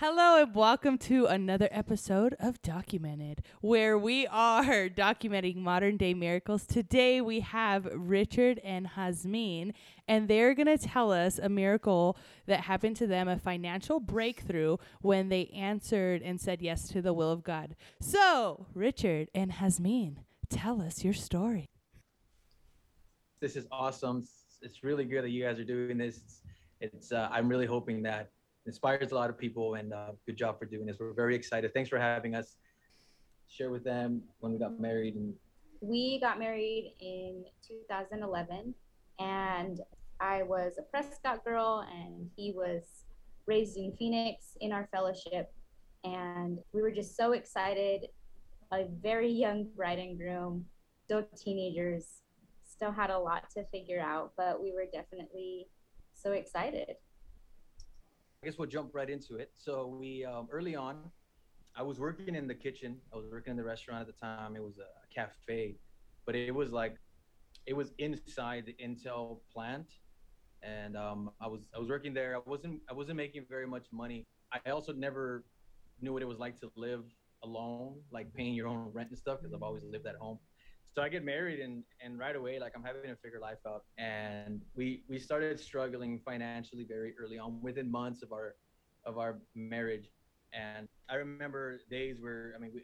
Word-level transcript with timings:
Hello 0.00 0.40
and 0.40 0.54
welcome 0.54 0.96
to 0.96 1.26
another 1.26 1.68
episode 1.70 2.34
of 2.40 2.62
Documented, 2.62 3.42
where 3.60 3.98
we 3.98 4.26
are 4.28 4.88
documenting 4.88 5.56
modern 5.56 5.98
day 5.98 6.14
miracles. 6.14 6.64
Today 6.64 7.20
we 7.20 7.40
have 7.40 7.86
Richard 7.94 8.60
and 8.64 8.86
Hasmin, 8.86 9.74
and 10.08 10.26
they're 10.26 10.54
going 10.54 10.74
to 10.74 10.78
tell 10.78 11.12
us 11.12 11.38
a 11.38 11.50
miracle 11.50 12.16
that 12.46 12.60
happened 12.60 12.96
to 12.96 13.06
them, 13.06 13.28
a 13.28 13.36
financial 13.36 14.00
breakthrough 14.00 14.78
when 15.02 15.28
they 15.28 15.48
answered 15.48 16.22
and 16.22 16.40
said 16.40 16.62
yes 16.62 16.88
to 16.88 17.02
the 17.02 17.12
will 17.12 17.30
of 17.30 17.44
God. 17.44 17.76
So, 18.00 18.68
Richard 18.72 19.28
and 19.34 19.52
Hasmin, 19.52 20.16
tell 20.48 20.80
us 20.80 21.04
your 21.04 21.12
story. 21.12 21.68
This 23.40 23.54
is 23.54 23.66
awesome. 23.70 24.26
It's 24.62 24.82
really 24.82 25.04
good 25.04 25.24
that 25.24 25.30
you 25.30 25.44
guys 25.44 25.58
are 25.58 25.64
doing 25.64 25.98
this. 25.98 26.16
It's, 26.16 26.40
it's 26.80 27.12
uh, 27.12 27.28
I'm 27.30 27.50
really 27.50 27.66
hoping 27.66 28.02
that 28.04 28.30
inspires 28.70 29.10
a 29.10 29.16
lot 29.16 29.28
of 29.28 29.36
people 29.36 29.74
and 29.74 29.92
uh, 29.92 30.12
good 30.26 30.36
job 30.36 30.56
for 30.56 30.64
doing 30.64 30.86
this. 30.86 30.96
We're 31.00 31.12
very 31.12 31.34
excited. 31.34 31.74
Thanks 31.74 31.90
for 31.90 31.98
having 31.98 32.36
us. 32.36 32.56
Share 33.48 33.68
with 33.68 33.82
them 33.82 34.22
when 34.38 34.52
we 34.52 34.58
got 34.60 34.78
married 34.78 35.16
and 35.16 35.34
we 35.80 36.20
got 36.20 36.38
married 36.38 36.94
in 37.00 37.44
2011 37.66 38.74
and 39.18 39.80
i 40.20 40.42
was 40.42 40.74
a 40.78 40.82
prescott 40.82 41.42
girl 41.42 41.86
and 41.90 42.28
he 42.36 42.52
was 42.52 42.82
raised 43.46 43.78
in 43.78 43.90
phoenix 43.98 44.58
in 44.60 44.72
our 44.72 44.86
fellowship 44.92 45.52
and 46.04 46.58
we 46.72 46.80
were 46.80 46.90
just 46.90 47.16
so 47.16 47.32
excited. 47.32 48.06
A 48.72 48.86
very 49.02 49.30
young 49.30 49.66
bride 49.76 49.98
and 49.98 50.16
groom 50.16 50.64
still 51.04 51.26
teenagers 51.36 52.22
still 52.62 52.92
had 52.92 53.10
a 53.10 53.18
lot 53.18 53.50
to 53.50 53.64
figure 53.64 54.00
out 54.00 54.32
but 54.36 54.62
we 54.62 54.70
were 54.72 54.86
definitely 54.92 55.66
so 56.14 56.32
excited 56.32 56.96
I 58.42 58.46
guess 58.46 58.56
we'll 58.56 58.68
jump 58.68 58.94
right 58.94 59.10
into 59.10 59.36
it. 59.36 59.52
So 59.58 59.86
we 59.86 60.24
um, 60.24 60.48
early 60.50 60.74
on, 60.74 61.10
I 61.76 61.82
was 61.82 62.00
working 62.00 62.34
in 62.34 62.48
the 62.48 62.54
kitchen. 62.54 62.96
I 63.12 63.16
was 63.16 63.26
working 63.30 63.50
in 63.50 63.56
the 63.58 63.64
restaurant 63.64 64.00
at 64.00 64.06
the 64.06 64.18
time. 64.18 64.56
It 64.56 64.62
was 64.62 64.78
a 64.78 65.14
cafe, 65.14 65.76
but 66.24 66.34
it 66.34 66.54
was 66.54 66.72
like, 66.72 66.96
it 67.66 67.74
was 67.74 67.92
inside 67.98 68.64
the 68.64 68.74
Intel 68.82 69.40
plant, 69.52 69.92
and 70.62 70.96
um, 70.96 71.30
I 71.38 71.48
was 71.48 71.68
I 71.76 71.78
was 71.78 71.90
working 71.90 72.14
there. 72.14 72.34
I 72.34 72.40
wasn't 72.46 72.80
I 72.88 72.94
wasn't 72.94 73.18
making 73.18 73.44
very 73.46 73.66
much 73.66 73.88
money. 73.92 74.24
I 74.52 74.70
also 74.70 74.94
never 74.94 75.44
knew 76.00 76.14
what 76.14 76.22
it 76.22 76.28
was 76.28 76.38
like 76.38 76.58
to 76.60 76.72
live 76.76 77.04
alone, 77.44 78.00
like 78.10 78.32
paying 78.32 78.54
your 78.54 78.68
own 78.68 78.90
rent 78.94 79.10
and 79.10 79.18
stuff, 79.18 79.40
because 79.40 79.52
I've 79.52 79.62
always 79.62 79.84
lived 79.84 80.06
at 80.06 80.16
home 80.16 80.38
so 80.94 81.02
I 81.02 81.08
get 81.08 81.24
married 81.24 81.60
and 81.60 81.84
and 82.04 82.18
right 82.18 82.34
away 82.34 82.58
like 82.58 82.72
I'm 82.74 82.82
having 82.82 83.02
to 83.02 83.16
figure 83.16 83.40
life 83.40 83.58
out. 83.66 83.84
And 83.98 84.60
we 84.74 85.04
we 85.08 85.18
started 85.18 85.58
struggling 85.60 86.20
financially 86.24 86.84
very 86.84 87.14
early 87.20 87.38
on 87.38 87.60
within 87.62 87.90
months 87.90 88.22
of 88.22 88.32
our 88.32 88.56
of 89.04 89.18
our 89.18 89.38
marriage. 89.54 90.10
And 90.52 90.88
I 91.08 91.14
remember 91.14 91.80
days 91.90 92.16
where 92.20 92.52
I 92.56 92.60
mean 92.60 92.72
we, 92.74 92.82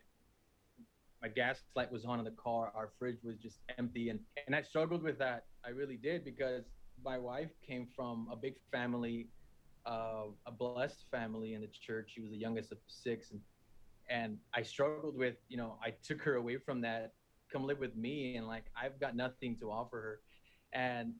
my 1.20 1.28
gas 1.28 1.62
light 1.74 1.90
was 1.90 2.04
on 2.04 2.18
in 2.18 2.24
the 2.24 2.30
car 2.32 2.72
our 2.74 2.90
fridge 2.98 3.18
was 3.24 3.36
just 3.38 3.58
empty. 3.76 4.10
And 4.10 4.20
and 4.46 4.54
I 4.54 4.62
struggled 4.62 5.02
with 5.02 5.18
that. 5.18 5.46
I 5.64 5.70
really 5.70 5.96
did 5.96 6.24
because 6.24 6.64
my 7.04 7.18
wife 7.18 7.50
came 7.66 7.88
from 7.96 8.28
a 8.30 8.36
big 8.36 8.54
family 8.70 9.28
uh, 9.84 10.26
a 10.46 10.50
blessed 10.50 11.04
family 11.12 11.54
in 11.54 11.60
the 11.60 11.68
church. 11.68 12.10
She 12.14 12.20
was 12.20 12.30
the 12.32 12.38
youngest 12.38 12.72
of 12.72 12.78
six. 12.86 13.30
And 13.30 13.41
and 14.08 14.38
I 14.54 14.62
struggled 14.62 15.16
with 15.16 15.36
you 15.48 15.56
know 15.56 15.76
I 15.84 15.92
took 16.04 16.22
her 16.22 16.36
away 16.36 16.58
from 16.58 16.80
that 16.82 17.12
come 17.56 17.66
live 17.66 17.78
with 17.78 17.96
me 17.96 18.36
and 18.36 18.46
like 18.46 18.64
I've 18.80 19.00
got 19.00 19.16
nothing 19.16 19.56
to 19.60 19.70
offer 19.70 19.96
her. 19.96 20.20
And 20.78 21.14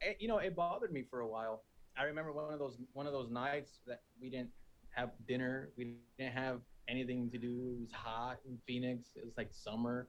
it, 0.00 0.16
you 0.20 0.28
know 0.28 0.38
it 0.38 0.54
bothered 0.54 0.92
me 0.92 1.04
for 1.10 1.20
a 1.20 1.28
while. 1.28 1.64
I 1.98 2.04
remember 2.04 2.32
one 2.32 2.52
of 2.52 2.58
those 2.58 2.78
one 2.92 3.06
of 3.06 3.12
those 3.12 3.30
nights 3.30 3.80
that 3.86 4.02
we 4.20 4.30
didn't 4.30 4.50
have 4.90 5.10
dinner 5.28 5.70
we 5.76 5.96
didn't 6.18 6.34
have 6.34 6.60
anything 6.88 7.30
to 7.30 7.38
do. 7.38 7.76
It 7.78 7.80
was 7.80 7.92
hot 7.92 8.38
in 8.46 8.58
Phoenix. 8.66 9.10
It 9.16 9.24
was 9.24 9.36
like 9.36 9.48
summer. 9.52 10.08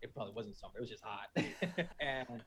It 0.00 0.14
probably 0.14 0.34
wasn't 0.34 0.56
summer. 0.56 0.74
It 0.76 0.80
was 0.80 0.90
just 0.90 1.04
hot. 1.04 1.28
And 2.00 2.42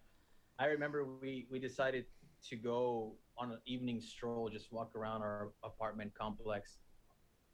I 0.59 0.65
remember 0.65 1.05
we 1.05 1.47
we 1.51 1.59
decided 1.59 2.05
to 2.49 2.55
go 2.55 3.13
on 3.37 3.51
an 3.51 3.59
evening 3.65 4.01
stroll 4.01 4.49
just 4.49 4.71
walk 4.71 4.95
around 4.95 5.21
our 5.21 5.49
apartment 5.63 6.13
complex. 6.17 6.77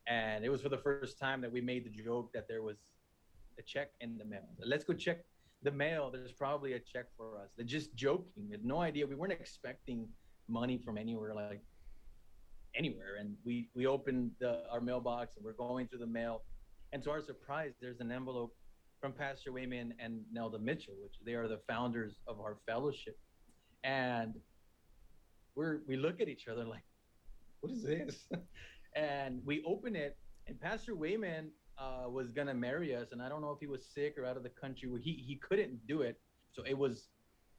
And 0.07 0.43
it 0.43 0.49
was 0.49 0.61
for 0.61 0.69
the 0.69 0.77
first 0.77 1.17
time 1.17 1.41
that 1.41 1.51
we 1.51 1.61
made 1.61 1.85
the 1.85 2.03
joke 2.03 2.33
that 2.33 2.47
there 2.47 2.61
was 2.61 2.77
a 3.59 3.63
check 3.63 3.91
in 4.01 4.17
the 4.17 4.25
mail. 4.25 4.47
Let's 4.63 4.83
go 4.83 4.93
check 4.93 5.19
the 5.61 5.71
mail. 5.71 6.11
There's 6.11 6.31
probably 6.31 6.73
a 6.73 6.79
check 6.79 7.05
for 7.17 7.37
us. 7.37 7.49
They're 7.55 7.65
just 7.65 7.95
joking. 7.95 8.45
We 8.45 8.51
had 8.51 8.65
no 8.65 8.81
idea. 8.81 9.07
We 9.07 9.15
weren't 9.15 9.33
expecting 9.33 10.07
money 10.47 10.77
from 10.77 10.97
anywhere, 10.97 11.33
like 11.33 11.61
anywhere. 12.75 13.15
And 13.19 13.35
we 13.45 13.69
we 13.73 13.87
opened 13.87 14.31
the, 14.39 14.63
our 14.71 14.81
mailbox 14.81 15.35
and 15.35 15.45
we're 15.45 15.53
going 15.53 15.87
through 15.87 15.99
the 15.99 16.07
mail. 16.07 16.43
And 16.91 17.01
to 17.03 17.11
our 17.11 17.21
surprise, 17.21 17.73
there's 17.81 17.99
an 18.01 18.11
envelope 18.11 18.53
from 19.01 19.13
Pastor 19.13 19.51
Wayman 19.51 19.93
and 19.99 20.21
Nelda 20.31 20.59
Mitchell, 20.59 20.93
which 21.01 21.15
they 21.25 21.33
are 21.33 21.47
the 21.47 21.59
founders 21.67 22.19
of 22.27 22.39
our 22.39 22.57
fellowship. 22.67 23.17
And 23.83 24.35
we're 25.55 25.79
we 25.87 25.97
look 25.97 26.21
at 26.21 26.27
each 26.27 26.47
other 26.47 26.65
like, 26.65 26.83
what 27.61 27.71
is 27.71 27.83
this? 27.83 28.27
and 28.95 29.41
we 29.45 29.63
open 29.65 29.95
it, 29.95 30.17
and 30.47 30.59
Pastor 30.59 30.95
Wayman 30.95 31.51
uh, 31.77 32.09
was 32.09 32.31
gonna 32.31 32.53
marry 32.53 32.95
us, 32.95 33.11
and 33.11 33.21
I 33.21 33.29
don't 33.29 33.41
know 33.41 33.51
if 33.51 33.59
he 33.59 33.67
was 33.67 33.85
sick 33.85 34.17
or 34.17 34.25
out 34.25 34.37
of 34.37 34.43
the 34.43 34.49
country. 34.49 34.89
He 35.01 35.13
he 35.13 35.35
couldn't 35.35 35.85
do 35.87 36.01
it, 36.01 36.19
so 36.51 36.63
it 36.63 36.77
was 36.77 37.07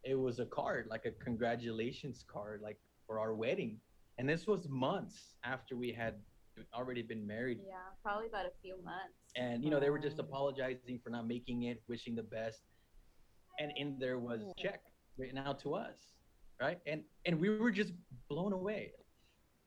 it 0.04 0.18
was 0.18 0.38
a 0.38 0.46
card, 0.46 0.86
like 0.88 1.06
a 1.06 1.10
congratulations 1.10 2.24
card, 2.28 2.60
like 2.62 2.78
for 3.06 3.18
our 3.18 3.34
wedding. 3.34 3.78
And 4.18 4.28
this 4.28 4.46
was 4.46 4.68
months 4.68 5.36
after 5.44 5.76
we 5.76 5.92
had 5.92 6.14
already 6.74 7.02
been 7.02 7.26
married. 7.26 7.58
Yeah, 7.66 7.74
probably 8.02 8.28
about 8.28 8.46
a 8.46 8.52
few 8.62 8.76
months. 8.84 9.14
And 9.36 9.64
you 9.64 9.70
know, 9.70 9.80
they 9.80 9.90
were 9.90 9.98
just 9.98 10.18
apologizing 10.18 11.00
for 11.02 11.10
not 11.10 11.26
making 11.26 11.64
it, 11.64 11.82
wishing 11.88 12.14
the 12.14 12.22
best. 12.22 12.60
And 13.58 13.72
in 13.76 13.96
there 13.98 14.18
was 14.18 14.42
check 14.58 14.82
written 15.16 15.38
out 15.38 15.60
to 15.60 15.74
us, 15.74 15.96
right? 16.60 16.78
And 16.86 17.02
and 17.24 17.40
we 17.40 17.48
were 17.50 17.70
just 17.70 17.92
blown 18.28 18.52
away. 18.52 18.92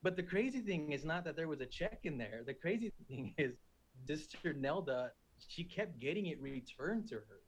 But 0.03 0.15
the 0.15 0.23
crazy 0.23 0.61
thing 0.61 0.91
is 0.91 1.03
not 1.03 1.25
that 1.25 1.35
there 1.35 1.47
was 1.47 1.61
a 1.61 1.65
check 1.65 1.99
in 2.03 2.17
there. 2.17 2.43
The 2.45 2.53
crazy 2.53 2.93
thing 3.07 3.33
is 3.37 3.55
Sister 4.05 4.53
Nelda, 4.53 5.11
she 5.47 5.63
kept 5.63 5.99
getting 5.99 6.27
it 6.27 6.41
returned 6.41 7.07
to 7.09 7.15
her. 7.15 7.41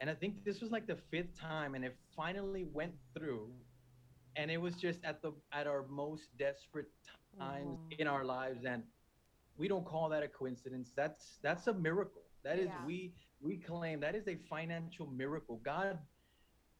And 0.00 0.08
I 0.08 0.14
think 0.14 0.44
this 0.44 0.60
was 0.60 0.70
like 0.70 0.86
the 0.86 0.98
fifth 1.10 1.38
time, 1.38 1.74
and 1.74 1.84
it 1.84 1.96
finally 2.16 2.64
went 2.72 2.94
through. 3.16 3.50
And 4.36 4.50
it 4.50 4.60
was 4.60 4.74
just 4.76 5.00
at 5.04 5.20
the 5.22 5.32
at 5.52 5.66
our 5.66 5.84
most 5.88 6.28
desperate 6.38 6.86
times 7.38 7.78
in 7.98 8.06
our 8.06 8.24
lives, 8.24 8.64
and 8.64 8.84
we 9.56 9.66
don't 9.66 9.84
call 9.84 10.08
that 10.10 10.22
a 10.22 10.28
coincidence. 10.28 10.92
That's 10.96 11.38
that's 11.42 11.66
a 11.66 11.74
miracle. 11.74 12.22
That 12.44 12.60
is 12.60 12.68
yeah. 12.68 12.86
we 12.86 13.14
we 13.40 13.56
claim 13.56 14.00
that 14.00 14.14
is 14.14 14.28
a 14.28 14.36
financial 14.48 15.06
miracle. 15.08 15.60
God 15.64 15.98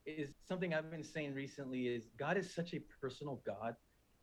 is 0.06 0.28
something 0.46 0.72
I've 0.72 0.90
been 0.90 1.04
saying 1.04 1.34
recently 1.34 1.88
is 1.88 2.04
God 2.18 2.36
is 2.38 2.54
such 2.54 2.72
a 2.74 2.80
personal 3.00 3.42
God 3.44 3.74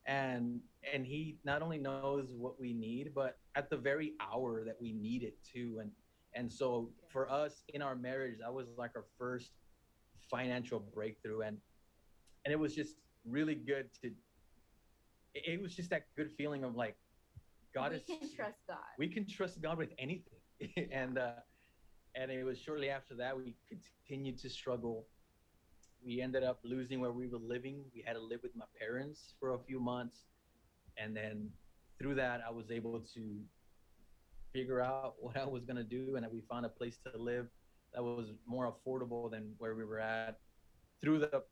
and 0.08 0.60
and 0.94 1.06
he 1.06 1.38
not 1.44 1.62
only 1.62 1.78
knows 1.78 2.28
what 2.38 2.60
we 2.60 2.74
need 2.74 3.12
but 3.16 3.38
at 3.56 3.70
the 3.70 3.78
very 3.78 4.14
hour 4.22 4.64
that 4.64 4.76
we 4.80 4.94
need 4.94 5.24
it 5.24 5.36
too 5.44 5.80
and 5.82 5.92
and 6.36 6.52
so 6.52 6.92
for 7.10 7.30
us 7.32 7.64
in 7.74 7.82
our 7.82 7.96
marriage 7.96 8.38
that 8.40 8.54
was 8.54 8.68
like 8.78 8.92
our 8.96 9.06
first 9.18 9.52
financial 10.30 10.80
breakthrough. 10.80 11.42
And 11.42 11.58
and 12.46 12.52
it 12.52 12.60
was 12.60 12.76
just 12.76 12.96
really 13.26 13.56
good 13.56 13.90
to 14.02 14.12
it 15.34 15.62
was 15.62 15.76
just 15.76 15.90
that 15.90 16.04
good 16.16 16.32
feeling 16.38 16.64
of 16.64 16.76
like 16.76 16.96
god 17.74 17.92
we 17.92 17.98
is 17.98 18.04
can 18.06 18.20
trust 18.36 18.60
god. 18.68 18.78
we 18.98 19.08
can 19.08 19.28
trust 19.28 19.62
god 19.62 19.78
with 19.78 19.90
anything. 19.98 20.40
And 20.92 21.18
uh 21.18 21.32
and 22.16 22.32
it 22.32 22.44
was 22.46 22.60
shortly 22.60 22.90
after 22.90 23.16
that 23.16 23.36
we 23.36 23.56
continued 23.70 24.38
to 24.40 24.50
struggle 24.50 25.08
we 26.06 26.22
ended 26.22 26.44
up 26.44 26.60
losing 26.64 27.00
where 27.00 27.12
we 27.12 27.28
were 27.28 27.40
living. 27.40 27.84
We 27.94 28.04
had 28.06 28.14
to 28.14 28.22
live 28.22 28.42
with 28.44 28.56
my 28.56 28.66
parents 28.80 29.34
for 29.40 29.56
a 29.56 29.60
few 29.60 29.80
months. 29.80 30.20
And 30.98 31.18
then 31.18 31.50
through 32.00 32.16
that, 32.16 32.42
I 32.48 32.52
was 32.52 32.70
able 32.70 33.00
to 33.16 33.40
figure 34.54 34.82
out 34.82 35.16
what 35.20 35.36
I 35.36 35.46
was 35.46 35.64
to 35.66 35.84
do. 35.84 36.16
And 36.16 36.26
we 36.32 36.42
found 36.50 36.66
a 36.66 36.70
place 36.70 36.98
to 37.06 37.18
live 37.18 37.48
that 37.94 38.04
was 38.04 38.28
more 38.46 38.72
affordable 38.72 39.32
than 39.32 39.54
where 39.58 39.74
we 39.74 39.84
were 39.84 40.00
at. 40.00 40.38
Through 41.02 41.20
the 41.20 41.44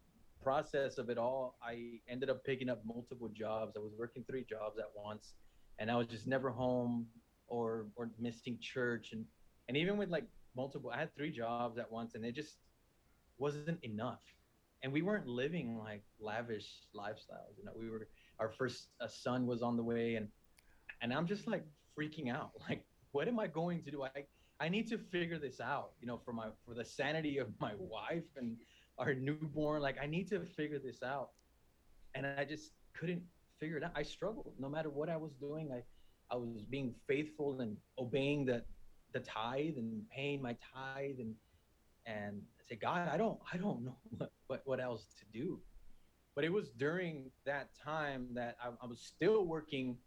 process 0.43 0.97
of 0.97 1.09
it 1.09 1.17
all, 1.17 1.57
I 1.63 1.99
ended 2.07 2.29
up 2.29 2.43
picking 2.43 2.69
up 2.69 2.81
multiple 2.85 3.29
jobs. 3.29 3.73
I 3.75 3.79
was 3.79 3.93
working 3.97 4.23
three 4.29 4.45
jobs 4.47 4.77
at 4.77 4.89
once, 4.95 5.33
and 5.79 5.89
I 5.89 5.95
was 5.95 6.07
just 6.07 6.27
never 6.27 6.49
home 6.49 7.07
or 7.47 7.87
or 7.95 8.09
missing 8.19 8.57
church. 8.59 9.09
And 9.13 9.25
and 9.67 9.77
even 9.77 9.97
with 9.97 10.09
like 10.09 10.25
multiple, 10.55 10.89
I 10.89 10.99
had 10.99 11.15
three 11.15 11.31
jobs 11.31 11.77
at 11.77 11.91
once, 11.91 12.15
and 12.15 12.25
it 12.25 12.35
just 12.35 12.57
wasn't 13.37 13.83
enough 13.83 14.21
and 14.83 14.91
we 14.91 15.01
weren't 15.01 15.27
living 15.27 15.77
like 15.77 16.03
lavish 16.19 16.81
lifestyles 16.95 17.57
you 17.57 17.65
know 17.65 17.71
we 17.79 17.89
were 17.89 18.07
our 18.39 18.49
first 18.49 18.89
uh, 19.01 19.07
son 19.07 19.47
was 19.47 19.61
on 19.61 19.77
the 19.77 19.83
way 19.83 20.15
and 20.15 20.27
and 21.01 21.13
i'm 21.13 21.25
just 21.25 21.47
like 21.47 21.65
freaking 21.97 22.31
out 22.31 22.51
like 22.69 22.85
what 23.11 23.27
am 23.27 23.39
i 23.39 23.47
going 23.47 23.81
to 23.83 23.91
do? 23.91 24.03
I 24.03 24.25
i 24.59 24.69
need 24.69 24.87
to 24.89 24.97
figure 24.97 25.39
this 25.39 25.59
out 25.59 25.91
you 25.99 26.07
know 26.07 26.19
for 26.23 26.33
my 26.33 26.47
for 26.65 26.73
the 26.73 26.85
sanity 26.85 27.37
of 27.37 27.47
my 27.59 27.73
wife 27.77 28.29
and 28.37 28.57
our 28.99 29.13
newborn 29.13 29.81
like 29.81 29.97
i 30.01 30.05
need 30.05 30.27
to 30.29 30.39
figure 30.45 30.79
this 30.79 31.01
out. 31.03 31.29
And 32.15 32.27
i 32.27 32.45
just 32.45 32.73
couldn't 32.93 33.23
figure 33.59 33.77
it 33.77 33.83
out. 33.83 33.91
I 33.95 34.03
struggled. 34.03 34.53
No 34.59 34.69
matter 34.69 34.89
what 34.89 35.09
i 35.09 35.17
was 35.17 35.33
doing 35.33 35.71
i 35.71 35.81
I 36.31 36.35
was 36.35 36.65
being 36.65 36.95
faithful 37.07 37.61
and 37.61 37.77
obeying 37.99 38.45
the 38.45 38.63
the 39.13 39.19
tithe 39.19 39.77
and 39.77 40.01
paying 40.09 40.41
my 40.41 40.55
tithe 40.73 41.19
and 41.19 41.35
and 42.05 42.41
God, 42.75 43.09
I 43.11 43.17
don't 43.17 43.39
I 43.51 43.57
don't 43.57 43.83
know 43.85 43.97
what 44.17 44.31
what, 44.47 44.61
what 44.65 44.79
else 44.79 45.05
to 45.19 45.39
do. 45.39 45.59
But 46.35 46.43
it 46.43 46.51
was 46.51 46.69
during 46.69 47.29
that 47.45 47.69
time 47.83 48.27
that 48.33 48.57
I, 48.63 48.69
I 48.81 48.87
was 48.87 48.99
still 49.01 49.45
working 49.45 49.97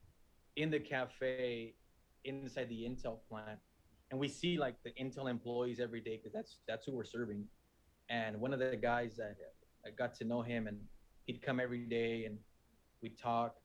in 0.57 0.71
the 0.71 0.81
cafe 0.81 1.75
inside 2.25 2.69
the 2.69 2.83
Intel 2.83 3.19
plant. 3.29 3.61
And 4.11 4.19
we 4.19 4.29
see 4.29 4.59
like 4.59 4.77
the 4.85 4.91
Intel 5.01 5.31
employees 5.31 5.79
every 5.81 6.01
day 6.01 6.17
because 6.17 6.33
that's 6.33 6.59
that's 6.67 6.87
who 6.87 6.93
we're 6.93 7.05
serving. 7.05 7.45
And 8.09 8.41
one 8.41 8.53
of 8.53 8.59
the 8.59 8.77
guys 8.77 9.17
that 9.17 9.37
I 9.85 9.91
got 9.91 10.15
to 10.17 10.25
know 10.25 10.43
him 10.43 10.67
and 10.67 10.79
he'd 11.27 11.43
come 11.43 11.61
every 11.61 11.87
day 11.87 12.25
and 12.25 12.39
we'd 13.03 13.19
talk. 13.19 13.57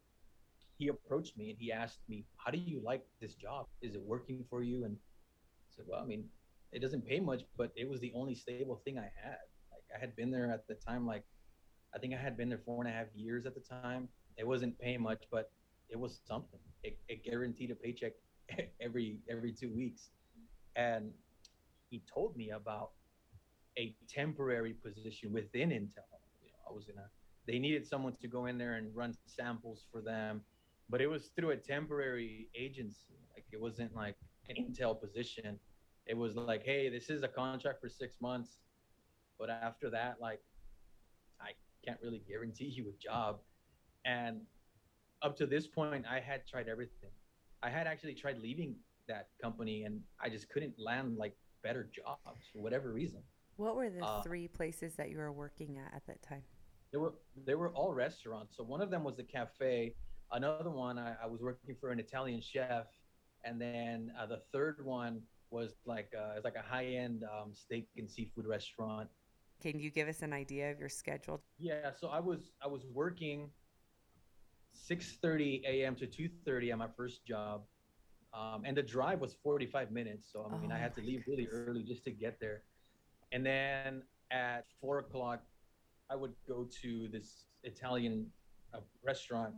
He 0.77 0.87
approached 0.87 1.37
me 1.37 1.51
and 1.51 1.59
he 1.59 1.71
asked 1.71 1.99
me, 2.09 2.25
How 2.37 2.51
do 2.51 2.57
you 2.57 2.81
like 2.83 3.05
this 3.19 3.35
job? 3.35 3.67
Is 3.81 3.95
it 3.95 4.01
working 4.01 4.43
for 4.49 4.63
you? 4.63 4.85
And 4.85 4.95
I 4.95 5.75
said, 5.75 5.85
Well, 5.87 6.01
I 6.01 6.05
mean, 6.05 6.25
it 6.71 6.81
doesn't 6.81 7.05
pay 7.05 7.19
much, 7.19 7.41
but 7.57 7.71
it 7.75 7.89
was 7.89 7.99
the 7.99 8.11
only 8.15 8.35
stable 8.35 8.81
thing 8.85 8.97
I 8.97 9.11
had. 9.23 9.37
Like 9.71 9.83
I 9.95 9.99
had 9.99 10.15
been 10.15 10.31
there 10.31 10.49
at 10.49 10.67
the 10.67 10.75
time, 10.75 11.05
like 11.05 11.23
I 11.93 11.99
think 11.99 12.13
I 12.13 12.17
had 12.17 12.37
been 12.37 12.49
there 12.49 12.61
four 12.65 12.83
and 12.83 12.91
a 12.91 12.95
half 12.95 13.07
years 13.13 13.45
at 13.45 13.53
the 13.53 13.61
time. 13.61 14.07
It 14.37 14.47
wasn't 14.47 14.79
paying 14.79 15.01
much, 15.01 15.23
but 15.31 15.51
it 15.89 15.99
was 15.99 16.21
something. 16.25 16.59
It, 16.83 16.97
it 17.07 17.23
guaranteed 17.23 17.71
a 17.71 17.75
paycheck 17.75 18.13
every 18.81 19.19
every 19.29 19.51
two 19.51 19.73
weeks. 19.73 20.09
And 20.75 21.11
he 21.89 22.01
told 22.13 22.35
me 22.37 22.51
about 22.51 22.91
a 23.77 23.93
temporary 24.07 24.73
position 24.73 25.33
within 25.33 25.69
Intel. 25.69 26.07
You 26.41 26.49
know, 26.51 26.59
I 26.69 26.73
was 26.73 26.87
in 26.87 26.97
a 26.97 27.09
they 27.47 27.59
needed 27.59 27.85
someone 27.85 28.15
to 28.21 28.27
go 28.27 28.45
in 28.45 28.57
there 28.57 28.75
and 28.75 28.95
run 28.95 29.15
samples 29.25 29.85
for 29.91 30.01
them, 30.01 30.41
but 30.89 31.01
it 31.01 31.07
was 31.07 31.31
through 31.35 31.51
a 31.51 31.57
temporary 31.57 32.47
agency. 32.55 33.19
Like 33.33 33.45
it 33.51 33.59
wasn't 33.59 33.95
like 33.95 34.15
an 34.49 34.55
Intel 34.55 34.99
position. 34.99 35.59
It 36.07 36.17
was 36.17 36.35
like, 36.35 36.63
hey, 36.63 36.89
this 36.89 37.09
is 37.09 37.23
a 37.23 37.27
contract 37.27 37.79
for 37.79 37.89
six 37.89 38.15
months, 38.21 38.59
but 39.39 39.49
after 39.49 39.89
that, 39.91 40.19
like, 40.19 40.41
I 41.39 41.51
can't 41.85 41.99
really 42.01 42.21
guarantee 42.27 42.65
you 42.65 42.89
a 42.89 42.93
job. 43.01 43.39
And 44.05 44.41
up 45.21 45.37
to 45.37 45.45
this 45.45 45.67
point, 45.67 46.05
I 46.09 46.19
had 46.19 46.45
tried 46.47 46.67
everything. 46.67 47.11
I 47.63 47.69
had 47.69 47.87
actually 47.87 48.15
tried 48.15 48.39
leaving 48.39 48.75
that 49.07 49.29
company, 49.41 49.83
and 49.83 50.01
I 50.19 50.29
just 50.29 50.49
couldn't 50.49 50.79
land 50.79 51.17
like 51.17 51.35
better 51.63 51.83
jobs 51.93 52.45
for 52.51 52.59
whatever 52.61 52.91
reason. 52.91 53.21
What 53.57 53.75
were 53.75 53.89
the 53.89 54.03
Uh, 54.03 54.21
three 54.23 54.47
places 54.47 54.95
that 54.95 55.11
you 55.11 55.17
were 55.17 55.31
working 55.31 55.77
at 55.77 55.93
at 55.93 56.05
that 56.07 56.21
time? 56.23 56.43
They 56.91 56.97
were 56.97 57.13
they 57.45 57.55
were 57.55 57.71
all 57.73 57.93
restaurants. 57.93 58.57
So 58.57 58.63
one 58.63 58.81
of 58.81 58.89
them 58.89 59.03
was 59.03 59.15
the 59.15 59.23
cafe. 59.23 59.95
Another 60.31 60.71
one 60.71 60.97
I, 60.97 61.15
I 61.21 61.27
was 61.27 61.41
working 61.41 61.75
for 61.75 61.91
an 61.91 61.99
Italian 61.99 62.41
chef, 62.41 62.87
and 63.43 63.61
then 63.61 64.11
uh, 64.19 64.25
the 64.25 64.41
third 64.51 64.83
one 64.83 65.21
was 65.51 65.75
like 65.85 66.11
uh, 66.17 66.33
it's 66.35 66.45
like 66.45 66.55
a 66.55 66.61
high 66.61 66.85
end 66.85 67.23
um, 67.23 67.53
steak 67.53 67.87
and 67.97 68.09
seafood 68.09 68.47
restaurant. 68.47 69.09
Can 69.61 69.79
you 69.79 69.91
give 69.91 70.07
us 70.07 70.21
an 70.23 70.33
idea 70.33 70.71
of 70.71 70.79
your 70.79 70.89
schedule? 70.89 71.41
Yeah, 71.59 71.91
so 71.91 72.07
I 72.07 72.19
was 72.19 72.51
I 72.63 72.67
was 72.67 72.85
working 72.93 73.51
6:30 74.73 75.63
a.m. 75.65 75.95
to 75.95 76.07
2:30 76.07 76.71
at 76.71 76.77
my 76.77 76.87
first 76.97 77.25
job, 77.25 77.63
um, 78.33 78.63
and 78.65 78.75
the 78.75 78.81
drive 78.83 79.19
was 79.19 79.35
45 79.43 79.91
minutes. 79.91 80.31
So 80.31 80.49
I 80.51 80.57
mean, 80.57 80.71
Oh 80.71 80.75
I 80.75 80.79
had 80.79 80.95
to 80.95 81.01
leave 81.01 81.23
really 81.27 81.47
early 81.47 81.83
just 81.83 82.03
to 82.05 82.11
get 82.11 82.39
there. 82.39 82.63
And 83.31 83.45
then 83.45 84.03
at 84.31 84.65
four 84.79 84.99
o'clock, 84.99 85.43
I 86.09 86.15
would 86.15 86.33
go 86.47 86.67
to 86.81 87.07
this 87.09 87.45
Italian 87.63 88.27
uh, 88.73 88.79
restaurant, 89.03 89.53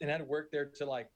and 0.00 0.10
I'd 0.10 0.26
work 0.26 0.50
there 0.50 0.66
till 0.66 0.88
like 0.88 1.10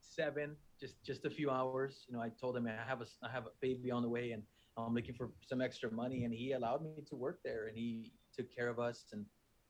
seven, 0.00 0.56
just 0.84 1.02
just 1.04 1.24
a 1.24 1.30
few 1.30 1.50
hours. 1.50 2.04
You 2.06 2.14
know, 2.14 2.22
I 2.22 2.30
told 2.40 2.56
him 2.56 2.66
I 2.66 2.88
have 2.92 3.00
a 3.00 3.06
I 3.22 3.30
have 3.30 3.46
a 3.46 3.54
baby 3.60 3.90
on 3.90 4.02
the 4.02 4.08
way, 4.08 4.32
and 4.32 4.42
I'm 4.76 4.94
looking 4.94 5.14
for 5.14 5.30
some 5.48 5.60
extra 5.62 5.90
money, 5.90 6.24
and 6.24 6.34
he 6.34 6.52
allowed 6.52 6.82
me 6.82 7.02
to 7.10 7.16
work 7.16 7.40
there, 7.44 7.68
and 7.68 7.76
he 7.76 8.12
took 8.36 8.54
care 8.54 8.68
of 8.68 8.78
us, 8.78 9.06
and 9.12 9.24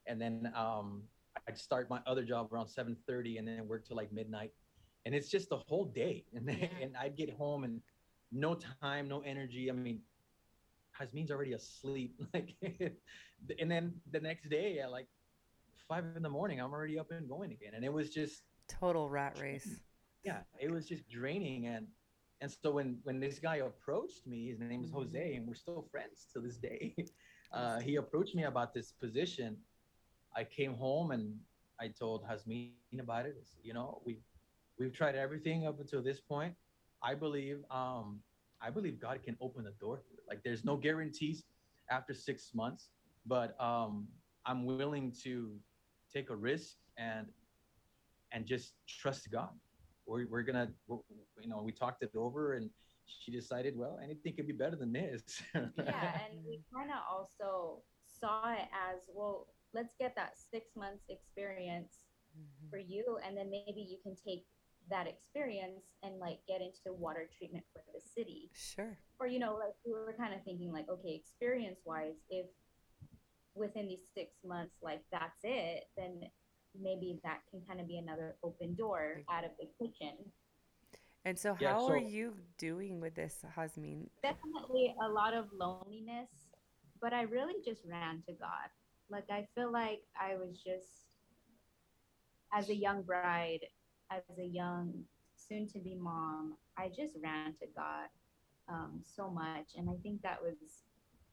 and 0.07 0.21
then 0.21 0.53
um, 0.57 1.05
I'd 1.49 1.59
start 1.59 1.89
my 1.89 2.01
other 2.07 2.25
job 2.25 2.53
around 2.53 2.67
7:30, 2.69 3.39
and 3.39 3.47
then 3.47 3.69
work 3.69 3.87
till 3.87 3.97
like 3.97 4.13
midnight, 4.13 4.53
and 5.05 5.15
it's 5.15 5.31
just 5.31 5.49
the 5.49 5.61
whole 5.69 5.85
day, 5.87 6.25
and 6.35 6.47
then, 6.49 6.59
Yeah. 6.59 6.83
and 6.83 6.97
I'd 6.97 7.17
get 7.17 7.31
home 7.31 7.65
and 7.65 7.81
no 8.33 8.57
time, 8.81 9.09
no 9.09 9.21
energy. 9.21 9.71
I 9.71 9.75
mean, 9.75 10.01
Hasmin's 10.99 11.31
already 11.31 11.53
asleep, 11.53 12.21
like, 12.35 12.55
and 13.61 13.71
then 13.71 13.95
the 14.11 14.21
next 14.21 14.49
day 14.49 14.79
at 14.81 14.91
like 14.91 15.09
five 15.89 16.05
in 16.17 16.23
the 16.23 16.31
morning, 16.31 16.61
I'm 16.61 16.73
already 16.73 16.99
up 16.99 17.11
and 17.13 17.29
going 17.29 17.53
again, 17.53 17.75
and 17.75 17.85
it 17.85 17.93
was 17.93 18.11
just 18.11 18.43
Total 18.67 19.09
rat 19.09 19.39
race. 19.41 19.84
Yeah 20.25 20.45
it 20.61 20.71
was 20.71 20.89
just 20.89 21.09
draining 21.09 21.67
and 21.67 21.87
and 22.41 22.51
so 22.53 22.73
when 22.73 22.99
when 23.05 23.21
this 23.21 23.39
guy 23.39 23.57
approached 23.57 24.27
me 24.27 24.49
his 24.49 24.61
name 24.61 24.83
is 24.83 24.91
Mhm. 24.91 24.93
jose 24.93 25.35
and 25.37 25.47
we're 25.47 25.55
still 25.55 25.83
friends 25.91 26.27
to 26.33 26.41
this 26.41 26.59
day. 26.59 26.95
Uh, 27.53 27.79
he 27.79 27.97
approached 27.97 28.35
me 28.35 28.43
about 28.45 28.75
this 28.75 28.93
position. 28.93 29.57
I 30.35 30.45
came 30.45 30.75
home 30.75 31.11
and 31.13 31.39
i 31.81 31.89
told 31.89 32.25
hasmin 32.27 32.71
about 32.71 33.27
it. 33.27 33.37
Said, 33.45 33.61
you 33.63 33.75
know 33.75 34.01
we 34.05 34.19
we've 34.79 34.93
tried 34.93 35.15
everything 35.15 35.67
up 35.67 35.79
until 35.81 36.03
this 36.03 36.21
point. 36.21 36.55
I 37.03 37.15
believe 37.15 37.59
um 37.71 38.21
i 38.61 38.71
believe 38.71 38.99
god 38.99 39.23
can 39.23 39.37
open 39.41 39.65
the 39.65 39.75
door 39.81 40.03
like 40.29 40.43
there's 40.45 40.65
no 40.65 40.77
guarantees 40.77 41.45
after 41.91 42.15
six 42.15 42.53
months 42.55 42.91
but 43.27 43.55
um 43.61 44.09
i'm 44.47 44.65
willing 44.65 45.13
to 45.25 45.59
take 46.13 46.31
a 46.31 46.37
risk 46.37 46.77
and 46.97 47.27
and 48.33 48.47
just 48.47 48.75
trust 48.87 49.31
god 49.31 49.53
we're, 50.07 50.27
we're 50.29 50.43
gonna 50.43 50.69
we're, 50.87 50.99
you 51.41 51.49
know 51.49 51.63
we 51.63 51.73
talked 51.73 52.03
it 52.03 52.11
over 52.17 52.55
and 52.55 52.71
she 53.07 53.31
decided 53.33 53.77
well 53.77 53.99
anything 54.03 54.35
could 54.35 54.47
be 54.47 54.53
better 54.53 54.77
than 54.77 54.93
this 54.93 55.43
yeah, 55.55 56.21
and 56.25 56.45
we 56.47 56.61
kind 56.75 56.91
of 56.91 56.99
also 57.11 57.83
saw 58.07 58.53
it 58.53 58.69
as 58.73 59.01
well. 59.15 59.49
Let's 59.73 59.95
get 59.99 60.15
that 60.17 60.37
six 60.39 60.77
months 60.77 61.05
experience 61.09 62.05
Mhm. 62.37 62.71
for 62.71 62.79
you, 62.79 63.19
and 63.25 63.37
then 63.37 63.49
maybe 63.49 63.81
you 63.81 63.99
can 64.03 64.17
take 64.17 64.45
that 64.91 65.07
experience 65.07 65.85
and 66.03 66.19
like 66.19 66.41
get 66.49 66.61
into 66.61 66.93
water 66.93 67.29
treatment 67.37 67.65
for 67.73 67.81
the 67.95 68.01
city. 68.01 68.51
Sure. 68.55 68.99
Or 69.21 69.27
you 69.29 69.39
know, 69.39 69.55
like 69.55 69.75
we 69.87 69.93
were 69.93 70.13
kind 70.19 70.35
of 70.35 70.43
thinking 70.43 70.73
like, 70.73 70.89
okay, 70.89 71.15
experience 71.15 71.81
wise, 71.85 72.17
if 72.29 72.47
within 73.55 73.87
these 73.87 74.05
six 74.15 74.35
months, 74.45 74.75
like 74.83 75.03
that's 75.13 75.41
it, 75.45 75.85
then 75.97 76.23
maybe 76.81 77.19
that 77.25 77.41
can 77.51 77.61
kind 77.67 77.81
of 77.81 77.89
be 77.89 77.99
another 77.99 78.37
open 78.43 78.75
door 78.75 79.23
out 79.31 79.45
of 79.45 79.51
the 79.59 79.67
kitchen. 79.79 80.15
And 81.25 81.39
so, 81.39 81.57
Yeah, 81.59 81.73
how 81.73 81.87
are 81.89 81.97
you 81.97 82.35
doing 82.59 83.01
with 83.01 83.15
this, 83.15 83.45
Hasmin? 83.57 84.09
definitely 84.23 84.95
a 85.03 85.09
lot 85.09 85.33
of 85.35 85.47
loneliness, 85.53 86.29
but 87.01 87.13
I 87.15 87.23
really 87.23 87.55
just 87.65 87.83
ran 87.87 88.23
to 88.27 88.33
God. 88.35 88.69
Like 89.11 89.31
I 89.31 89.47
feel 89.55 89.71
like 89.73 90.03
I 90.21 90.37
was 90.37 90.59
just 90.59 91.07
as 92.53 92.69
a 92.69 92.75
young 92.75 93.03
bride, 93.03 93.61
as 94.11 94.23
a 94.39 94.45
young 94.45 95.05
soon 95.37 95.67
to 95.69 95.79
be 95.79 95.95
mom, 95.95 96.57
I 96.79 96.89
just 96.89 97.17
ran 97.23 97.53
to 97.55 97.67
God 97.75 98.09
um, 98.69 99.01
so 99.03 99.31
much. 99.31 99.73
And 99.77 99.89
I 99.89 99.95
think 100.03 100.23
that 100.23 100.41
was 100.43 100.57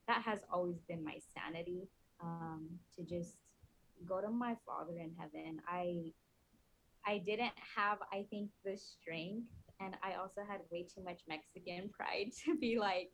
that 0.08 0.22
has 0.24 0.40
always 0.52 0.80
been 0.88 1.04
my 1.04 1.18
sanity 1.34 1.88
um, 2.22 2.68
to 2.96 3.04
just 3.04 3.36
go 4.08 4.22
to 4.22 4.30
my 4.30 4.56
father 4.66 4.98
in 5.00 5.12
heaven. 5.18 5.62
I 5.68 6.14
I 7.06 7.20
didn't 7.20 7.54
have, 7.76 8.00
I 8.12 8.26
think, 8.30 8.50
the 8.64 8.78
strength 8.78 9.48
and 9.80 9.96
I 10.04 10.14
also 10.16 10.42
had 10.48 10.62
way 10.72 10.84
too 10.84 11.04
much 11.04 11.22
Mexican 11.28 11.90
pride 11.90 12.32
to 12.46 12.56
be 12.58 12.78
like 12.80 13.12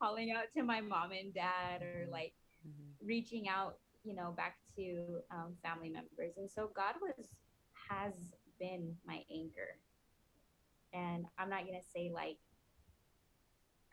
calling 0.00 0.32
out 0.32 0.46
to 0.56 0.62
my 0.62 0.80
mom 0.80 1.12
and 1.12 1.32
dad 1.34 1.82
or 1.82 2.06
like 2.10 2.34
Mhm. 2.66 2.94
reaching 3.02 3.48
out, 3.48 3.78
you 4.04 4.14
know, 4.14 4.32
back 4.32 4.58
to 4.76 5.20
um, 5.30 5.56
family 5.62 5.90
members. 5.90 6.36
And 6.36 6.50
so 6.50 6.68
God 6.74 6.94
was 7.00 7.34
has 7.88 8.34
been 8.58 8.96
my 9.06 9.22
anchor. 9.30 9.78
And 10.92 11.26
I'm 11.38 11.48
not 11.50 11.66
gonna 11.66 11.82
say 11.82 12.10
like 12.12 12.38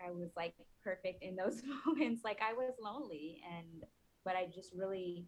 I 0.06 0.12
was 0.12 0.32
like 0.36 0.54
perfect 0.84 1.24
in 1.24 1.36
those 1.36 1.62
moments. 1.86 2.24
Like 2.24 2.40
I 2.42 2.54
was 2.54 2.74
lonely, 2.82 3.42
and 3.50 3.84
but 4.24 4.36
I 4.36 4.48
just 4.54 4.74
really 4.76 5.28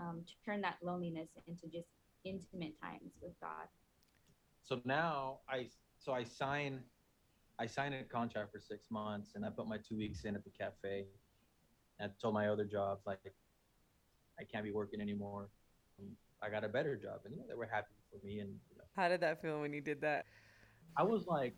um, 0.00 0.24
turned 0.44 0.64
that 0.64 0.76
loneliness 0.82 1.28
into 1.46 1.66
just 1.68 1.88
intimate 2.24 2.74
times 2.82 3.12
with 3.22 3.32
God. 3.40 3.68
so 4.62 4.80
now 4.84 5.40
i 5.48 5.68
so 5.98 6.12
i 6.12 6.22
sign 6.24 6.80
i 7.58 7.66
signed 7.66 7.94
a 7.94 8.02
contract 8.04 8.52
for 8.52 8.60
six 8.60 8.86
months 8.90 9.32
and 9.34 9.44
i 9.44 9.50
put 9.50 9.66
my 9.66 9.78
two 9.88 9.96
weeks 9.96 10.24
in 10.24 10.34
at 10.36 10.44
the 10.44 10.50
cafe 10.50 11.06
and 11.98 12.10
i 12.10 12.14
told 12.20 12.34
my 12.34 12.48
other 12.48 12.64
jobs 12.64 13.02
like 13.06 13.20
i 14.40 14.44
can't 14.44 14.64
be 14.64 14.72
working 14.72 15.00
anymore 15.00 15.48
Um, 15.98 16.08
i 16.42 16.48
got 16.50 16.64
a 16.64 16.68
better 16.68 16.96
job 16.96 17.20
and 17.24 17.34
you 17.34 17.40
know, 17.40 17.46
they 17.48 17.54
were 17.54 17.68
happy 17.70 17.94
for 18.10 18.18
me 18.26 18.40
and 18.40 18.50
you 18.70 18.76
know 18.78 18.84
How 18.96 19.08
did 19.08 19.20
that 19.22 19.40
feel 19.42 19.60
when 19.60 19.72
you 19.72 19.80
did 19.80 20.00
that? 20.02 20.24
i 20.96 21.02
was 21.02 21.26
like 21.26 21.54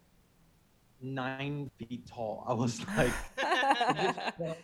nine 1.01 1.71
feet 1.79 2.07
tall 2.07 2.45
i 2.49 2.53
was 2.53 2.81
like 2.97 3.13
just 4.03 4.21
felt 4.39 4.59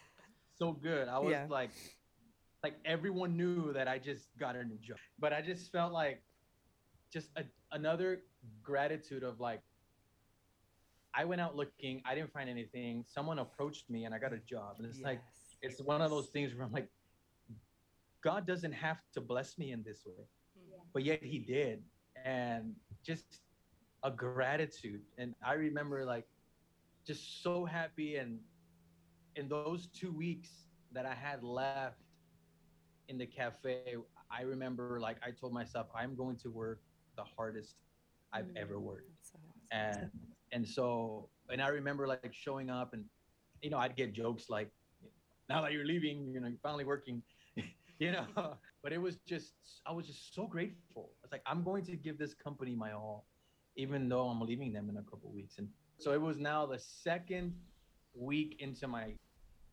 so 0.59 0.73
good. 0.73 1.07
I 1.09 1.19
was 1.19 1.35
Yeah. 1.35 1.47
like, 1.49 1.71
like 2.63 2.75
everyone 2.85 3.37
knew 3.37 3.73
that 3.73 3.89
I 3.89 3.99
just 3.99 4.37
got 4.39 4.57
a 4.57 4.65
new 4.65 4.79
job, 4.79 4.99
but 5.19 5.33
I 5.33 5.41
just 5.43 5.71
felt 5.71 5.93
like 5.93 6.23
just 7.13 7.31
a, 7.37 7.45
another 7.73 8.23
gratitude 8.63 9.23
of 9.23 9.41
like 9.41 9.63
I 11.15 11.25
went 11.25 11.41
out 11.41 11.57
looking, 11.57 12.03
I 12.05 12.15
didn't 12.15 12.33
find 12.33 12.49
anything. 12.51 13.05
Someone 13.07 13.39
approached 13.39 13.89
me 13.91 14.05
and 14.05 14.15
I 14.15 14.19
got 14.19 14.33
a 14.33 14.39
job. 14.39 14.77
And 14.79 14.87
it's 14.87 15.01
like 15.01 15.21
it's 15.63 15.81
one 15.81 16.01
of 16.03 16.11
those 16.11 16.27
things 16.29 16.55
where 16.55 16.65
I'm 16.65 16.73
like, 16.73 16.89
God 18.23 18.47
doesn't 18.47 18.73
have 18.73 18.99
to 19.15 19.21
bless 19.21 19.59
me 19.59 19.73
in 19.73 19.83
this 19.83 20.05
way, 20.05 20.25
Yeah. 20.71 20.77
but 20.93 21.05
yet 21.05 21.23
He 21.23 21.39
did, 21.39 21.83
and 22.25 22.75
just 23.05 23.41
a 24.03 24.11
gratitude. 24.11 25.03
And 25.17 25.35
I 25.45 25.55
remember 25.55 26.05
like 26.05 26.27
just 27.07 27.43
so 27.43 27.65
happy, 27.65 28.17
and 28.17 28.41
in 29.37 29.49
those 29.49 29.87
two 29.87 30.13
weeks 30.13 30.51
that 30.93 31.07
I 31.07 31.15
had 31.15 31.43
left 31.43 31.99
in 33.09 33.19
the 33.19 33.27
cafe, 33.27 33.97
I 34.31 34.43
remember 34.43 35.01
like 35.01 35.19
I 35.25 35.31
told 35.33 35.53
myself 35.53 35.89
I'm 35.95 36.15
going 36.17 36.37
to 36.39 36.51
work 36.51 36.81
the 37.17 37.25
hardest 37.25 37.77
I've 38.33 38.51
Mm. 38.51 38.57
ever 38.57 38.79
worked 38.81 39.11
awesome. 39.13 39.41
and 39.73 40.11
and 40.53 40.67
so 40.67 41.31
and 41.51 41.63
I 41.63 41.69
remember 41.69 42.07
like 42.09 42.27
showing 42.27 42.71
up 42.71 42.85
and 42.85 43.05
you 43.53 43.71
know 43.71 43.79
I'd 43.79 43.97
get 43.97 44.13
jokes 44.13 44.49
like 44.51 44.71
now 45.49 45.61
that 45.63 45.73
you're 45.73 45.85
leaving 45.87 46.33
you 46.35 46.41
know 46.41 46.49
you're 46.49 46.59
finally 46.63 46.85
working 46.85 47.23
you 47.99 48.13
know 48.13 48.27
but 48.83 48.93
it 48.93 49.01
was 49.01 49.19
just 49.27 49.55
I 49.87 49.93
was 49.93 50.07
just 50.07 50.35
so 50.35 50.47
grateful 50.47 51.15
it's 51.23 51.33
like 51.33 51.43
I'm 51.47 51.63
going 51.65 51.85
to 51.85 51.97
give 51.97 52.19
this 52.19 52.35
company 52.35 52.75
my 52.77 52.93
all 52.93 53.27
even 53.77 54.09
though 54.09 54.29
I'm 54.29 54.41
leaving 54.41 54.73
them 54.73 54.89
in 54.91 54.97
a 54.99 55.03
couple 55.03 55.31
weeks 55.33 55.59
and 55.59 55.69
so 55.99 56.13
it 56.13 56.21
was 56.21 56.39
now 56.39 56.67
the 56.67 56.79
second 56.79 57.55
week 58.15 58.57
into 58.61 58.87
my 58.89 59.15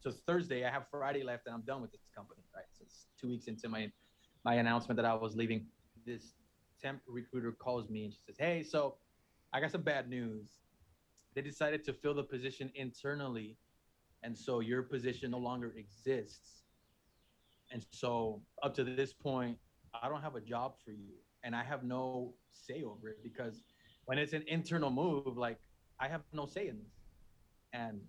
so 0.05 0.11
it's 0.11 0.21
Thursday 0.27 0.63
I 0.65 0.69
have 0.69 0.85
Friday 0.91 1.23
left 1.23 1.47
and 1.47 1.55
I'm 1.55 1.63
done 1.63 1.81
with 1.81 1.91
this 1.91 2.05
company 2.15 2.41
right 2.55 2.65
so 2.71 2.83
it's 2.85 3.07
two 3.19 3.27
weeks 3.27 3.47
into 3.47 3.67
my 3.67 3.91
my 4.43 4.55
announcement 4.55 4.97
that 4.97 5.05
I 5.05 5.15
was 5.15 5.35
leaving 5.35 5.65
this 6.05 6.35
temp 6.79 7.01
recruiter 7.07 7.51
calls 7.51 7.89
me 7.89 8.03
and 8.03 8.13
she 8.13 8.19
says 8.27 8.35
hey 8.37 8.61
so 8.61 8.97
I 9.55 9.61
got 9.61 9.71
some 9.71 9.83
bad 9.83 10.09
news. 10.09 10.59
They 11.33 11.41
decided 11.41 11.85
to 11.85 11.93
fill 11.93 12.13
the 12.13 12.23
position 12.23 12.69
internally, 12.75 13.55
and 14.21 14.37
so 14.37 14.59
your 14.59 14.83
position 14.83 15.31
no 15.31 15.37
longer 15.37 15.73
exists. 15.77 16.63
And 17.71 17.85
so, 17.91 18.41
up 18.63 18.73
to 18.75 18.83
this 18.83 19.13
point, 19.13 19.57
I 19.93 20.09
don't 20.09 20.21
have 20.21 20.35
a 20.35 20.41
job 20.41 20.73
for 20.83 20.91
you, 20.91 21.13
and 21.45 21.55
I 21.55 21.63
have 21.63 21.85
no 21.85 22.33
say 22.51 22.83
over 22.83 23.07
it 23.07 23.23
because 23.23 23.63
when 24.07 24.17
it's 24.17 24.33
an 24.33 24.43
internal 24.47 24.91
move, 24.91 25.37
like 25.37 25.59
I 26.01 26.09
have 26.09 26.23
no 26.33 26.45
say 26.45 26.67
in 26.67 26.77
this. 26.79 26.91
And 27.71 28.01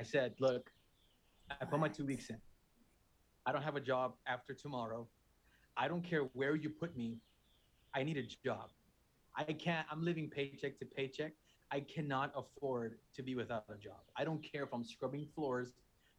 I 0.00 0.02
said, 0.02 0.34
look, 0.40 0.72
I 1.50 1.64
put 1.64 1.78
my 1.80 1.88
two 1.88 2.04
weeks 2.06 2.30
in. 2.30 2.36
I 3.46 3.52
don't 3.52 3.62
have 3.62 3.76
a 3.76 3.80
job 3.80 4.14
after 4.26 4.54
tomorrow. 4.54 5.06
I 5.76 5.88
don't 5.88 6.02
care 6.02 6.22
where 6.34 6.54
you 6.56 6.70
put 6.70 6.96
me. 6.96 7.18
I 7.94 8.02
need 8.02 8.16
a 8.16 8.24
job. 8.44 8.70
I 9.36 9.44
can't, 9.44 9.86
I'm 9.90 10.02
living 10.04 10.28
paycheck 10.30 10.78
to 10.80 10.86
paycheck. 10.86 11.32
I 11.70 11.80
cannot 11.80 12.32
afford 12.36 12.98
to 13.14 13.22
be 13.22 13.34
without 13.34 13.64
a 13.68 13.76
job. 13.76 14.00
I 14.16 14.24
don't 14.24 14.42
care 14.42 14.62
if 14.64 14.72
I'm 14.72 14.84
scrubbing 14.84 15.26
floors, 15.34 15.72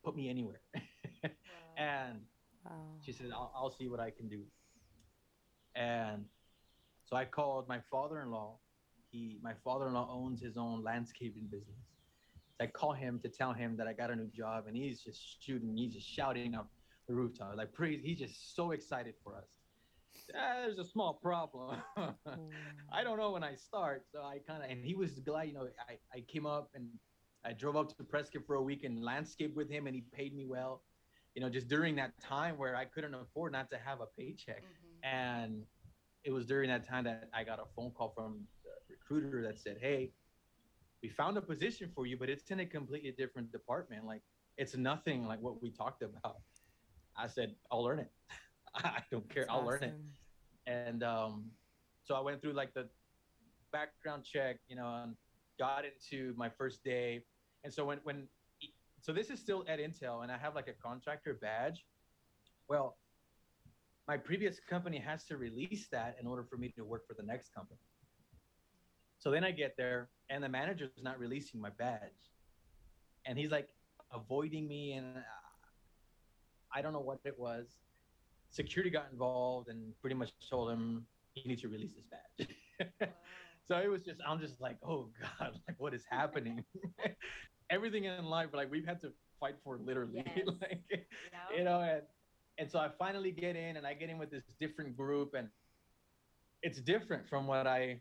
put 0.03 0.15
me 0.15 0.29
anywhere. 0.29 0.62
and 1.77 2.19
Wow. 2.65 2.72
she 3.01 3.13
said, 3.13 3.27
I'll, 3.34 3.51
I'll 3.55 3.72
see 3.72 3.88
what 3.88 4.00
I 4.01 4.10
can 4.12 4.27
do. 4.27 4.41
And 5.75 6.25
so 7.05 7.15
I 7.15 7.24
called 7.24 7.67
my 7.69 7.79
father-in-law. 7.89 8.57
He, 9.10 9.39
my 9.41 9.53
father-in-law 9.63 10.10
owns 10.12 10.41
his 10.41 10.57
own 10.57 10.84
landscaping 10.84 11.46
business. 11.46 11.79
I 12.60 12.68
call 12.68 12.94
him 12.94 13.20
to 13.20 13.30
tell 13.30 13.54
him 13.54 13.78
that 13.78 13.88
I 13.88 13.94
got 13.94 14.10
a 14.10 14.16
new 14.16 14.28
job, 14.28 14.66
and 14.68 14.76
he's 14.76 15.02
just 15.02 15.44
shooting, 15.44 15.78
he's 15.78 15.94
just 15.94 16.08
shouting 16.08 16.56
up 16.56 16.70
the 17.08 17.14
rooftop, 17.14 17.56
like 17.56 17.74
praise. 17.74 18.02
He's 18.04 18.18
just 18.18 18.56
so 18.56 18.72
excited 18.72 19.14
for 19.24 19.36
us. 19.36 19.46
Ah, 20.36 20.62
there's 20.66 20.80
a 20.80 20.84
small 20.86 21.14
problem. 21.14 21.78
I 22.92 23.04
don't 23.04 23.18
know 23.18 23.32
when 23.32 23.44
I 23.44 23.56
start, 23.56 24.06
so 24.12 24.22
I 24.24 24.40
kind 24.48 24.64
of 24.64 24.70
and 24.70 24.84
he 24.84 24.96
was 24.96 25.20
glad. 25.20 25.48
You 25.48 25.54
know, 25.54 25.68
I 25.88 25.98
I 26.14 26.22
came 26.22 26.46
up 26.46 26.70
and 26.74 26.88
I 27.46 27.54
drove 27.54 27.76
up 27.76 27.96
to 27.96 28.04
Prescott 28.04 28.42
for 28.46 28.56
a 28.56 28.62
week 28.62 28.84
and 28.84 29.04
landscape 29.04 29.56
with 29.56 29.70
him, 29.70 29.88
and 29.88 29.96
he 29.96 30.04
paid 30.12 30.36
me 30.36 30.46
well. 30.46 30.82
You 31.36 31.42
know, 31.42 31.50
just 31.50 31.68
during 31.68 31.96
that 31.98 32.20
time 32.20 32.58
where 32.58 32.76
I 32.76 32.86
couldn't 32.86 33.14
afford 33.14 33.52
not 33.52 33.70
to 33.70 33.78
have 33.78 34.02
a 34.02 34.08
paycheck, 34.18 34.64
and 35.04 35.64
it 36.24 36.32
was 36.32 36.46
during 36.48 36.70
that 36.70 36.88
time 36.88 37.04
that 37.04 37.30
I 37.34 37.44
got 37.44 37.60
a 37.60 37.66
phone 37.76 37.92
call 37.92 38.12
from 38.16 38.48
the 38.64 38.72
recruiter 38.96 39.44
that 39.44 39.60
said, 39.60 39.78
"Hey, 39.80 40.12
we 41.08 41.14
found 41.14 41.38
a 41.38 41.42
position 41.42 41.90
for 41.96 42.06
you, 42.06 42.18
but 42.18 42.30
it's 42.30 42.52
in 42.52 42.60
a 42.60 42.66
completely 42.66 43.12
different 43.18 43.50
department. 43.52 44.06
Like 44.06 44.22
it's 44.58 44.76
nothing 44.76 45.26
like 45.26 45.42
what 45.42 45.62
we 45.62 45.70
talked 45.72 46.04
about." 46.04 46.42
I 47.16 47.28
said, 47.28 47.56
"I'll 47.72 47.84
learn 47.84 48.00
it. 48.00 48.12
I 48.76 49.02
don't 49.10 49.30
care. 49.30 49.44
That's 49.44 49.54
I'll 49.58 49.66
learn 49.66 49.84
it." 49.84 49.96
and 50.66 51.02
um, 51.04 51.46
so 52.04 52.16
I 52.16 52.20
went 52.20 52.42
through 52.42 52.54
like 52.54 52.74
the 52.74 52.90
background 53.72 54.26
check, 54.26 54.58
you 54.68 54.76
know, 54.76 55.02
and 55.04 55.16
got 55.58 55.84
into 55.86 56.34
my 56.36 56.50
first 56.50 56.84
day. 56.84 57.24
And 57.64 57.74
so 57.74 57.86
when 57.86 58.00
when 58.04 58.28
so 59.00 59.14
this 59.14 59.30
is 59.30 59.40
still 59.40 59.64
at 59.70 59.80
Intel, 59.80 60.24
and 60.24 60.32
I 60.32 60.38
have 60.38 60.56
like 60.56 60.68
a 60.68 60.74
contractor 60.74 61.36
badge. 61.42 61.86
Well, 62.68 62.98
my 64.10 64.18
previous 64.18 64.60
company 64.60 65.00
has 65.00 65.24
to 65.26 65.38
release 65.38 65.88
that 65.94 66.18
in 66.20 66.28
order 66.28 66.44
for 66.44 66.58
me 66.58 66.68
to 66.76 66.84
work 66.84 67.08
for 67.08 67.14
the 67.14 67.24
next 67.24 67.54
company. 67.54 67.80
So 69.19 69.31
then 69.31 69.43
I 69.43 69.51
get 69.51 69.75
there, 69.77 70.09
and 70.29 70.43
the 70.43 70.50
manager's 70.50 70.91
not 71.01 71.19
releasing 71.19 71.59
my 71.59 71.69
badge, 71.71 72.31
and 73.25 73.38
he's 73.38 73.51
like 73.51 73.69
avoiding 74.13 74.67
me, 74.67 74.93
and 74.93 75.17
uh, 75.17 75.21
I 76.74 76.81
don't 76.81 76.93
know 76.93 77.00
what 77.00 77.19
it 77.25 77.38
was 77.38 77.77
security 78.50 78.89
got 78.89 79.07
involved 79.12 79.69
and 79.69 79.93
pretty 80.01 80.15
much 80.15 80.31
told 80.50 80.71
him 80.71 81.05
he 81.33 81.47
needs 81.47 81.62
to 81.62 81.67
release 81.67 81.93
his 81.93 82.05
badge. 82.05 83.09
so 83.67 83.77
it 83.77 83.89
was 83.89 84.01
just 84.01 84.21
I'm 84.27 84.39
just 84.39 84.59
like, 84.62 84.77
oh 84.83 85.09
God, 85.19 85.59
like 85.67 85.79
what 85.79 85.93
is 85.93 86.03
happening? 86.09 86.63
Everything 87.69 88.05
in 88.05 88.25
life, 88.25 88.50
like 88.53 88.71
we've 88.71 88.86
had 88.86 89.01
to 89.01 89.12
fight 89.39 89.55
for 89.63 89.77
literally. 89.77 90.24
Yes. 90.25 90.47
like 90.62 91.07
you 91.55 91.63
know, 91.63 91.81
and 91.81 92.01
and 92.57 92.71
so 92.71 92.79
I 92.79 92.89
finally 92.97 93.31
get 93.31 93.55
in 93.55 93.77
and 93.77 93.86
I 93.86 93.93
get 93.93 94.09
in 94.09 94.17
with 94.17 94.31
this 94.31 94.43
different 94.59 94.95
group 94.97 95.33
and 95.38 95.50
it's 96.63 96.81
different 96.81 97.27
from 97.29 97.45
what 97.45 97.67
I 97.67 98.00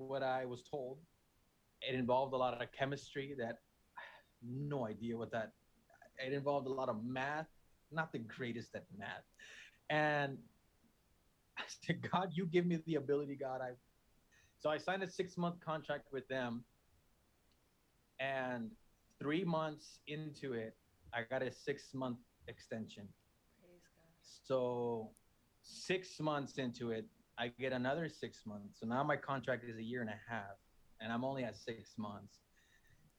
what 0.00 0.22
I 0.22 0.44
was 0.44 0.62
told. 0.62 0.98
It 1.82 1.94
involved 1.94 2.34
a 2.34 2.36
lot 2.36 2.60
of 2.60 2.72
chemistry 2.72 3.34
that 3.38 3.58
no 4.42 4.86
idea 4.86 5.16
what 5.16 5.30
that 5.32 5.52
it 6.24 6.32
involved 6.32 6.66
a 6.66 6.72
lot 6.72 6.88
of 6.88 7.02
math, 7.04 7.48
not 7.90 8.12
the 8.12 8.18
greatest 8.18 8.74
at 8.74 8.84
math. 8.98 9.24
And 9.88 10.38
I 11.58 11.62
said, 11.66 12.06
God, 12.10 12.30
you 12.32 12.46
give 12.46 12.66
me 12.66 12.78
the 12.86 12.96
ability, 12.96 13.36
God. 13.36 13.60
I 13.60 13.72
so 14.58 14.68
I 14.68 14.76
signed 14.76 15.02
a 15.02 15.10
six 15.10 15.38
month 15.38 15.56
contract 15.64 16.12
with 16.12 16.28
them. 16.28 16.64
And 18.18 18.70
three 19.18 19.44
months 19.44 20.00
into 20.06 20.52
it, 20.52 20.76
I 21.14 21.22
got 21.30 21.42
a 21.42 21.50
six 21.50 21.94
month 21.94 22.18
extension. 22.46 23.08
So 24.22 25.10
six 25.62 26.20
months 26.20 26.58
into 26.58 26.90
it, 26.90 27.06
I 27.38 27.48
get 27.48 27.72
another 27.72 28.08
six 28.08 28.44
months. 28.46 28.80
So 28.80 28.86
now 28.86 29.02
my 29.02 29.16
contract 29.16 29.64
is 29.64 29.76
a 29.76 29.82
year 29.82 30.00
and 30.00 30.10
a 30.10 30.20
half, 30.28 30.56
and 31.00 31.12
I'm 31.12 31.24
only 31.24 31.44
at 31.44 31.56
six 31.56 31.94
months. 31.96 32.40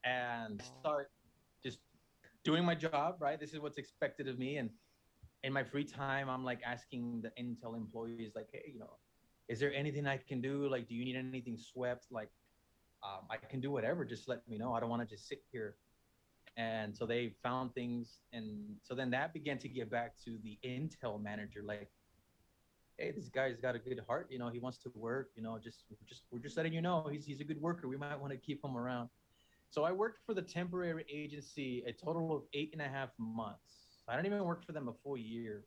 And 0.04 0.62
start 0.80 1.12
just 1.64 1.80
doing 2.44 2.64
my 2.66 2.76
job, 2.76 3.18
right? 3.20 3.40
This 3.40 3.54
is 3.54 3.60
what's 3.60 3.78
expected 3.78 4.28
of 4.28 4.40
me. 4.40 4.58
And 4.58 4.70
in 5.44 5.54
my 5.54 5.64
free 5.64 5.84
time, 5.84 6.30
I'm 6.30 6.44
like 6.44 6.60
asking 6.66 7.24
the 7.24 7.32
Intel 7.42 7.76
employees, 7.76 8.32
like, 8.36 8.50
hey, 8.52 8.72
you 8.74 8.80
know, 8.80 8.98
is 9.48 9.60
there 9.60 9.74
anything 9.74 10.08
I 10.08 10.18
can 10.18 10.42
do? 10.42 10.68
Like, 10.70 10.88
do 10.88 10.96
you 10.96 11.06
need 11.06 11.16
anything 11.16 11.58
swept? 11.58 12.06
Like, 12.12 12.30
um, 13.04 13.26
I 13.30 13.38
can 13.38 13.60
do 13.60 13.72
whatever. 13.72 14.06
Just 14.06 14.28
let 14.28 14.48
me 14.48 14.58
know. 14.58 14.74
I 14.74 14.80
don't 14.80 14.90
want 14.90 15.08
to 15.08 15.16
just 15.16 15.28
sit 15.28 15.44
here. 15.52 15.76
And 16.58 16.96
so 16.96 17.06
they 17.06 17.34
found 17.42 17.74
things, 17.74 18.20
and 18.34 18.76
so 18.84 18.94
then 18.94 19.10
that 19.12 19.34
began 19.34 19.58
to 19.60 19.70
get 19.70 19.90
back 19.90 20.16
to 20.26 20.38
the 20.44 20.60
Intel 20.66 21.22
manager, 21.22 21.62
like, 21.64 21.90
hey, 23.02 23.12
this 23.12 23.30
guy's 23.30 23.58
got 23.58 23.76
a 23.76 23.80
good 23.80 24.00
heart. 24.08 24.28
You 24.30 24.38
know, 24.40 24.50
he 24.50 24.60
wants 24.60 24.78
to 24.80 24.92
work. 24.96 25.32
You 25.36 25.44
know, 25.44 25.58
just 25.62 25.84
just 26.08 26.24
we're 26.32 26.40
just 26.40 26.56
letting 26.56 26.74
you 26.74 26.82
know 26.82 27.08
he's 27.12 27.26
he's 27.26 27.42
a 27.42 27.44
good 27.44 27.62
worker. 27.62 27.88
We 27.88 27.98
might 27.98 28.20
want 28.20 28.32
to 28.32 28.38
keep 28.38 28.64
him 28.64 28.78
around. 28.78 29.10
So 29.70 29.84
I 29.84 29.92
worked 29.92 30.20
for 30.26 30.34
the 30.34 30.42
temporary 30.42 31.06
agency 31.12 31.84
a 31.88 31.94
total 31.94 32.36
of 32.36 32.44
eight 32.54 32.70
and 32.74 32.82
a 32.82 32.88
half 32.88 33.10
months. 33.18 34.04
I 34.08 34.16
didn't 34.16 34.28
even 34.28 34.44
work 34.44 34.66
for 34.66 34.74
them 34.74 34.90
a 34.90 34.94
full 35.04 35.18
year. 35.18 35.64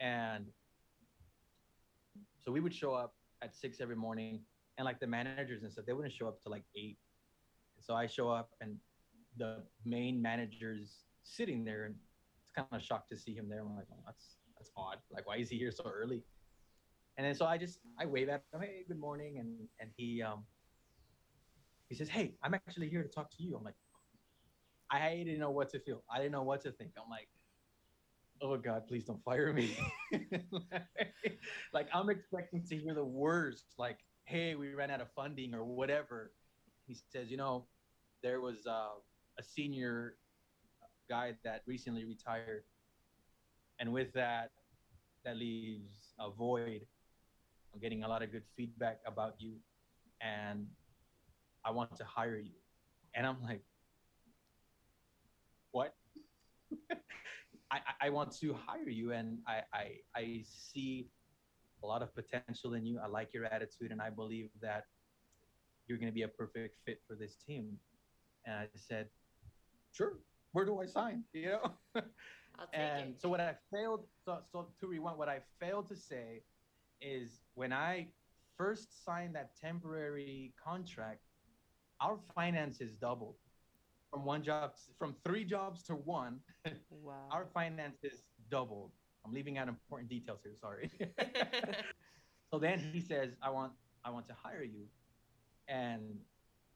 And 0.00 0.46
so 2.42 2.50
we 2.50 2.60
would 2.60 2.74
show 2.74 2.94
up 2.94 3.14
at 3.42 3.54
six 3.54 3.80
every 3.80 3.96
morning, 3.96 4.40
and 4.78 4.84
like 4.84 4.98
the 4.98 5.06
managers 5.06 5.62
and 5.62 5.70
stuff, 5.70 5.84
they 5.86 5.92
wouldn't 5.92 6.14
show 6.14 6.26
up 6.26 6.42
to 6.42 6.48
like 6.48 6.64
eight. 6.74 6.98
So 7.80 7.94
I 7.94 8.06
show 8.06 8.30
up, 8.30 8.50
and 8.60 8.76
the 9.36 9.62
main 9.84 10.20
manager's 10.20 11.04
sitting 11.22 11.64
there, 11.64 11.84
and 11.84 11.94
it's 12.42 12.52
kind 12.56 12.66
of 12.72 12.82
shocked 12.82 13.10
to 13.10 13.16
see 13.16 13.34
him 13.34 13.48
there. 13.48 13.60
I'm 13.60 13.76
like, 13.76 13.86
oh, 13.92 14.02
that's 14.06 14.36
that's 14.62 14.70
odd. 14.76 14.98
Like, 15.10 15.26
why 15.26 15.36
is 15.36 15.48
he 15.48 15.58
here 15.58 15.72
so 15.72 15.84
early? 15.84 16.22
And 17.16 17.26
then 17.26 17.34
so 17.34 17.46
I 17.46 17.58
just 17.58 17.80
I 17.98 18.06
wave 18.06 18.28
at 18.28 18.44
him, 18.52 18.60
hey, 18.60 18.84
good 18.86 18.98
morning, 18.98 19.38
and 19.38 19.68
and 19.80 19.90
he 19.96 20.22
um 20.22 20.44
he 21.88 21.94
says, 21.94 22.08
hey, 22.08 22.34
I'm 22.42 22.54
actually 22.54 22.88
here 22.88 23.02
to 23.02 23.08
talk 23.08 23.30
to 23.36 23.42
you. 23.42 23.56
I'm 23.56 23.64
like, 23.64 23.74
I 24.90 25.16
didn't 25.16 25.40
know 25.40 25.50
what 25.50 25.68
to 25.70 25.80
feel. 25.80 26.02
I 26.10 26.18
didn't 26.18 26.32
know 26.32 26.42
what 26.42 26.62
to 26.62 26.72
think. 26.72 26.92
I'm 26.96 27.10
like, 27.10 27.28
oh 28.40 28.56
God, 28.56 28.86
please 28.86 29.04
don't 29.04 29.22
fire 29.24 29.52
me. 29.52 29.76
like 31.74 31.88
I'm 31.92 32.08
expecting 32.08 32.64
to 32.68 32.76
hear 32.76 32.94
the 32.94 33.04
worst, 33.04 33.74
like, 33.78 33.98
hey, 34.24 34.54
we 34.54 34.72
ran 34.74 34.90
out 34.90 35.00
of 35.00 35.08
funding 35.14 35.54
or 35.54 35.64
whatever. 35.64 36.32
He 36.86 36.96
says, 37.12 37.30
you 37.30 37.36
know, 37.36 37.66
there 38.22 38.40
was 38.40 38.66
uh, 38.66 38.94
a 39.38 39.42
senior 39.42 40.16
guy 41.10 41.34
that 41.44 41.62
recently 41.66 42.04
retired, 42.04 42.64
and 43.82 43.92
with 43.92 44.12
that, 44.12 44.50
that 45.24 45.36
leaves 45.36 46.14
a 46.20 46.30
void. 46.30 46.86
I'm 47.74 47.80
getting 47.80 48.04
a 48.04 48.08
lot 48.08 48.22
of 48.22 48.30
good 48.30 48.44
feedback 48.56 49.00
about 49.04 49.34
you, 49.40 49.56
and 50.20 50.68
I 51.64 51.72
want 51.72 51.96
to 51.96 52.04
hire 52.04 52.38
you. 52.38 52.54
And 53.16 53.26
I'm 53.26 53.42
like, 53.42 53.64
what? 55.72 55.94
I, 57.72 57.80
I 58.00 58.10
want 58.10 58.30
to 58.38 58.54
hire 58.54 58.88
you, 58.88 59.10
and 59.12 59.38
I, 59.48 59.62
I 59.74 59.86
I 60.14 60.44
see 60.44 61.08
a 61.82 61.86
lot 61.86 62.02
of 62.02 62.14
potential 62.14 62.74
in 62.74 62.86
you. 62.86 63.00
I 63.02 63.08
like 63.08 63.34
your 63.34 63.46
attitude, 63.46 63.90
and 63.90 64.00
I 64.00 64.10
believe 64.10 64.50
that 64.60 64.84
you're 65.88 65.98
going 65.98 66.12
to 66.12 66.14
be 66.14 66.22
a 66.22 66.28
perfect 66.28 66.76
fit 66.86 67.00
for 67.08 67.16
this 67.16 67.34
team. 67.44 67.78
And 68.46 68.54
I 68.54 68.68
said, 68.76 69.08
sure. 69.90 70.18
Where 70.52 70.64
do 70.64 70.80
I 70.80 70.86
sign? 70.86 71.24
You 71.32 71.58
know. 71.58 71.72
I'll 72.58 72.66
take 72.66 72.80
and 72.80 73.10
it. 73.10 73.20
so 73.20 73.28
what 73.28 73.40
I 73.40 73.54
failed. 73.72 74.04
So 74.24 74.38
so 74.50 74.68
to 74.80 74.86
rewind, 74.86 75.18
what 75.18 75.28
I 75.28 75.40
failed 75.60 75.88
to 75.88 75.96
say 75.96 76.42
is 77.00 77.40
when 77.54 77.72
I 77.72 78.08
first 78.56 79.04
signed 79.04 79.34
that 79.34 79.56
temporary 79.60 80.54
contract, 80.62 81.20
our 82.00 82.18
finances 82.34 82.92
doubled 82.92 83.36
from 84.10 84.24
one 84.24 84.42
job 84.42 84.72
from 84.98 85.14
three 85.24 85.44
jobs 85.44 85.82
to 85.84 85.94
one. 85.94 86.40
Wow. 86.90 87.14
Our 87.32 87.46
finances 87.52 88.22
doubled. 88.50 88.92
I'm 89.24 89.32
leaving 89.32 89.58
out 89.58 89.68
important 89.68 90.08
details 90.08 90.40
here. 90.44 90.54
Sorry. 90.60 90.90
so 92.52 92.58
then 92.58 92.78
he 92.78 93.00
says, 93.00 93.30
"I 93.42 93.50
want, 93.50 93.72
I 94.04 94.10
want 94.10 94.28
to 94.28 94.34
hire 94.34 94.62
you," 94.62 94.86
and 95.68 96.02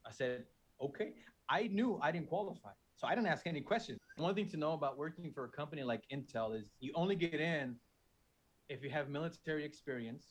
I 0.04 0.10
said, 0.10 0.44
"Okay." 0.80 1.14
I 1.48 1.68
knew 1.68 1.98
I 2.02 2.10
didn't 2.10 2.28
qualify, 2.28 2.70
so 2.96 3.06
I 3.06 3.14
didn't 3.14 3.28
ask 3.28 3.46
any 3.46 3.60
questions. 3.60 3.98
One 4.16 4.34
thing 4.34 4.48
to 4.48 4.56
know 4.56 4.72
about 4.72 4.96
working 4.96 5.30
for 5.32 5.44
a 5.44 5.48
company 5.48 5.82
like 5.82 6.02
Intel 6.12 6.58
is 6.58 6.70
you 6.80 6.92
only 6.94 7.14
get 7.14 7.40
in 7.40 7.76
if 8.68 8.82
you 8.82 8.90
have 8.90 9.08
military 9.08 9.64
experience 9.64 10.24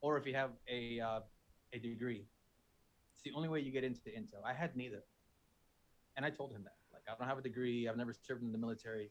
or 0.00 0.16
if 0.16 0.26
you 0.26 0.34
have 0.34 0.50
a 0.68 1.00
uh, 1.00 1.20
a 1.74 1.78
degree. 1.78 2.26
It's 3.12 3.22
the 3.22 3.32
only 3.34 3.48
way 3.48 3.60
you 3.60 3.70
get 3.72 3.84
into 3.84 4.08
Intel. 4.10 4.42
I 4.46 4.54
had 4.54 4.74
neither, 4.74 5.02
and 6.16 6.24
I 6.24 6.30
told 6.30 6.52
him 6.52 6.62
that. 6.64 6.76
Like, 6.92 7.02
I 7.08 7.18
don't 7.18 7.28
have 7.28 7.38
a 7.38 7.42
degree. 7.42 7.88
I've 7.88 7.96
never 7.96 8.14
served 8.14 8.42
in 8.42 8.52
the 8.52 8.58
military 8.58 9.10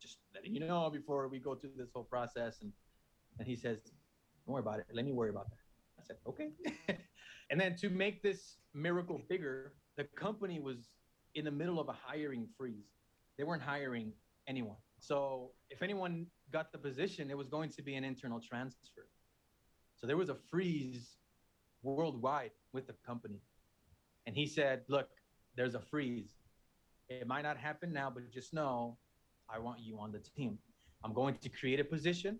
just 0.00 0.18
letting 0.34 0.54
you 0.54 0.60
know 0.60 0.90
before 0.90 1.28
we 1.28 1.38
go 1.38 1.54
through 1.54 1.70
this 1.76 1.90
whole 1.92 2.04
process. 2.04 2.58
And 2.62 2.72
and 3.38 3.48
he 3.48 3.56
says, 3.56 3.78
"Don't 4.46 4.54
worry 4.54 4.60
about 4.60 4.80
it. 4.80 4.86
Let 4.92 5.04
me 5.04 5.12
worry 5.12 5.30
about 5.30 5.50
that." 5.50 5.58
I 5.98 6.02
said, 6.04 6.16
"Okay." 6.26 6.50
and 7.50 7.60
then 7.60 7.76
to 7.76 7.90
make 7.90 8.22
this 8.22 8.58
miracle 8.74 9.20
bigger, 9.28 9.74
the 9.98 10.04
company 10.04 10.60
was 10.60 10.76
in 11.34 11.44
the 11.44 11.50
middle 11.50 11.78
of 11.78 11.88
a 11.88 11.96
hiring 12.06 12.46
freeze. 12.56 12.94
They 13.36 13.44
weren't 13.44 13.62
hiring 13.62 14.12
anyone. 14.46 14.76
So 15.00 15.50
if 15.70 15.82
anyone 15.82 16.26
got 16.52 16.72
the 16.72 16.78
position, 16.78 17.30
it 17.30 17.36
was 17.36 17.48
going 17.48 17.70
to 17.70 17.82
be 17.82 17.96
an 17.96 18.04
internal 18.04 18.40
transfer. 18.40 19.06
So 19.96 20.06
there 20.06 20.16
was 20.16 20.28
a 20.28 20.36
freeze 20.50 21.16
worldwide 21.82 22.52
with 22.72 22.86
the 22.86 22.94
company. 23.04 23.40
And 24.26 24.36
he 24.36 24.46
said, 24.46 24.82
"Look, 24.88 25.08
there's 25.56 25.74
a 25.74 25.80
freeze. 25.80 26.36
It 27.08 27.26
might 27.26 27.42
not 27.42 27.56
happen 27.56 27.92
now, 27.92 28.08
but 28.08 28.30
just 28.30 28.54
know 28.54 28.96
I 29.50 29.58
want 29.58 29.80
you 29.80 29.98
on 29.98 30.12
the 30.12 30.20
team. 30.20 30.58
I'm 31.02 31.12
going 31.12 31.34
to 31.42 31.48
create 31.48 31.80
a 31.80 31.84
position. 31.84 32.38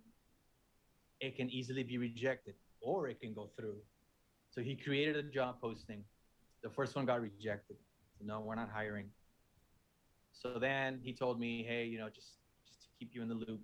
It 1.20 1.36
can 1.36 1.50
easily 1.50 1.82
be 1.82 1.98
rejected 1.98 2.54
or 2.80 3.08
it 3.08 3.20
can 3.20 3.34
go 3.34 3.50
through. 3.56 3.78
So 4.50 4.60
he 4.60 4.76
created 4.76 5.16
a 5.16 5.22
job 5.24 5.60
posting. 5.60 6.04
The 6.62 6.70
first 6.70 6.96
one 6.96 7.06
got 7.06 7.20
rejected. 7.20 7.76
So 8.18 8.24
no, 8.24 8.40
we're 8.40 8.54
not 8.54 8.70
hiring. 8.72 9.10
So 10.32 10.58
then 10.60 11.00
he 11.02 11.12
told 11.12 11.40
me, 11.40 11.64
hey, 11.66 11.84
you 11.84 11.98
know, 11.98 12.08
just 12.08 12.34
just 12.66 12.82
to 12.82 12.88
keep 12.98 13.10
you 13.14 13.22
in 13.22 13.28
the 13.28 13.34
loop, 13.34 13.60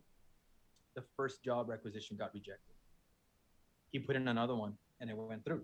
the 0.95 1.03
first 1.17 1.43
job 1.43 1.69
requisition 1.69 2.17
got 2.17 2.33
rejected. 2.35 2.75
He 3.93 3.99
put 3.99 4.17
in 4.17 4.29
another 4.29 4.55
one 4.55 4.75
and 5.01 5.11
it 5.11 5.17
went 5.17 5.45
through. 5.45 5.63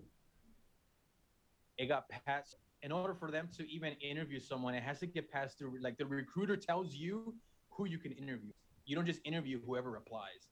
It 1.77 1.87
got 1.87 2.05
passed. 2.09 2.57
In 2.83 2.91
order 2.91 3.13
for 3.13 3.29
them 3.29 3.47
to 3.57 3.69
even 3.69 3.93
interview 3.93 4.39
someone, 4.39 4.73
it 4.73 4.83
has 4.83 4.99
to 4.99 5.05
get 5.05 5.31
passed 5.31 5.57
through. 5.57 5.77
Like 5.81 5.97
the 5.97 6.05
recruiter 6.05 6.57
tells 6.57 6.95
you 6.95 7.35
who 7.69 7.85
you 7.85 7.97
can 7.97 8.11
interview. 8.13 8.51
You 8.85 8.95
don't 8.95 9.05
just 9.05 9.19
interview 9.23 9.59
whoever 9.65 9.95
applies. 9.95 10.47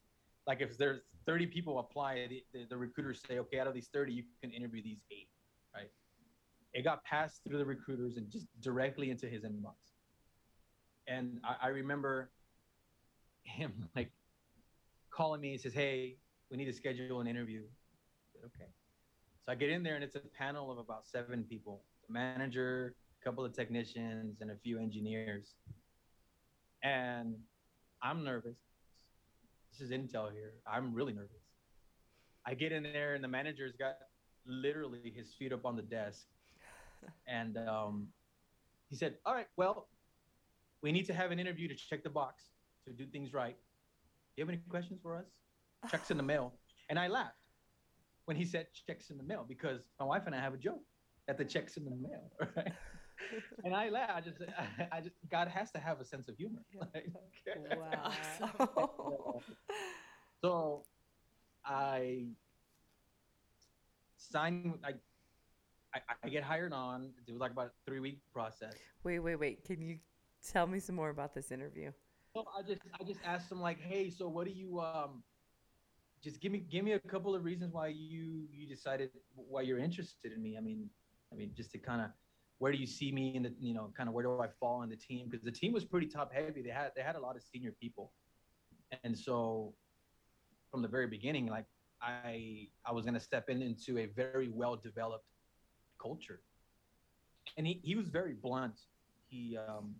Like 0.46 0.60
if 0.60 0.78
there's 0.78 1.00
30 1.26 1.46
people 1.46 1.78
apply, 1.78 2.26
the, 2.28 2.44
the, 2.52 2.66
the 2.70 2.76
recruiters 2.76 3.20
say, 3.26 3.38
okay, 3.38 3.58
out 3.58 3.66
of 3.66 3.74
these 3.74 3.88
30, 3.92 4.12
you 4.12 4.24
can 4.42 4.50
interview 4.52 4.82
these 4.82 5.00
eight, 5.10 5.28
right? 5.74 5.90
It 6.72 6.84
got 6.84 7.04
passed 7.04 7.42
through 7.46 7.58
the 7.58 7.64
recruiters 7.64 8.16
and 8.16 8.30
just 8.30 8.46
directly 8.60 9.10
into 9.10 9.26
his 9.26 9.42
inbox. 9.42 9.74
And 11.08 11.40
I, 11.44 11.66
I 11.66 11.68
remember 11.68 12.30
him 13.42 13.72
like 13.96 14.10
calling 15.10 15.40
me 15.40 15.52
and 15.52 15.60
says, 15.60 15.74
hey, 15.74 16.16
we 16.50 16.56
need 16.56 16.66
to 16.66 16.72
schedule 16.72 17.20
an 17.20 17.26
interview. 17.26 17.62
Said, 18.32 18.42
okay. 18.46 18.70
So 19.44 19.52
I 19.52 19.54
get 19.54 19.70
in 19.70 19.82
there 19.82 19.96
and 19.96 20.04
it's 20.04 20.16
a 20.16 20.20
panel 20.38 20.70
of 20.70 20.78
about 20.78 21.06
seven 21.06 21.44
people, 21.44 21.82
a 22.08 22.12
manager, 22.12 22.94
a 23.20 23.24
couple 23.24 23.44
of 23.44 23.52
technicians, 23.52 24.40
and 24.40 24.50
a 24.50 24.56
few 24.62 24.78
engineers 24.78 25.54
and 26.82 27.36
I'm 28.02 28.24
nervous. 28.24 28.56
This 29.72 29.80
is 29.80 29.90
Intel 29.90 30.32
here. 30.32 30.54
I'm 30.66 30.94
really 30.94 31.12
nervous. 31.12 31.30
I 32.46 32.54
get 32.54 32.72
in 32.72 32.82
there, 32.82 33.14
and 33.14 33.22
the 33.22 33.28
manager's 33.28 33.74
got 33.78 33.96
literally 34.46 35.12
his 35.14 35.34
feet 35.38 35.52
up 35.52 35.66
on 35.66 35.76
the 35.76 35.82
desk, 35.82 36.26
and 37.26 37.56
um, 37.58 38.08
he 38.88 38.96
said, 38.96 39.16
"All 39.24 39.34
right, 39.34 39.46
well, 39.56 39.88
we 40.82 40.92
need 40.92 41.06
to 41.06 41.14
have 41.14 41.30
an 41.30 41.38
interview 41.38 41.68
to 41.68 41.74
check 41.74 42.02
the 42.02 42.10
box 42.10 42.44
to 42.86 42.92
do 42.92 43.06
things 43.06 43.32
right. 43.32 43.56
Do 43.56 44.34
you 44.36 44.42
have 44.44 44.48
any 44.48 44.62
questions 44.68 45.00
for 45.02 45.16
us? 45.16 45.26
Checks 45.90 46.10
in 46.10 46.16
the 46.16 46.22
mail." 46.22 46.54
And 46.88 46.98
I 46.98 47.06
laughed 47.08 47.36
when 48.24 48.36
he 48.36 48.44
said 48.44 48.66
checks 48.86 49.10
in 49.10 49.16
the 49.16 49.24
mail 49.24 49.44
because 49.48 49.80
my 49.98 50.06
wife 50.06 50.22
and 50.26 50.34
I 50.34 50.40
have 50.40 50.54
a 50.54 50.58
joke 50.58 50.82
that 51.26 51.38
the 51.38 51.44
checks 51.44 51.76
in 51.76 51.84
the 51.84 51.90
mail, 51.90 52.30
right? 52.56 52.72
and 53.64 53.74
I 53.74 53.88
laugh. 53.90 54.10
I 54.14 54.20
just, 54.20 54.38
I, 54.58 54.88
I 54.96 55.00
just, 55.00 55.14
God 55.30 55.48
has 55.48 55.70
to 55.72 55.78
have 55.78 56.00
a 56.00 56.04
sense 56.04 56.28
of 56.28 56.36
humor. 56.36 56.62
Like, 56.94 57.10
Wow. 57.76 58.12
so 60.42 60.84
I 61.64 62.26
signed. 64.16 64.78
I, 64.84 64.92
I, 65.94 66.00
I 66.24 66.28
get 66.28 66.42
hired 66.42 66.72
on. 66.72 67.10
It 67.26 67.32
was 67.32 67.40
like 67.40 67.52
about 67.52 67.66
a 67.66 67.70
three 67.86 68.00
week 68.00 68.20
process. 68.32 68.74
wait, 69.04 69.18
wait, 69.18 69.36
wait. 69.36 69.64
Can 69.64 69.80
you 69.80 69.98
tell 70.46 70.66
me 70.66 70.78
some 70.78 70.96
more 70.96 71.10
about 71.10 71.34
this 71.34 71.50
interview? 71.50 71.90
So 72.34 72.44
I 72.56 72.62
just, 72.62 72.80
I 73.00 73.04
just 73.04 73.20
asked 73.24 73.48
them 73.48 73.60
like, 73.60 73.80
hey, 73.80 74.08
so 74.10 74.28
what 74.28 74.46
do 74.46 74.52
you, 74.52 74.80
um, 74.80 75.22
just 76.22 76.40
give 76.40 76.52
me, 76.52 76.64
give 76.70 76.84
me 76.84 76.92
a 76.92 77.00
couple 77.00 77.34
of 77.34 77.44
reasons 77.44 77.72
why 77.72 77.88
you, 77.88 78.46
you 78.52 78.68
decided 78.68 79.10
why 79.34 79.62
you're 79.62 79.78
interested 79.78 80.32
in 80.32 80.40
me. 80.40 80.56
I 80.56 80.60
mean, 80.60 80.88
I 81.32 81.36
mean, 81.36 81.50
just 81.56 81.72
to 81.72 81.78
kind 81.78 82.02
of 82.02 82.10
where 82.58 82.72
do 82.72 82.78
you 82.78 82.86
see 82.86 83.10
me 83.10 83.34
in 83.34 83.42
the 83.42 83.54
you 83.58 83.74
know 83.74 83.90
kind 83.96 84.08
of 84.08 84.14
where 84.14 84.22
do 84.22 84.38
I 84.40 84.48
fall 84.60 84.82
in 84.82 84.90
the 84.90 84.96
team 84.96 85.28
because 85.30 85.42
the 85.44 85.50
team 85.50 85.72
was 85.72 85.84
pretty 85.84 86.06
top 86.06 86.32
heavy. 86.32 86.62
They 86.62 86.70
had 86.70 86.92
they 86.94 87.02
had 87.02 87.16
a 87.16 87.20
lot 87.20 87.34
of 87.34 87.42
senior 87.42 87.72
people, 87.80 88.12
and 89.02 89.18
so 89.18 89.74
from 90.70 90.82
the 90.82 90.88
very 90.88 91.06
beginning, 91.06 91.46
like 91.46 91.64
I 92.02 92.68
I 92.84 92.92
was 92.92 93.04
gonna 93.04 93.20
step 93.20 93.48
in 93.48 93.62
into 93.62 93.98
a 93.98 94.06
very 94.06 94.48
well 94.48 94.76
developed 94.76 95.24
culture, 96.00 96.40
and 97.56 97.66
he 97.66 97.80
he 97.82 97.94
was 97.94 98.08
very 98.08 98.34
blunt. 98.34 98.78
He 99.28 99.56
um 99.56 99.94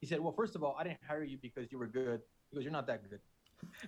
he 0.00 0.06
said, 0.06 0.20
well, 0.20 0.32
first 0.32 0.54
of 0.54 0.62
all, 0.62 0.76
I 0.78 0.84
didn't 0.84 1.00
hire 1.08 1.24
you 1.24 1.38
because 1.40 1.72
you 1.72 1.78
were 1.78 1.86
good. 1.86 2.20
He 2.50 2.56
goes, 2.56 2.64
you're 2.64 2.72
not 2.72 2.86
that 2.86 3.00
good, 3.08 3.20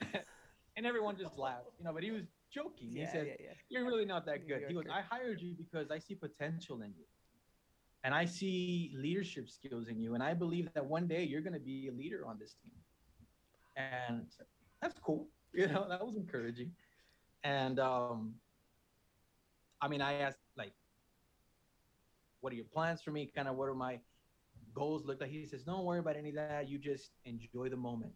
and 0.77 0.87
everyone 0.87 1.17
just 1.17 1.37
laughed, 1.37 1.77
you 1.79 1.85
know. 1.85 1.93
But 1.93 2.03
he 2.03 2.11
was 2.11 2.23
joking. 2.51 2.91
he 2.91 3.07
said, 3.07 3.27
yeah, 3.27 3.47
yeah. 3.47 3.53
you're 3.69 3.85
really 3.85 4.05
not 4.07 4.25
that 4.27 4.49
good. 4.49 4.65
He 4.69 4.75
goes. 4.75 4.85
I 4.91 5.03
hired 5.03 5.41
you 5.41 5.55
because 5.57 5.91
I 5.91 5.99
see 5.99 6.15
potential 6.15 6.83
in 6.83 6.93
you. 6.97 7.05
And 8.05 8.15
I 8.15 8.25
see 8.25 8.93
leadership 8.95 9.51
skills 9.51 9.89
in 9.89 9.99
you. 9.99 10.15
And 10.15 10.23
I 10.23 10.33
believe 10.33 10.73
that 10.75 10.85
one 10.85 11.09
day 11.09 11.25
you're 11.25 11.41
going 11.41 11.55
to 11.55 11.59
be 11.59 11.89
a 11.89 11.93
leader 11.93 12.25
on 12.25 12.39
this 12.39 12.55
team. 12.63 12.73
And 13.77 14.27
that's 14.81 14.99
cool. 15.01 15.29
You 15.53 15.69
know, 15.69 15.87
that 15.89 16.05
was 16.05 16.17
encouraging. 16.17 16.71
And 17.43 17.81
um, 17.81 18.35
I 19.81 19.89
mean, 19.89 20.03
I 20.03 20.13
asked, 20.21 20.37
like, 20.55 20.75
what 22.41 22.53
are 22.53 22.57
your 22.57 22.67
plans 22.73 23.03
for 23.03 23.11
me? 23.11 23.31
Kind 23.35 23.49
of 23.49 23.57
what 23.57 23.69
are 23.69 23.75
my 23.75 23.99
goals 24.75 25.05
look 25.05 25.21
like? 25.21 25.31
He 25.31 25.45
says, 25.47 25.65
don't 25.65 25.85
worry 25.85 25.99
about 26.01 26.17
any 26.17 26.31
of 26.31 26.37
that. 26.37 26.69
You 26.69 26.79
just 26.79 27.11
enjoy 27.25 27.69
the 27.69 27.77
moment. 27.77 28.13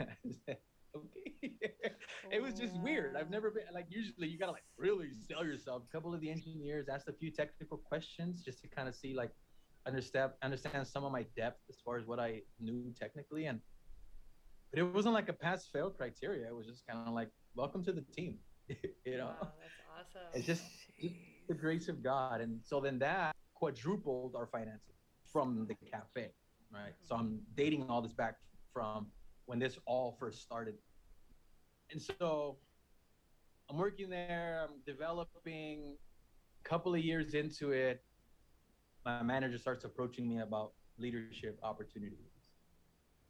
I 0.00 0.04
said, 0.46 0.58
okay. 0.96 1.34
it 2.30 2.42
was 2.42 2.54
just 2.54 2.74
weird. 2.80 3.16
I've 3.16 3.30
never 3.30 3.50
been 3.50 3.64
like 3.72 3.86
usually 3.88 4.28
you 4.28 4.38
gotta 4.38 4.52
like 4.52 4.64
really 4.76 5.08
sell 5.28 5.44
yourself. 5.44 5.82
A 5.88 5.92
couple 5.92 6.14
of 6.14 6.20
the 6.20 6.30
engineers 6.30 6.88
asked 6.88 7.08
a 7.08 7.12
few 7.12 7.30
technical 7.30 7.78
questions 7.78 8.42
just 8.42 8.60
to 8.62 8.68
kind 8.68 8.88
of 8.88 8.94
see 8.94 9.14
like 9.14 9.30
understand 9.86 10.32
understand 10.42 10.86
some 10.86 11.04
of 11.04 11.12
my 11.12 11.24
depth 11.36 11.60
as 11.70 11.78
far 11.84 11.96
as 11.98 12.06
what 12.06 12.18
I 12.20 12.42
knew 12.60 12.92
technically 12.98 13.46
and 13.46 13.60
but 14.70 14.80
it 14.80 14.84
wasn't 14.94 15.14
like 15.14 15.28
a 15.28 15.32
pass 15.32 15.66
fail 15.66 15.90
criteria. 15.90 16.46
It 16.46 16.54
was 16.54 16.66
just 16.66 16.86
kind 16.86 17.06
of 17.06 17.14
like 17.14 17.30
welcome 17.54 17.82
to 17.84 17.92
the 17.92 18.02
team. 18.02 18.38
you 19.04 19.16
know, 19.18 19.32
Wow, 19.40 19.52
that's 19.60 19.80
awesome. 19.88 20.28
it's 20.34 20.46
just 20.46 20.62
just 21.00 21.14
the 21.50 21.54
grace 21.56 21.88
of 21.88 22.00
God. 22.00 22.40
And 22.40 22.60
so 22.64 22.80
then 22.80 22.96
that 23.00 23.34
quadrupled 23.54 24.36
our 24.36 24.46
finances 24.46 24.94
from 25.32 25.66
the 25.66 25.74
cafe, 25.74 26.30
right? 26.72 26.94
So 27.02 27.16
I'm 27.16 27.40
dating 27.56 27.90
all 27.90 28.00
this 28.00 28.12
back 28.12 28.36
from 28.72 29.08
when 29.46 29.58
this 29.58 29.76
all 29.84 30.16
first 30.20 30.42
started. 30.42 30.76
And 31.90 32.00
so 32.00 32.56
I'm 33.68 33.76
working 33.76 34.08
there, 34.08 34.68
I'm 34.68 34.76
developing 34.86 35.96
a 36.64 36.68
couple 36.68 36.94
of 36.94 37.00
years 37.00 37.34
into 37.34 37.72
it. 37.72 38.04
My 39.04 39.20
manager 39.24 39.58
starts 39.58 39.84
approaching 39.84 40.28
me 40.28 40.38
about 40.38 40.72
leadership 40.98 41.58
opportunities. 41.64 42.18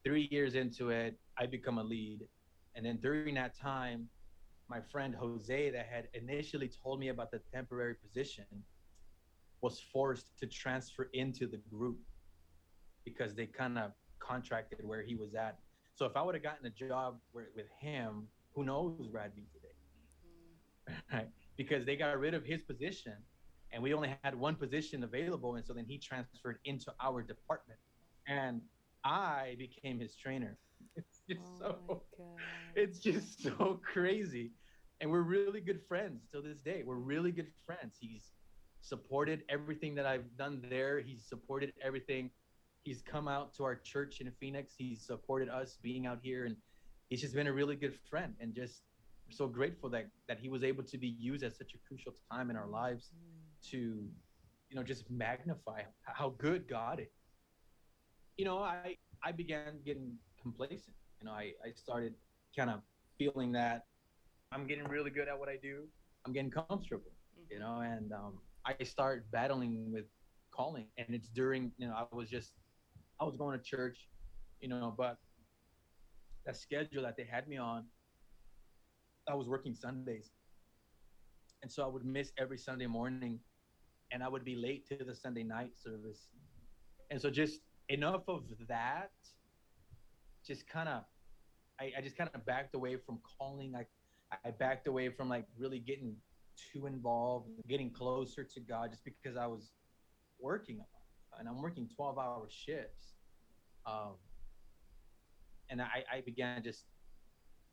Three 0.05 0.29
years 0.31 0.57
into 0.57 0.91
it, 0.91 1.19
I 1.39 1.47
become 1.47 1.79
a 1.79 1.83
lead. 1.83 2.29
And 2.75 2.85
then 2.85 2.99
during 3.01 3.35
that 3.37 3.59
time, 3.59 4.09
my 4.71 4.81
friend 4.81 5.15
Jose, 5.15 5.71
that 5.71 5.89
had 5.93 6.09
initially 6.15 6.71
told 6.83 7.01
me 7.01 7.09
about 7.09 7.33
the 7.33 7.41
temporary 7.53 7.97
position, 7.97 8.45
was 9.61 9.81
forced 9.93 10.39
to 10.39 10.47
transfer 10.47 11.11
into 11.13 11.49
the 11.49 11.59
group 11.69 11.99
because 13.05 13.35
they 13.35 13.47
kind 13.47 13.79
of 13.79 13.91
contracted 14.21 14.79
where 14.83 15.03
he 15.03 15.17
was 15.17 15.35
at. 15.35 15.59
So 15.97 16.07
if 16.07 16.17
I 16.17 16.23
would 16.23 16.37
have 16.37 16.45
gotten 16.45 16.65
a 16.67 16.71
job 16.71 17.19
where, 17.33 17.49
with 17.57 17.67
him, 17.81 18.29
who 18.55 18.65
knows 18.65 19.09
where 19.11 19.23
I'd 19.23 19.35
be 19.35 19.47
today? 19.53 20.97
right? 21.13 21.29
Because 21.57 21.85
they 21.85 21.97
got 21.97 22.19
rid 22.19 22.35
of 22.35 22.45
his 22.45 22.63
position 22.63 23.15
and 23.73 23.83
we 23.83 23.93
only 23.93 24.17
had 24.23 24.35
one 24.35 24.55
position 24.55 25.03
available. 25.03 25.57
And 25.57 25.67
so 25.67 25.73
then 25.73 25.85
he 25.87 25.99
transferred 25.99 26.59
into 26.65 26.93
our 27.03 27.23
department. 27.23 27.79
And 28.27 28.61
I 29.05 29.57
became 29.59 29.99
his 29.99 30.15
trainer. 30.15 30.57
It's 31.31 31.41
just 31.49 31.63
Oh 31.63 31.77
so 31.89 32.03
it's 32.75 32.99
just 32.99 33.43
so 33.43 33.81
crazy. 33.83 34.53
And 35.01 35.11
we're 35.11 35.23
really 35.23 35.61
good 35.61 35.81
friends 35.89 36.27
till 36.31 36.43
this 36.43 36.61
day. 36.61 36.83
We're 36.85 36.97
really 36.97 37.33
good 37.33 37.49
friends. 37.65 37.97
He's 37.99 38.33
supported 38.83 39.43
everything 39.49 39.95
that 39.95 40.07
I've 40.07 40.37
done 40.37 40.63
there. 40.69 41.01
He's 41.01 41.25
supported 41.27 41.73
everything. 41.83 42.31
He's 42.83 43.03
come 43.03 43.29
out 43.29 43.55
to 43.55 43.65
our 43.65 43.77
church 43.77 44.21
in 44.21 44.31
Phoenix. 44.41 44.75
He's 44.77 45.07
supported 45.07 45.49
us 45.49 45.79
being 45.83 46.07
out 46.07 46.19
here 46.23 46.45
and 46.45 46.57
he's 47.09 47.21
just 47.21 47.35
been 47.35 47.47
a 47.47 47.53
really 47.53 47.77
good 47.77 47.95
friend 48.09 48.35
and 48.41 48.55
just 48.55 48.83
so 49.31 49.47
grateful 49.47 49.89
that 49.91 50.07
that 50.29 50.39
he 50.41 50.49
was 50.49 50.65
able 50.65 50.83
to 50.83 50.99
be 50.99 51.09
used 51.09 51.45
at 51.45 51.57
such 51.57 51.75
a 51.75 51.79
crucial 51.87 52.13
time 52.31 52.51
in 52.51 52.57
our 52.57 52.65
mm-hmm. 52.65 52.73
lives 52.73 53.11
to 53.71 53.79
you 53.79 54.77
know 54.77 54.83
just 54.83 55.11
magnify 55.11 55.83
how 56.03 56.31
good 56.39 56.69
God 56.69 57.01
is. 57.01 57.07
You 58.37 58.45
know, 58.45 58.59
I 58.59 58.97
I 59.23 59.33
began 59.33 59.81
getting 59.85 60.17
complacent. 60.41 60.97
You 61.21 61.27
know, 61.27 61.33
I 61.33 61.53
I 61.65 61.73
started 61.75 62.15
kind 62.57 62.71
of 62.71 62.81
feeling 63.19 63.53
that 63.53 63.87
I'm 64.53 64.67
getting 64.67 64.85
really 64.89 65.11
good 65.11 65.29
at 65.29 65.39
what 65.39 65.49
I 65.49 65.57
do. 65.63 65.85
I'm 66.27 66.33
getting 66.33 66.51
comfortable, 66.51 67.13
you 67.51 67.59
know, 67.59 67.81
and 67.81 68.13
um, 68.13 68.39
I 68.65 68.83
start 68.85 69.31
battling 69.31 69.93
with 69.93 70.07
calling, 70.51 70.87
and 70.99 71.09
it's 71.11 71.29
during 71.29 71.73
you 71.79 71.89
know 71.89 71.95
I 71.95 72.15
was 72.15 72.29
just 72.29 72.53
I 73.21 73.25
was 73.25 73.37
going 73.37 73.59
to 73.59 73.65
church, 73.65 74.09
you 74.61 74.69
know, 74.69 74.95
but 74.97 75.19
that 76.47 76.57
schedule 76.57 77.03
that 77.03 77.17
they 77.17 77.25
had 77.25 77.49
me 77.49 77.59
on, 77.59 77.85
I 79.29 79.35
was 79.35 79.47
working 79.49 79.75
Sundays, 79.75 80.31
and 81.63 81.71
so 81.71 81.85
I 81.85 81.89
would 81.89 82.05
miss 82.05 82.33
every 82.39 82.59
Sunday 82.59 82.87
morning, 82.87 83.39
and 84.11 84.23
I 84.23 84.29
would 84.29 84.45
be 84.45 84.57
late 84.57 84.87
to 84.89 85.05
the 85.05 85.15
Sunday 85.15 85.43
night 85.43 85.73
service, 85.77 86.29
and 87.11 87.21
so 87.21 87.31
just 87.31 87.61
enough 87.91 88.23
of 88.29 88.45
that, 88.69 89.11
just 90.47 90.69
kind 90.69 90.89
of, 90.89 91.03
I, 91.81 91.93
I 91.99 92.01
just 92.01 92.17
kind 92.17 92.31
of 92.35 92.45
backed 92.47 92.75
away 92.75 92.97
from 92.97 93.19
calling. 93.39 93.75
I 93.75 93.87
I 94.45 94.51
backed 94.51 94.87
away 94.87 95.09
from 95.09 95.29
like 95.29 95.47
really 95.59 95.81
getting 95.81 96.15
too 96.73 96.87
involved, 96.87 97.49
getting 97.69 97.91
closer 97.91 98.45
to 98.45 98.61
God, 98.61 98.91
just 98.91 99.05
because 99.05 99.37
I 99.37 99.47
was 99.47 99.73
working 100.39 100.81
and 101.39 101.49
I'm 101.49 101.61
working 101.61 101.89
12 101.95 102.19
hour 102.19 102.47
shifts. 102.49 103.15
Um, 103.87 104.15
and 105.69 105.81
I, 105.81 106.05
I 106.13 106.21
began 106.21 106.63
just 106.63 106.85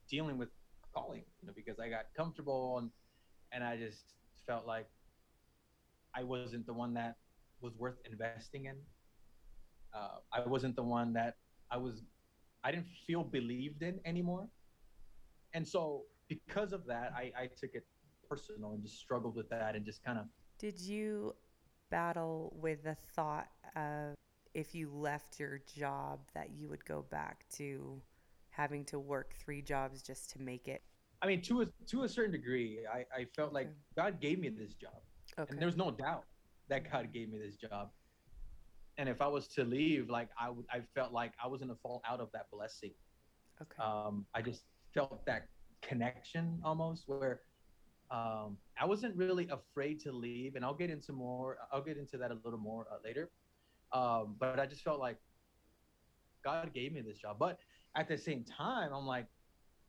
dealing 0.10 0.38
with 0.38 0.50
calling, 0.94 1.24
you 1.42 1.48
know, 1.48 1.54
because 1.56 1.80
I 1.80 1.90
got 1.90 2.06
comfortable 2.16 2.78
and 2.80 2.90
and 3.52 3.64
I 3.64 3.78
just 3.78 4.14
felt 4.46 4.66
like 4.66 4.88
I 6.16 6.24
wasn't 6.24 6.66
the 6.66 6.74
one 6.74 6.94
that 6.96 7.16
was 7.62 7.74
worth 7.78 7.98
investing 8.10 8.66
in. 8.66 8.76
Uh, 9.94 10.18
I 10.34 10.48
wasn't 10.48 10.76
the 10.76 10.84
one 10.84 11.14
that 11.14 11.38
I 11.72 11.78
was. 11.78 12.02
I 12.68 12.72
didn't 12.72 12.90
feel 13.08 13.24
believed 13.24 13.82
in 13.82 14.02
anymore, 14.04 14.50
and 15.54 15.66
so 15.66 16.04
because 16.28 16.74
of 16.74 16.86
that, 16.88 17.14
I, 17.16 17.32
I 17.44 17.48
took 17.48 17.74
it 17.76 17.86
personal 18.30 18.74
and 18.74 18.84
just 18.84 19.00
struggled 19.00 19.38
with 19.38 19.50
that 19.50 19.74
and 19.76 19.86
just 19.86 20.04
kind 20.04 20.20
of 20.20 20.26
Did 20.60 20.78
you 20.82 21.34
battle 21.90 22.54
with 22.60 22.84
the 22.84 22.98
thought 23.16 23.48
of 23.78 24.16
if 24.54 24.76
you 24.76 24.92
left 24.94 25.40
your 25.40 25.62
job 25.78 26.20
that 26.34 26.50
you 26.52 26.68
would 26.68 26.84
go 26.84 27.06
back 27.10 27.46
to 27.54 28.02
having 28.50 28.84
to 28.86 29.00
work 29.00 29.34
three 29.40 29.62
jobs 29.62 30.02
just 30.02 30.30
to 30.32 30.42
make 30.42 30.68
it? 30.68 30.82
I 31.22 31.28
mean, 31.28 31.42
to 31.44 31.62
a 31.62 31.66
to 31.92 32.04
a 32.04 32.10
certain 32.10 32.34
degree, 32.34 32.80
I, 32.94 33.06
I 33.18 33.26
felt 33.34 33.54
like 33.54 33.70
God 33.96 34.20
gave 34.20 34.40
me 34.40 34.50
this 34.50 34.74
job, 34.74 35.00
Okay. 35.40 35.54
and 35.54 35.62
there's 35.62 35.78
no 35.78 35.90
doubt 35.90 36.26
that 36.68 36.92
God 36.92 37.14
gave 37.14 37.30
me 37.32 37.40
this 37.40 37.56
job. 37.56 37.92
And 38.98 39.08
if 39.08 39.22
I 39.22 39.28
was 39.28 39.48
to 39.50 39.64
leave, 39.64 40.10
like 40.10 40.30
I 40.40 40.50
would, 40.50 40.66
I 40.72 40.82
felt 40.96 41.14
like 41.14 41.34
I 41.44 41.48
was 41.48 41.62
gonna 41.62 41.76
fall 41.82 42.02
out 42.08 42.20
of 42.20 42.32
that 42.34 42.48
blessing. 42.52 42.94
okay. 43.62 43.82
Um, 43.82 44.26
I 44.34 44.42
just 44.42 44.64
felt 44.94 45.26
that 45.26 45.48
connection 45.82 46.60
almost 46.64 47.04
where 47.08 47.42
um, 48.10 48.58
I 48.80 48.86
wasn't 48.86 49.16
really 49.16 49.48
afraid 49.50 50.00
to 50.02 50.12
leave, 50.12 50.56
and 50.56 50.64
I'll 50.64 50.74
get 50.74 50.90
into 50.90 51.12
more. 51.12 51.58
I'll 51.72 51.84
get 51.84 51.98
into 51.98 52.18
that 52.18 52.32
a 52.32 52.38
little 52.44 52.60
more 52.60 52.88
uh, 52.92 52.98
later. 53.04 53.30
Um, 53.94 54.36
but 54.40 54.60
I 54.60 54.66
just 54.66 54.84
felt 54.84 55.00
like 55.00 55.18
God 56.44 56.74
gave 56.74 56.94
me 56.94 57.02
this 57.02 57.18
job. 57.18 57.38
But 57.40 57.60
at 57.96 58.08
the 58.08 58.18
same 58.18 58.44
time, 58.46 58.92
I'm 58.94 59.06
like, 59.06 59.28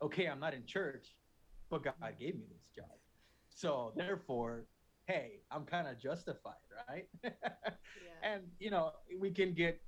okay, 0.03 0.27
I'm 0.27 0.41
not 0.41 0.55
in 0.55 0.67
church, 0.67 1.17
but 1.71 1.85
God 1.85 1.95
gave 2.19 2.35
me 2.35 2.45
this 2.51 2.67
job. 2.75 2.97
So 3.51 3.93
therefore, 3.97 4.65
hey, 5.09 5.41
I'm 5.51 5.65
kind 5.65 5.89
of 5.89 5.99
justified, 5.99 6.53
right? 6.89 7.09
and 8.23 8.43
you 8.61 8.71
know, 8.71 8.93
we 9.19 9.31
can 9.31 9.55
get 9.55 9.81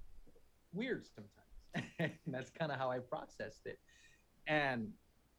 weird 0.73 1.05
sometimes. 1.07 1.91
and 1.99 2.35
that's 2.35 2.51
kind 2.51 2.73
of 2.73 2.79
how 2.79 2.91
I 2.91 2.99
processed 2.99 3.67
it. 3.67 3.79
And 4.49 4.89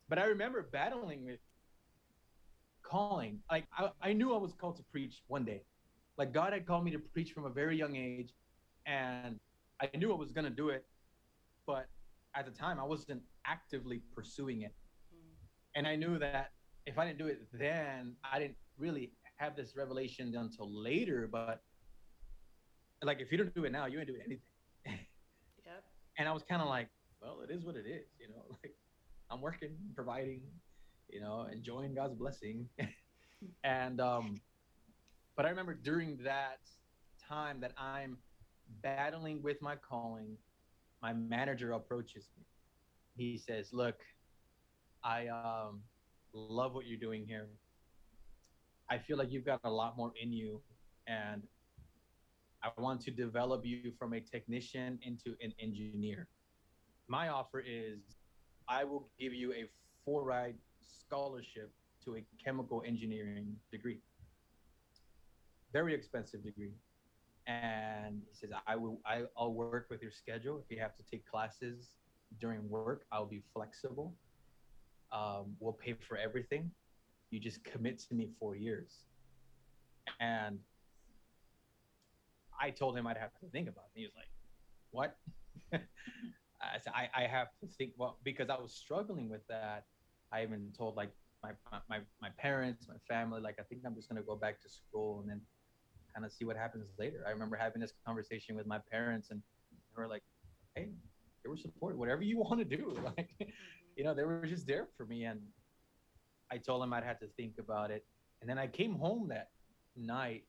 but 0.07 0.19
I 0.19 0.25
remember 0.25 0.69
battling 0.71 1.25
with 1.25 1.39
calling. 2.83 3.39
Like 3.49 3.65
I, 3.77 3.89
I 4.01 4.13
knew 4.13 4.33
I 4.33 4.37
was 4.37 4.53
called 4.53 4.77
to 4.77 4.83
preach 4.83 5.23
one 5.27 5.43
day. 5.43 5.63
Like 6.17 6.31
God 6.31 6.53
had 6.53 6.65
called 6.65 6.85
me 6.85 6.91
to 6.91 6.99
preach 6.99 7.31
from 7.31 7.45
a 7.45 7.49
very 7.49 7.77
young 7.77 7.95
age, 7.95 8.33
and 8.85 9.39
I 9.81 9.89
knew 9.97 10.13
I 10.13 10.15
was 10.15 10.31
gonna 10.31 10.51
do 10.51 10.69
it, 10.69 10.85
but 11.65 11.87
at 12.35 12.45
the 12.45 12.51
time 12.51 12.79
I 12.79 12.83
wasn't 12.83 13.23
actively 13.47 14.01
pursuing 14.15 14.61
it. 14.61 14.73
Mm-hmm. 15.13 15.33
And 15.75 15.87
I 15.87 15.95
knew 15.95 16.19
that 16.19 16.51
if 16.85 16.99
I 16.99 17.05
didn't 17.05 17.17
do 17.17 17.27
it 17.27 17.41
then, 17.51 18.13
I 18.31 18.39
didn't 18.39 18.57
really 18.77 19.11
have 19.41 19.55
this 19.55 19.75
revelation 19.75 20.33
until 20.35 20.69
later. 20.71 21.27
But 21.31 21.61
like 23.03 23.19
if 23.19 23.31
you 23.31 23.37
don't 23.37 23.53
do 23.55 23.65
it 23.65 23.71
now, 23.71 23.87
you 23.87 23.97
ain't 23.99 24.07
doing 24.07 24.21
anything. 24.25 24.45
Yep. 25.63 25.83
and 26.17 26.27
I 26.27 26.31
was 26.31 26.43
kind 26.43 26.59
of 26.61 26.67
like, 26.67 26.87
well, 27.21 27.41
it 27.47 27.53
is 27.53 27.63
what 27.63 27.75
it 27.75 27.85
is, 27.85 28.07
you 28.19 28.27
know. 28.29 28.43
Like 28.63 28.73
I'm 29.29 29.41
working, 29.41 29.77
providing, 29.95 30.41
you 31.09 31.21
know, 31.21 31.47
enjoying 31.51 31.93
God's 31.93 32.15
blessing, 32.15 32.67
and 33.63 34.01
um, 34.01 34.41
but 35.37 35.45
I 35.45 35.49
remember 35.49 35.73
during 35.73 36.17
that 36.23 36.59
time 37.29 37.61
that 37.61 37.71
I'm 37.77 38.17
battling 38.81 39.41
with 39.41 39.61
my 39.61 39.75
calling, 39.75 40.35
my 41.01 41.13
manager 41.13 41.71
approaches 41.71 42.27
me. 42.37 42.43
He 43.15 43.37
says, 43.37 43.69
"Look, 43.71 43.95
I 45.03 45.27
um, 45.27 45.81
love 46.33 46.73
what 46.73 46.85
you're 46.85 46.99
doing 46.99 47.25
here. 47.25 47.47
I 48.91 48.97
feel 48.97 49.17
like 49.17 49.31
you've 49.31 49.45
got 49.45 49.61
a 49.63 49.69
lot 49.71 49.95
more 49.95 50.11
in 50.21 50.33
you, 50.33 50.61
and 51.07 51.41
I 52.61 52.69
want 52.77 52.99
to 53.03 53.11
develop 53.11 53.65
you 53.65 53.93
from 53.97 54.11
a 54.11 54.19
technician 54.19 54.99
into 55.01 55.33
an 55.41 55.53
engineer. 55.61 56.27
My 57.07 57.29
offer 57.29 57.63
is 57.65 57.99
I 58.67 58.83
will 58.83 59.07
give 59.17 59.33
you 59.33 59.53
a 59.53 59.63
full 60.03 60.25
ride 60.25 60.55
scholarship 60.81 61.71
to 62.03 62.17
a 62.17 62.25
chemical 62.43 62.83
engineering 62.85 63.55
degree. 63.71 63.99
Very 65.71 65.95
expensive 65.95 66.43
degree. 66.43 66.73
And 67.47 68.21
he 68.29 68.35
says, 68.35 68.49
I 68.67 68.75
will 68.75 68.99
I, 69.05 69.23
I'll 69.37 69.53
work 69.53 69.87
with 69.89 70.01
your 70.01 70.11
schedule. 70.11 70.59
If 70.59 70.65
you 70.69 70.81
have 70.81 70.97
to 70.97 71.03
take 71.09 71.25
classes 71.25 71.91
during 72.41 72.69
work, 72.69 73.05
I'll 73.09 73.25
be 73.25 73.41
flexible. 73.53 74.13
Um, 75.13 75.55
we'll 75.61 75.79
pay 75.85 75.95
for 76.07 76.17
everything. 76.17 76.71
You 77.31 77.39
just 77.39 77.63
commit 77.63 77.99
to 78.09 78.13
me 78.13 78.29
four 78.39 78.55
years. 78.55 79.05
And 80.19 80.59
I 82.61 82.69
told 82.69 82.97
him 82.97 83.07
I'd 83.07 83.17
have 83.17 83.33
to 83.39 83.47
think 83.47 83.67
about 83.67 83.85
it. 83.95 83.99
He 83.99 84.05
was 84.05 84.13
like, 84.15 84.29
"What?" 84.91 85.17
I 85.73 86.77
said, 86.77 86.93
I, 86.93 87.09
"I 87.15 87.27
have 87.27 87.47
to 87.61 87.67
think." 87.67 87.93
Well, 87.97 88.19
because 88.23 88.49
I 88.49 88.59
was 88.59 88.73
struggling 88.73 89.29
with 89.29 89.41
that. 89.47 89.85
I 90.31 90.43
even 90.43 90.71
told 90.77 90.95
like 90.95 91.11
my, 91.43 91.51
my 91.89 91.99
my 92.21 92.29
parents, 92.37 92.87
my 92.87 92.97
family. 93.09 93.41
Like 93.41 93.55
I 93.59 93.63
think 93.63 93.81
I'm 93.85 93.95
just 93.95 94.09
gonna 94.09 94.21
go 94.21 94.35
back 94.35 94.61
to 94.61 94.69
school 94.69 95.21
and 95.21 95.29
then 95.29 95.41
kind 96.13 96.25
of 96.25 96.31
see 96.33 96.45
what 96.45 96.57
happens 96.57 96.89
later. 96.99 97.23
I 97.25 97.31
remember 97.31 97.55
having 97.55 97.81
this 97.81 97.93
conversation 98.05 98.55
with 98.55 98.67
my 98.67 98.79
parents, 98.91 99.31
and 99.31 99.41
they 99.95 100.01
were 100.01 100.07
like, 100.07 100.23
"Hey, 100.75 100.89
they 101.43 101.49
were 101.49 101.57
supportive. 101.57 101.97
Whatever 101.97 102.23
you 102.23 102.37
want 102.37 102.59
to 102.59 102.65
do, 102.77 102.95
like, 103.17 103.29
you 103.95 104.03
know, 104.03 104.13
they 104.13 104.23
were 104.23 104.45
just 104.45 104.67
there 104.67 104.89
for 104.97 105.05
me." 105.05 105.23
And 105.23 105.39
I 106.51 106.57
told 106.57 106.83
him 106.83 106.93
I'd 106.93 107.03
have 107.03 107.19
to 107.19 107.27
think 107.37 107.53
about 107.59 107.91
it, 107.91 108.05
and 108.41 108.49
then 108.49 108.57
I 108.57 108.67
came 108.67 108.95
home 108.95 109.27
that 109.29 109.49
night, 109.95 110.43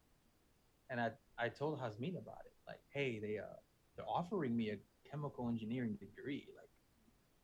and 0.90 1.00
I 1.00 1.10
I 1.38 1.48
told 1.48 1.78
Hasmin 1.78 2.18
about 2.18 2.42
it. 2.44 2.52
Like, 2.66 2.80
hey, 2.92 3.20
they 3.20 3.38
uh 3.38 3.58
they're 3.96 4.08
offering 4.08 4.56
me 4.56 4.70
a 4.70 4.78
chemical 5.08 5.48
engineering 5.48 5.98
degree. 6.00 6.46
Like, 6.56 6.70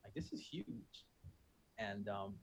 like 0.04 0.14
this 0.14 0.32
is 0.32 0.40
huge, 0.40 1.06
and 1.78 2.08
um. 2.08 2.34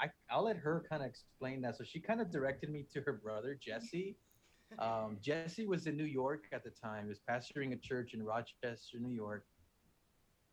I, 0.00 0.08
I'll 0.30 0.44
let 0.44 0.56
her 0.58 0.84
kind 0.88 1.02
of 1.02 1.08
explain 1.08 1.60
that. 1.62 1.76
So 1.76 1.82
she 1.82 1.98
kind 1.98 2.20
of 2.20 2.30
directed 2.30 2.70
me 2.70 2.86
to 2.92 3.00
her 3.00 3.14
brother, 3.14 3.58
Jesse, 3.60 4.16
um, 4.78 5.18
Jesse 5.20 5.66
was 5.66 5.86
in 5.86 5.96
New 5.96 6.04
York 6.04 6.44
at 6.52 6.62
the 6.62 6.70
time. 6.70 7.04
He 7.04 7.08
was 7.08 7.20
pastoring 7.28 7.72
a 7.72 7.76
church 7.76 8.14
in 8.14 8.22
Rochester, 8.22 8.98
New 8.98 9.14
York. 9.14 9.44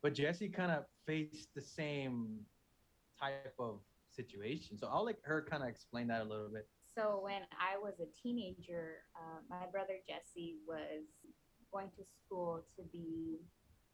But 0.02 0.14
Jesse 0.14 0.50
kind 0.50 0.72
of 0.72 0.86
faced 1.06 1.50
the 1.56 1.62
same 1.62 2.40
type 3.20 3.54
of 3.60 3.80
situation. 4.16 4.78
So 4.78 4.88
I'll 4.92 5.06
let 5.06 5.18
her 5.24 5.46
kind 5.50 5.64
of 5.64 5.70
explain 5.70 6.08
that 6.08 6.22
a 6.22 6.26
little 6.26 6.50
bit. 6.50 6.68
So 6.98 7.20
when 7.22 7.42
I 7.60 7.78
was 7.78 7.96
a 8.00 8.08
teenager, 8.22 9.04
uh, 9.16 9.40
my 9.50 9.66
brother 9.72 9.96
Jesse 10.08 10.56
was 10.68 11.04
going 11.72 11.90
to 11.98 12.04
school 12.26 12.64
to 12.78 12.84
be 12.92 13.40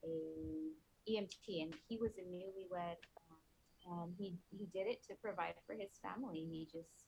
a 0.03 1.11
EMT, 1.11 1.63
and 1.63 1.73
he 1.89 1.97
was 1.97 2.11
a 2.19 2.21
newlywed, 2.21 2.97
um, 3.89 4.03
and 4.03 4.13
he 4.19 4.35
he 4.55 4.67
did 4.71 4.87
it 4.87 5.01
to 5.07 5.15
provide 5.21 5.55
for 5.65 5.73
his 5.73 5.89
family. 6.03 6.47
He 6.51 6.67
just 6.71 7.07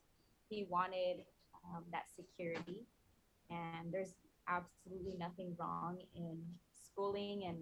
he 0.50 0.66
wanted 0.68 1.26
um, 1.70 1.84
that 1.92 2.06
security, 2.16 2.86
and 3.52 3.94
there's 3.94 4.16
absolutely 4.48 5.16
nothing 5.20 5.56
wrong 5.60 6.00
in 6.16 6.42
schooling 6.74 7.44
and 7.48 7.58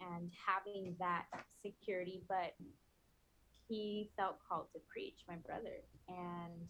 and 0.00 0.30
having 0.46 0.94
that 0.98 1.24
security, 1.62 2.22
but 2.28 2.54
he 3.68 4.10
felt 4.16 4.36
called 4.48 4.66
to 4.72 4.80
preach, 4.90 5.24
my 5.28 5.36
brother, 5.36 5.84
and 6.08 6.68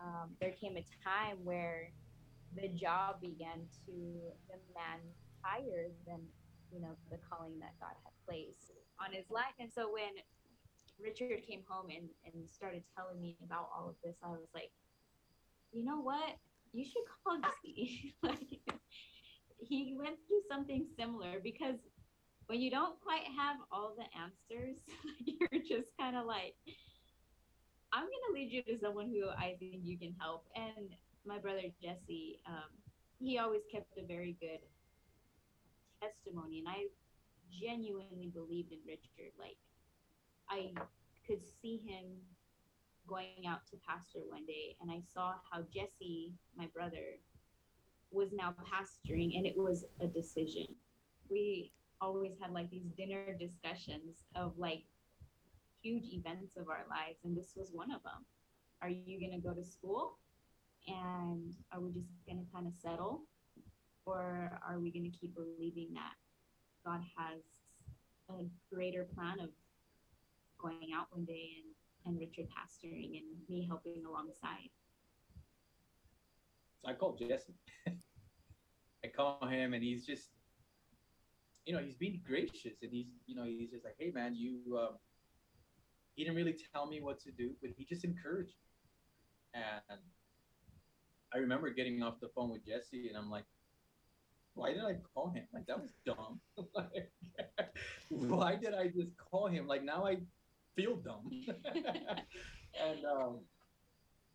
um, 0.00 0.30
there 0.40 0.52
came 0.52 0.76
a 0.76 0.84
time 1.02 1.38
where 1.44 1.90
the 2.54 2.68
job 2.68 3.20
began 3.20 3.66
to 3.86 3.92
demand 4.46 5.02
higher 5.42 5.88
than 6.06 6.20
you 6.72 6.80
know 6.80 6.94
the 7.10 7.18
calling 7.28 7.58
that 7.60 7.74
God 7.80 7.94
had 8.04 8.12
placed 8.26 8.72
on 9.00 9.12
his 9.12 9.24
life. 9.30 9.54
And 9.58 9.70
so 9.72 9.90
when 9.92 10.12
Richard 11.00 11.42
came 11.46 11.62
home 11.68 11.86
and, 11.90 12.08
and 12.26 12.48
started 12.48 12.82
telling 12.96 13.20
me 13.20 13.36
about 13.44 13.70
all 13.74 13.88
of 13.88 13.96
this, 14.04 14.16
I 14.22 14.28
was 14.28 14.48
like, 14.54 14.70
you 15.72 15.84
know 15.84 16.00
what? 16.00 16.36
You 16.72 16.84
should 16.84 17.02
call 17.24 17.38
Jesse. 17.40 18.14
like 18.22 18.60
he 19.58 19.96
went 19.98 20.16
through 20.26 20.42
something 20.50 20.86
similar 20.98 21.40
because 21.42 21.76
when 22.46 22.60
you 22.60 22.70
don't 22.70 23.00
quite 23.00 23.24
have 23.36 23.56
all 23.72 23.94
the 23.96 24.04
answers, 24.18 24.76
you're 25.24 25.62
just 25.62 25.90
kind 25.98 26.16
of 26.16 26.26
like, 26.26 26.54
I'm 27.92 28.04
gonna 28.04 28.34
lead 28.34 28.52
you 28.52 28.62
to 28.64 28.78
someone 28.80 29.08
who 29.08 29.28
I 29.30 29.56
think 29.58 29.80
you 29.82 29.96
can 29.98 30.14
help. 30.20 30.46
And 30.56 30.90
my 31.26 31.38
brother 31.38 31.62
Jesse, 31.82 32.40
um, 32.46 32.70
he 33.20 33.38
always 33.38 33.62
kept 33.72 33.96
a 33.98 34.06
very 34.06 34.36
good 34.40 34.60
testimony, 36.02 36.58
and 36.58 36.68
I 36.68 36.86
genuinely 37.50 38.30
believed 38.34 38.72
in 38.72 38.78
Richard. 38.86 39.32
Like, 39.38 39.56
I 40.50 40.72
could 41.26 41.40
see 41.62 41.78
him 41.86 42.04
going 43.08 43.46
out 43.48 43.66
to 43.70 43.76
pastor 43.86 44.20
one 44.28 44.44
day, 44.46 44.76
and 44.80 44.90
I 44.90 45.00
saw 45.12 45.34
how 45.50 45.62
Jesse, 45.72 46.32
my 46.56 46.66
brother, 46.74 47.18
was 48.10 48.32
now 48.32 48.54
pastoring, 48.70 49.36
and 49.36 49.46
it 49.46 49.56
was 49.56 49.84
a 50.00 50.06
decision. 50.06 50.66
We 51.30 51.72
always 52.04 52.34
had 52.40 52.52
like 52.52 52.70
these 52.70 52.86
dinner 52.96 53.36
discussions 53.38 54.24
of 54.36 54.52
like 54.58 54.82
huge 55.82 56.04
events 56.12 56.56
of 56.56 56.68
our 56.68 56.84
lives, 56.88 57.18
and 57.24 57.36
this 57.36 57.52
was 57.56 57.70
one 57.72 57.90
of 57.90 58.02
them. 58.02 58.24
Are 58.82 58.88
you 58.88 59.18
going 59.18 59.32
to 59.32 59.46
go 59.46 59.54
to 59.54 59.64
school? 59.64 60.18
And 60.86 61.54
are 61.72 61.80
we 61.80 61.90
just 61.92 62.08
going 62.26 62.44
to 62.44 62.52
kind 62.52 62.66
of 62.66 62.74
settle? 62.74 63.22
Or 64.04 64.60
are 64.68 64.78
we 64.78 64.90
going 64.90 65.10
to 65.10 65.18
keep 65.18 65.34
believing 65.34 65.94
that 65.94 66.12
God 66.84 67.00
has 67.16 67.40
a 68.28 68.44
greater 68.72 69.06
plan 69.14 69.40
of 69.40 69.48
going 70.60 70.90
out 70.94 71.06
one 71.10 71.24
day 71.24 71.48
and, 71.56 71.72
and 72.06 72.20
Richard 72.20 72.46
pastoring 72.52 73.16
and 73.16 73.24
me 73.48 73.66
helping 73.66 74.02
alongside? 74.06 74.68
So 76.82 76.90
I 76.90 76.94
called 76.94 77.18
Jesse. 77.18 77.54
I 79.04 79.08
call 79.08 79.46
him 79.46 79.72
and 79.72 79.82
he's 79.82 80.04
just, 80.04 80.33
you 81.66 81.72
know, 81.72 81.80
he's 81.80 81.94
being 81.94 82.20
gracious 82.26 82.82
and 82.82 82.92
he's, 82.92 83.06
you 83.26 83.34
know, 83.34 83.44
he's 83.44 83.70
just 83.70 83.84
like, 83.84 83.96
hey 83.98 84.10
man, 84.14 84.34
you, 84.34 84.78
um, 84.78 84.96
he 86.14 86.24
didn't 86.24 86.36
really 86.36 86.56
tell 86.72 86.86
me 86.86 87.00
what 87.00 87.20
to 87.20 87.30
do, 87.32 87.50
but 87.60 87.70
he 87.76 87.84
just 87.84 88.04
encouraged 88.04 88.54
me. 89.54 89.60
And 89.90 90.00
I 91.34 91.38
remember 91.38 91.70
getting 91.70 92.02
off 92.02 92.20
the 92.20 92.28
phone 92.34 92.50
with 92.50 92.64
Jesse, 92.66 93.08
and 93.08 93.16
I'm 93.16 93.30
like, 93.30 93.44
why 94.54 94.72
did 94.72 94.84
I 94.84 94.96
call 95.14 95.30
him? 95.30 95.44
Like 95.52 95.66
that 95.66 95.80
was 95.80 95.90
dumb. 96.06 96.40
like, 96.74 97.10
why 98.08 98.54
did 98.56 98.74
I 98.74 98.86
just 98.86 99.16
call 99.16 99.48
him? 99.48 99.66
Like 99.66 99.82
now 99.82 100.06
I 100.06 100.18
feel 100.76 100.96
dumb. 100.96 101.30
and 101.46 103.04
um, 103.04 103.40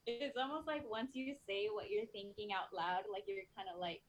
it's 0.06 0.38
almost 0.38 0.68
like 0.68 0.84
once 0.90 1.12
you 1.14 1.36
say 1.48 1.68
what 1.72 1.90
you're 1.90 2.08
thinking 2.12 2.50
out 2.52 2.76
loud, 2.76 3.04
like 3.12 3.24
you're 3.28 3.48
kind 3.56 3.70
of 3.74 3.80
like, 3.80 4.02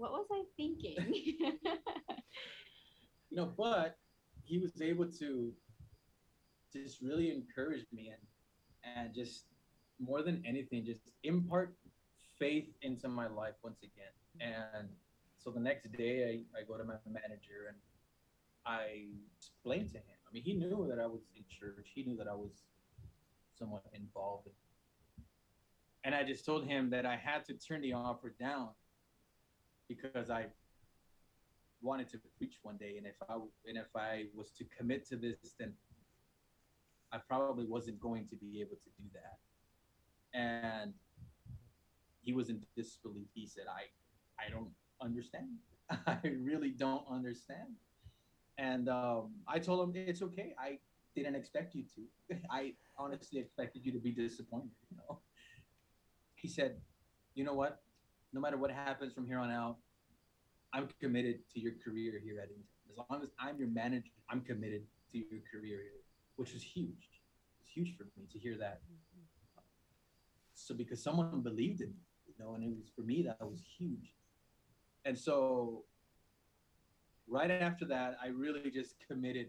what 0.00 0.12
was 0.12 0.26
I 0.32 0.44
thinking? 0.56 0.96
you 3.30 3.36
know, 3.36 3.52
but 3.56 3.96
he 4.44 4.58
was 4.58 4.80
able 4.80 5.06
to 5.06 5.52
just 6.72 7.02
really 7.02 7.30
encourage 7.30 7.84
me 7.92 8.08
and 8.08 8.96
and 8.96 9.14
just 9.14 9.44
more 9.98 10.22
than 10.22 10.42
anything, 10.46 10.86
just 10.86 11.02
impart 11.22 11.74
faith 12.38 12.68
into 12.80 13.08
my 13.08 13.28
life 13.28 13.52
once 13.62 13.82
again. 13.82 14.14
And 14.40 14.88
so 15.36 15.50
the 15.50 15.60
next 15.60 15.92
day, 15.92 16.44
I, 16.56 16.60
I 16.60 16.62
go 16.66 16.78
to 16.78 16.84
my 16.84 16.94
manager 17.06 17.68
and 17.68 17.76
I 18.64 19.04
explained 19.36 19.90
to 19.90 19.98
him. 19.98 20.16
I 20.26 20.32
mean, 20.32 20.42
he 20.42 20.54
knew 20.54 20.86
that 20.88 20.98
I 20.98 21.06
was 21.06 21.20
in 21.36 21.44
church. 21.50 21.88
He 21.94 22.04
knew 22.04 22.16
that 22.16 22.26
I 22.26 22.34
was 22.34 22.62
somewhat 23.58 23.84
involved. 23.92 24.48
And 26.04 26.14
I 26.14 26.24
just 26.24 26.46
told 26.46 26.66
him 26.66 26.88
that 26.88 27.04
I 27.04 27.16
had 27.16 27.44
to 27.46 27.52
turn 27.52 27.82
the 27.82 27.92
offer 27.92 28.34
down 28.40 28.70
because 29.90 30.30
I 30.30 30.46
wanted 31.82 32.08
to 32.10 32.18
preach 32.38 32.54
one 32.62 32.76
day, 32.76 32.94
and 32.96 33.06
if 33.06 33.16
I 33.28 33.34
and 33.66 33.76
if 33.76 33.90
I 33.96 34.26
was 34.34 34.50
to 34.58 34.64
commit 34.76 35.06
to 35.08 35.16
this, 35.16 35.54
then 35.58 35.72
I 37.12 37.18
probably 37.18 37.66
wasn't 37.66 37.98
going 38.00 38.26
to 38.28 38.36
be 38.36 38.60
able 38.60 38.76
to 38.76 38.90
do 38.98 39.06
that. 39.14 39.38
And 40.38 40.92
he 42.22 42.32
was 42.32 42.50
in 42.50 42.60
disbelief. 42.76 43.26
He 43.34 43.46
said, 43.46 43.64
I 43.68 43.82
I 44.42 44.48
don't 44.50 44.70
understand. 45.02 45.48
I 45.90 46.18
really 46.24 46.70
don't 46.70 47.04
understand. 47.10 47.74
And 48.58 48.88
um, 48.88 49.30
I 49.48 49.58
told 49.58 49.88
him 49.88 50.02
it's 50.06 50.22
okay. 50.22 50.54
I 50.58 50.78
didn't 51.16 51.34
expect 51.34 51.74
you 51.74 51.82
to. 51.94 52.36
I 52.50 52.74
honestly 52.96 53.40
expected 53.40 53.84
you 53.84 53.92
to 53.92 53.98
be 53.98 54.12
disappointed. 54.12 54.70
You 54.90 54.98
know. 54.98 55.18
He 56.36 56.46
said, 56.46 56.76
"You 57.34 57.44
know 57.44 57.54
what? 57.54 57.82
No 58.32 58.40
matter 58.40 58.56
what 58.56 58.70
happens 58.70 59.12
from 59.12 59.26
here 59.26 59.38
on 59.38 59.50
out, 59.50 59.76
I'm 60.72 60.88
committed 61.00 61.40
to 61.54 61.60
your 61.60 61.72
career 61.84 62.20
here 62.22 62.38
at 62.40 62.48
Intel. 62.48 62.90
As 62.90 62.96
long 63.10 63.22
as 63.22 63.30
I'm 63.38 63.58
your 63.58 63.68
manager, 63.68 64.10
I'm 64.28 64.40
committed 64.40 64.82
to 65.12 65.18
your 65.18 65.40
career 65.52 65.78
here." 65.78 66.00
which 66.40 66.54
was 66.54 66.62
huge. 66.62 67.20
It's 67.60 67.70
huge 67.70 67.98
for 67.98 68.04
me 68.16 68.26
to 68.32 68.38
hear 68.38 68.56
that. 68.56 68.80
Mm-hmm. 68.80 69.60
So 70.54 70.74
because 70.74 71.02
someone 71.02 71.42
believed 71.42 71.82
in 71.82 71.88
me, 71.88 72.02
you 72.26 72.34
know, 72.42 72.54
and 72.54 72.64
it 72.64 72.70
was 72.70 72.88
for 72.96 73.02
me 73.02 73.22
that 73.24 73.36
was 73.42 73.62
huge. 73.78 74.14
And 75.04 75.18
so 75.18 75.84
right 77.28 77.50
after 77.50 77.84
that, 77.86 78.16
I 78.24 78.28
really 78.28 78.70
just 78.70 78.94
committed 79.06 79.48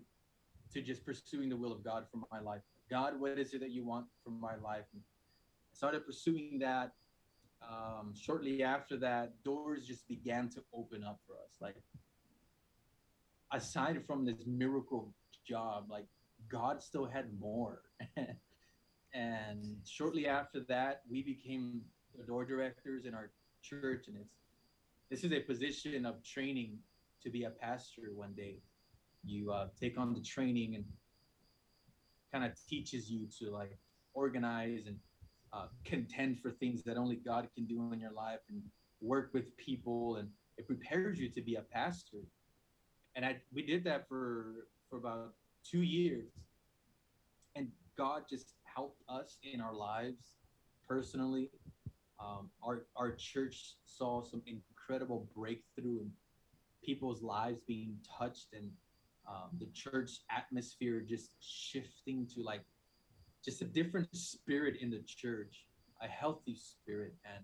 to 0.74 0.82
just 0.82 1.06
pursuing 1.06 1.48
the 1.48 1.56
will 1.56 1.72
of 1.72 1.82
God 1.82 2.08
for 2.12 2.20
my 2.30 2.42
life. 2.42 2.62
God, 2.90 3.18
what 3.18 3.40
is 3.40 3.54
it 3.54 3.62
that 3.62 3.72
you 3.72 3.86
want 3.86 4.08
from 4.22 4.38
my 4.38 4.56
life? 4.58 4.84
I 4.94 5.00
started 5.72 6.06
pursuing 6.06 6.60
that. 6.60 6.92
Um, 7.62 8.14
shortly 8.20 8.64
after 8.64 8.98
that, 8.98 9.44
doors 9.44 9.86
just 9.86 10.08
began 10.08 10.50
to 10.50 10.64
open 10.74 11.04
up 11.04 11.20
for 11.28 11.34
us. 11.34 11.58
Like, 11.60 11.76
aside 13.52 14.04
from 14.06 14.26
this 14.26 14.44
miracle 14.46 15.14
job, 15.48 15.86
like 15.90 16.06
God 16.50 16.82
still 16.82 17.06
had 17.06 17.28
more. 17.40 17.84
and 19.14 19.78
shortly 19.86 20.28
after 20.28 20.62
that, 20.70 21.02
we 21.10 21.22
became 21.22 21.82
door 22.28 22.46
directors 22.46 23.06
in 23.06 23.14
our 23.14 23.32
church, 23.62 24.08
and 24.08 24.18
it's 24.18 24.34
this 25.10 25.24
is 25.24 25.34
a 25.34 25.42
position 25.42 26.06
of 26.06 26.24
training 26.24 26.78
to 27.22 27.30
be 27.30 27.44
a 27.44 27.50
pastor 27.50 28.14
one 28.16 28.34
day. 28.34 28.60
You 29.24 29.52
uh, 29.52 29.68
take 29.80 30.00
on 30.00 30.14
the 30.14 30.22
training, 30.22 30.76
and 30.76 30.86
kind 32.32 32.46
of 32.46 32.54
teaches 32.68 33.10
you 33.12 33.28
to 33.40 33.52
like 33.52 33.78
organize 34.14 34.88
and 34.88 34.98
uh, 35.54 35.68
contend 35.84 36.40
for 36.40 36.52
things 36.52 36.84
that 36.84 36.98
only 36.98 37.16
God 37.16 37.48
can 37.56 37.66
do 37.66 37.92
in 37.92 38.00
your 38.00 38.12
life 38.12 38.40
and 38.50 38.62
work 39.02 39.32
with 39.34 39.56
people 39.58 40.18
and 40.18 40.30
it 40.58 40.68
prepares 40.68 41.20
you 41.20 41.30
to 41.30 41.42
be 41.42 41.56
a 41.56 41.62
pastor. 41.62 42.20
And 43.16 43.26
I 43.26 43.38
we 43.54 43.66
did 43.66 43.84
that 43.86 44.08
for 44.08 44.68
for 44.90 44.98
about 44.98 45.34
two 45.64 45.82
years. 45.82 46.32
And 47.56 47.70
God 47.98 48.24
just 48.30 48.54
helped 48.64 49.02
us 49.10 49.38
in 49.44 49.60
our 49.60 49.74
lives 49.74 50.38
personally. 50.88 51.50
Um, 52.20 52.50
our 52.64 52.86
our 52.96 53.12
church 53.12 53.76
saw 53.86 54.22
some 54.22 54.42
incredible 54.46 55.28
breakthrough 55.36 56.02
in 56.02 56.12
people's 56.84 57.22
lives 57.22 57.62
being 57.68 57.98
touched 58.18 58.48
and 58.54 58.70
um, 59.28 59.50
the 59.60 59.68
church 59.74 60.20
atmosphere 60.36 61.02
just 61.02 61.32
shifting 61.40 62.28
to 62.34 62.42
like 62.42 62.64
just 63.44 63.62
a 63.62 63.66
different 63.66 64.16
spirit 64.16 64.76
in 64.82 64.90
the 64.90 65.02
church, 65.06 65.66
a 66.02 66.08
healthy 66.08 66.56
spirit. 66.56 67.14
And 67.26 67.44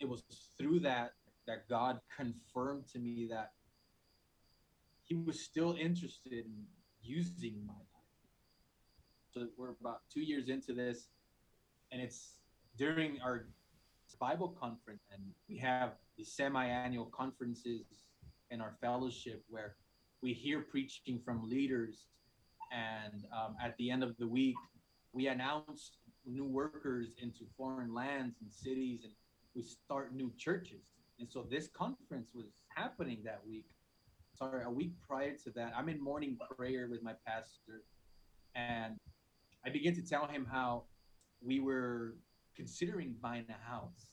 it 0.00 0.08
was 0.08 0.22
through 0.58 0.80
that 0.80 1.12
that 1.46 1.68
God 1.68 2.00
confirmed 2.14 2.84
to 2.92 2.98
me 2.98 3.28
that 3.30 3.52
He 5.04 5.14
was 5.14 5.40
still 5.40 5.76
interested 5.80 6.32
in 6.32 6.52
using 7.02 7.54
my 7.66 7.72
life. 7.72 7.82
So 9.32 9.46
we're 9.56 9.74
about 9.80 10.00
two 10.12 10.22
years 10.22 10.48
into 10.48 10.72
this, 10.72 11.08
and 11.92 12.02
it's 12.02 12.38
during 12.76 13.20
our 13.20 13.46
Bible 14.18 14.48
conference, 14.48 15.02
and 15.12 15.22
we 15.48 15.56
have 15.58 15.92
the 16.16 16.24
semi-annual 16.24 17.06
conferences 17.06 17.82
in 18.50 18.60
our 18.60 18.74
fellowship 18.80 19.44
where 19.48 19.76
we 20.22 20.32
hear 20.32 20.62
preaching 20.62 21.20
from 21.24 21.48
leaders, 21.48 22.06
and 22.72 23.26
um, 23.36 23.56
at 23.62 23.76
the 23.76 23.90
end 23.90 24.02
of 24.02 24.16
the 24.18 24.26
week, 24.26 24.56
we 25.16 25.28
announce 25.28 25.92
new 26.26 26.44
workers 26.44 27.14
into 27.22 27.46
foreign 27.56 27.94
lands 27.94 28.36
and 28.42 28.52
cities, 28.52 29.00
and 29.02 29.14
we 29.54 29.62
start 29.62 30.14
new 30.14 30.30
churches. 30.36 30.82
And 31.18 31.26
so 31.30 31.46
this 31.50 31.68
conference 31.68 32.28
was 32.34 32.44
happening 32.68 33.22
that 33.24 33.40
week. 33.48 33.64
Sorry, 34.34 34.62
a 34.62 34.70
week 34.70 34.92
prior 35.08 35.34
to 35.44 35.50
that, 35.52 35.72
I'm 35.74 35.88
in 35.88 36.04
morning 36.04 36.36
prayer 36.58 36.88
with 36.90 37.02
my 37.02 37.14
pastor, 37.26 37.84
and 38.54 38.96
I 39.64 39.70
begin 39.70 39.94
to 39.94 40.02
tell 40.02 40.26
him 40.26 40.46
how 40.50 40.84
we 41.42 41.60
were 41.60 42.16
considering 42.54 43.14
buying 43.22 43.46
a 43.48 43.70
house. 43.70 44.08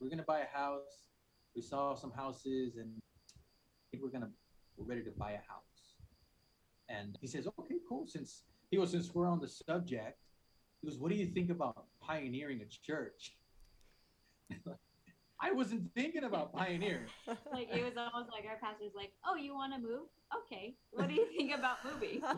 We're 0.00 0.10
gonna 0.10 0.24
buy 0.24 0.40
a 0.40 0.58
house. 0.58 1.10
We 1.54 1.62
saw 1.62 1.94
some 1.94 2.10
houses, 2.10 2.76
and 2.76 2.90
I 2.96 3.84
think 3.92 4.02
we're 4.02 4.10
gonna 4.10 4.32
we're 4.76 4.86
ready 4.86 5.04
to 5.04 5.12
buy 5.12 5.30
a 5.30 5.44
house. 5.48 5.94
And 6.88 7.16
he 7.20 7.28
says, 7.28 7.46
"Okay, 7.60 7.76
cool. 7.88 8.06
Since 8.08 8.42
he 8.72 8.76
goes, 8.76 8.90
since 8.90 9.14
we're 9.14 9.28
on 9.28 9.38
the 9.38 9.48
subject, 9.48 10.18
he 10.84 10.90
goes, 10.90 10.98
what 10.98 11.10
do 11.10 11.16
you 11.16 11.26
think 11.26 11.50
about 11.50 11.86
pioneering 12.00 12.60
a 12.60 12.66
church?" 12.66 13.36
I 15.40 15.52
wasn't 15.52 15.92
thinking 15.94 16.24
about 16.24 16.54
pioneering. 16.54 17.06
like 17.52 17.68
it 17.70 17.82
was 17.84 17.94
almost 17.96 18.30
like 18.30 18.44
our 18.48 18.58
pastor's 18.62 18.94
like, 18.94 19.12
"Oh, 19.26 19.36
you 19.36 19.54
want 19.54 19.72
to 19.74 19.80
move? 19.80 20.08
Okay. 20.44 20.76
What 20.92 21.08
do 21.08 21.14
you 21.14 21.26
think 21.36 21.52
about 21.54 21.78
moving?" 21.84 22.22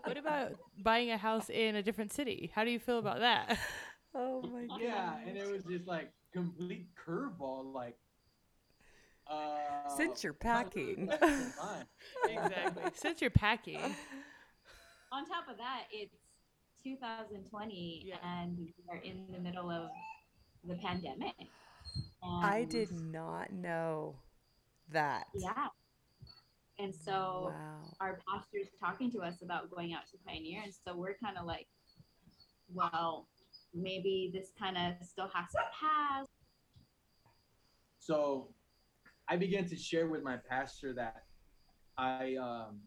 What 0.04 0.16
about 0.16 0.52
buying 0.82 1.10
a 1.10 1.18
house 1.18 1.48
in 1.50 1.76
a 1.76 1.82
different 1.82 2.12
city? 2.12 2.50
How 2.54 2.64
do 2.64 2.70
you 2.70 2.78
feel 2.78 2.98
about 2.98 3.20
that? 3.20 3.58
Oh 4.14 4.42
my 4.42 4.66
god. 4.66 4.80
Yeah, 4.80 5.16
and 5.26 5.36
it 5.36 5.50
was 5.50 5.64
just 5.64 5.86
like 5.88 6.12
complete 6.32 6.86
curveball. 6.94 7.72
Like, 7.72 7.96
uh, 9.26 9.88
Since 9.96 10.22
you're 10.22 10.32
packing. 10.32 11.10
exactly. 12.28 12.82
Since 12.94 13.20
you're 13.20 13.30
packing, 13.30 13.96
On 15.10 15.26
top 15.26 15.48
of 15.50 15.56
that, 15.58 15.84
it's 15.90 16.14
2020 16.84 18.02
Yeah. 18.06 18.16
and 18.22 18.72
we're 18.86 18.96
in 18.96 19.26
the 19.32 19.38
middle 19.38 19.70
of 19.70 19.90
the 20.64 20.74
pandemic. 20.76 21.34
I 22.22 22.64
did 22.64 22.92
not 22.92 23.52
know 23.52 24.16
that. 24.88 25.26
Yeah. 25.34 25.68
And 26.78 26.94
so 26.94 27.52
Wow. 27.54 27.90
our 28.00 28.20
pastor's 28.28 28.68
talking 28.80 29.10
to 29.12 29.20
us 29.22 29.42
about 29.42 29.70
going 29.70 29.94
out 29.94 30.06
to 30.10 30.18
Pioneer, 30.26 30.62
and 30.62 30.74
so 30.74 30.96
we're 30.96 31.14
kind 31.14 31.38
of 31.38 31.46
like, 31.46 31.68
well, 32.68 33.28
maybe 33.72 34.30
this 34.32 34.50
kind 34.58 34.76
of 34.76 35.06
still 35.06 35.28
has 35.28 35.50
to 35.52 35.60
pass. 35.80 36.26
So 37.98 38.52
I 39.28 39.36
began 39.36 39.66
to 39.68 39.76
share 39.76 40.08
with 40.08 40.22
my 40.22 40.36
pastor 40.36 40.92
that 40.94 41.24
I 41.96 42.34
um 42.36 42.80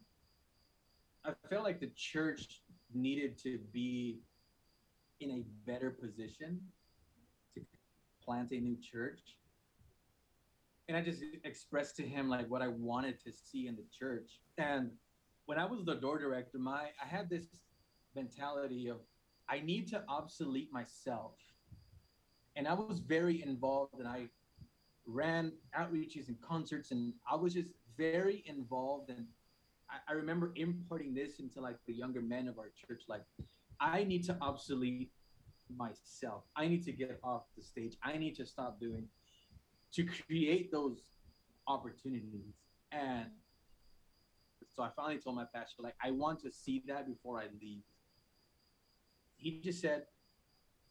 I 1.24 1.32
felt 1.48 1.64
like 1.64 1.80
the 1.80 1.90
church 1.96 2.62
needed 2.94 3.38
to 3.42 3.58
be 3.72 4.20
in 5.20 5.30
a 5.30 5.44
better 5.70 5.90
position 5.90 6.60
to 7.54 7.62
plant 8.24 8.50
a 8.52 8.60
new 8.60 8.76
church. 8.80 9.20
And 10.88 10.96
I 10.96 11.02
just 11.02 11.22
expressed 11.44 11.96
to 11.96 12.02
him 12.02 12.28
like 12.28 12.48
what 12.48 12.62
I 12.62 12.68
wanted 12.68 13.22
to 13.24 13.32
see 13.32 13.66
in 13.66 13.76
the 13.76 13.84
church. 13.96 14.40
And 14.56 14.90
when 15.46 15.58
I 15.58 15.64
was 15.64 15.84
the 15.84 15.94
door 15.94 16.18
director, 16.18 16.58
my 16.58 16.88
I 17.02 17.06
had 17.06 17.28
this 17.28 17.46
mentality 18.14 18.88
of 18.88 18.98
I 19.48 19.60
need 19.60 19.88
to 19.88 20.02
obsolete 20.08 20.72
myself. 20.72 21.32
And 22.56 22.66
I 22.66 22.74
was 22.74 22.98
very 23.00 23.42
involved 23.42 23.98
and 23.98 24.08
I 24.08 24.28
ran 25.06 25.52
outreaches 25.78 26.28
and 26.28 26.40
concerts 26.40 26.90
and 26.90 27.14
I 27.30 27.36
was 27.36 27.54
just 27.54 27.70
very 27.96 28.44
involved 28.46 29.10
and 29.10 29.26
I, 29.90 30.12
I 30.12 30.14
remember 30.14 30.52
importing 30.56 31.14
this 31.14 31.40
into 31.40 31.60
like 31.60 31.76
the 31.86 31.94
younger 31.94 32.20
men 32.20 32.48
of 32.48 32.58
our 32.58 32.70
church 32.86 33.02
like 33.08 33.22
I 33.80 34.04
need 34.04 34.24
to 34.24 34.36
obsolete 34.40 35.10
myself. 35.76 36.44
I 36.56 36.66
need 36.66 36.84
to 36.84 36.92
get 36.92 37.18
off 37.22 37.42
the 37.56 37.62
stage. 37.62 37.96
I 38.02 38.16
need 38.16 38.34
to 38.36 38.46
stop 38.46 38.80
doing 38.80 39.06
to 39.92 40.04
create 40.04 40.72
those 40.72 41.00
opportunities. 41.66 42.54
And 42.92 43.26
so 44.74 44.82
I 44.82 44.90
finally 44.96 45.18
told 45.18 45.36
my 45.36 45.44
pastor, 45.54 45.82
like, 45.82 45.94
I 46.02 46.10
want 46.10 46.40
to 46.40 46.50
see 46.52 46.82
that 46.88 47.06
before 47.06 47.38
I 47.38 47.44
leave. 47.60 47.82
He 49.36 49.60
just 49.60 49.80
said, 49.80 50.04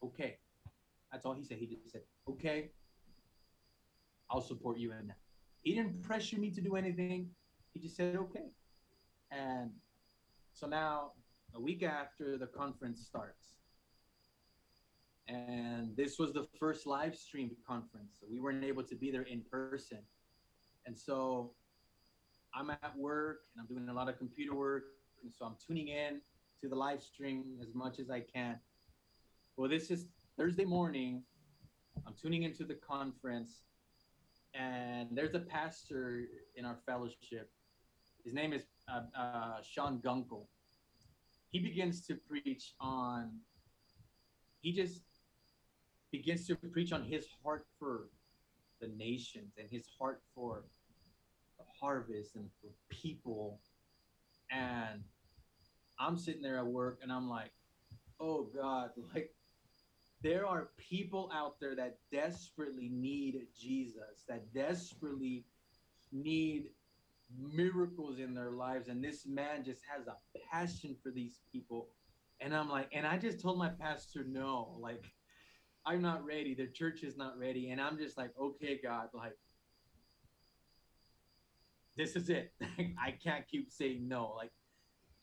okay. 0.04 0.38
That's 1.12 1.26
all 1.26 1.34
he 1.34 1.44
said. 1.44 1.58
He 1.58 1.68
just 1.68 1.92
said, 1.92 2.02
okay, 2.30 2.72
I'll 4.30 4.42
support 4.42 4.78
you 4.78 4.92
in 4.92 5.08
that. 5.08 5.18
He 5.62 5.74
didn't 5.74 6.02
pressure 6.04 6.38
me 6.38 6.52
to 6.52 6.62
do 6.62 6.76
anything. 6.76 7.30
He 7.74 7.80
just 7.80 7.96
said, 7.96 8.16
okay. 8.16 8.52
And 9.32 9.72
so 10.54 10.68
now, 10.68 11.12
a 11.54 11.62
week 11.62 11.84
after 11.84 12.38
the 12.38 12.48
conference 12.48 13.06
starts, 13.06 13.58
and 15.28 15.96
this 15.96 16.18
was 16.18 16.32
the 16.34 16.48
first 16.60 16.88
live 16.88 17.16
streamed 17.16 17.56
conference. 17.68 18.18
So 18.20 18.28
we 18.30 18.40
weren't 18.40 18.64
able 18.64 18.84
to 18.84 18.96
be 18.96 19.12
there 19.12 19.24
in 19.24 19.42
person. 19.52 20.00
And 20.86 20.98
so 20.98 21.52
I'm 22.56 22.70
at 22.70 22.98
work 22.98 23.40
and 23.54 23.62
I'm 23.62 23.68
doing 23.68 23.90
a 23.90 23.94
lot 23.94 24.08
of 24.08 24.18
computer 24.18 24.56
work. 24.56 24.84
And 25.22 25.34
so 25.34 25.46
I'm 25.46 25.56
tuning 25.66 25.90
in 25.90 26.22
to 26.62 26.70
the 26.70 26.76
live 26.76 27.02
stream 27.02 27.58
as 27.62 27.74
much 27.74 28.00
as 28.00 28.10
I 28.10 28.22
can. 28.22 28.58
Well, 29.58 29.70
this 29.70 29.92
is 29.92 30.08
Thursday 30.38 30.66
morning. 30.66 31.24
I'm 32.06 32.14
tuning 32.20 32.44
into 32.44 32.64
the 32.64 32.76
conference, 32.76 33.64
and 34.54 35.10
there's 35.12 35.34
a 35.34 35.40
pastor 35.40 36.26
in 36.56 36.64
our 36.64 36.78
fellowship. 36.86 37.52
His 38.28 38.34
name 38.34 38.52
is 38.52 38.64
uh, 38.92 39.04
uh, 39.18 39.62
Sean 39.64 40.00
Gunkel. 40.00 40.48
He 41.50 41.60
begins 41.60 42.06
to 42.08 42.16
preach 42.16 42.74
on, 42.78 43.32
he 44.60 44.74
just 44.74 45.00
begins 46.12 46.46
to 46.48 46.56
preach 46.56 46.92
on 46.92 47.06
his 47.06 47.26
heart 47.42 47.66
for 47.80 48.10
the 48.82 48.90
nations 48.90 49.54
and 49.58 49.70
his 49.72 49.86
heart 49.98 50.20
for 50.36 50.66
the 51.58 51.64
harvest 51.80 52.36
and 52.36 52.50
for 52.60 52.68
people. 52.90 53.62
And 54.52 55.06
I'm 55.98 56.18
sitting 56.18 56.42
there 56.42 56.58
at 56.58 56.68
work 56.68 57.00
and 57.02 57.14
I'm 57.14 57.30
like, 57.30 57.52
oh 58.20 58.50
God, 58.54 58.90
like 59.16 59.34
there 60.22 60.46
are 60.46 60.68
people 60.78 61.32
out 61.34 61.62
there 61.62 61.78
that 61.78 62.00
desperately 62.12 62.90
need 62.92 63.48
Jesus, 63.58 64.26
that 64.28 64.54
desperately 64.54 65.46
need 66.12 66.72
miracles 67.36 68.20
in 68.20 68.34
their 68.34 68.52
lives. 68.52 68.88
And 68.88 69.04
this 69.04 69.26
man 69.26 69.64
just 69.64 69.82
has 69.94 70.08
a 70.08 70.16
passion 70.52 70.96
for 71.02 71.12
these 71.12 71.40
people. 71.52 71.90
And 72.40 72.56
I'm 72.56 72.70
like, 72.70 72.90
and 72.94 73.06
I 73.06 73.18
just 73.18 73.40
told 73.40 73.58
my 73.58 73.70
pastor, 73.70 74.24
no, 74.28 74.78
like, 74.80 75.04
I'm 75.86 76.02
not 76.02 76.26
ready. 76.26 76.54
The 76.54 76.68
church 76.68 77.04
is 77.04 77.18
not 77.18 77.38
ready. 77.40 77.72
And 77.72 77.82
I'm 77.82 77.98
just 77.98 78.18
like, 78.18 78.32
okay, 78.40 78.80
God, 78.82 79.08
like, 79.14 79.38
this 81.96 82.16
is 82.16 82.30
it. 82.30 82.54
I 83.02 83.12
can't 83.12 83.48
keep 83.48 83.72
saying 83.72 84.08
no. 84.08 84.34
Like, 84.36 84.52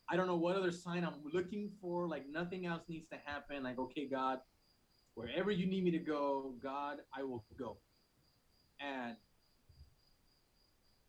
I 0.09 0.17
don't 0.17 0.27
know 0.27 0.37
what 0.37 0.57
other 0.57 0.73
sign 0.73 1.05
I'm 1.05 1.21
looking 1.33 1.71
for. 1.81 2.09
Like, 2.09 2.25
nothing 2.29 2.67
else 2.67 2.83
needs 2.89 3.07
to 3.11 3.17
happen. 3.25 3.63
Like, 3.63 3.79
okay, 3.79 4.09
God, 4.09 4.39
wherever 5.15 5.51
you 5.51 5.67
need 5.67 5.85
me 5.85 5.91
to 5.93 5.99
go, 5.99 6.55
God, 6.63 6.99
I 7.17 7.23
will 7.23 7.45
go. 7.59 7.77
And 8.81 9.17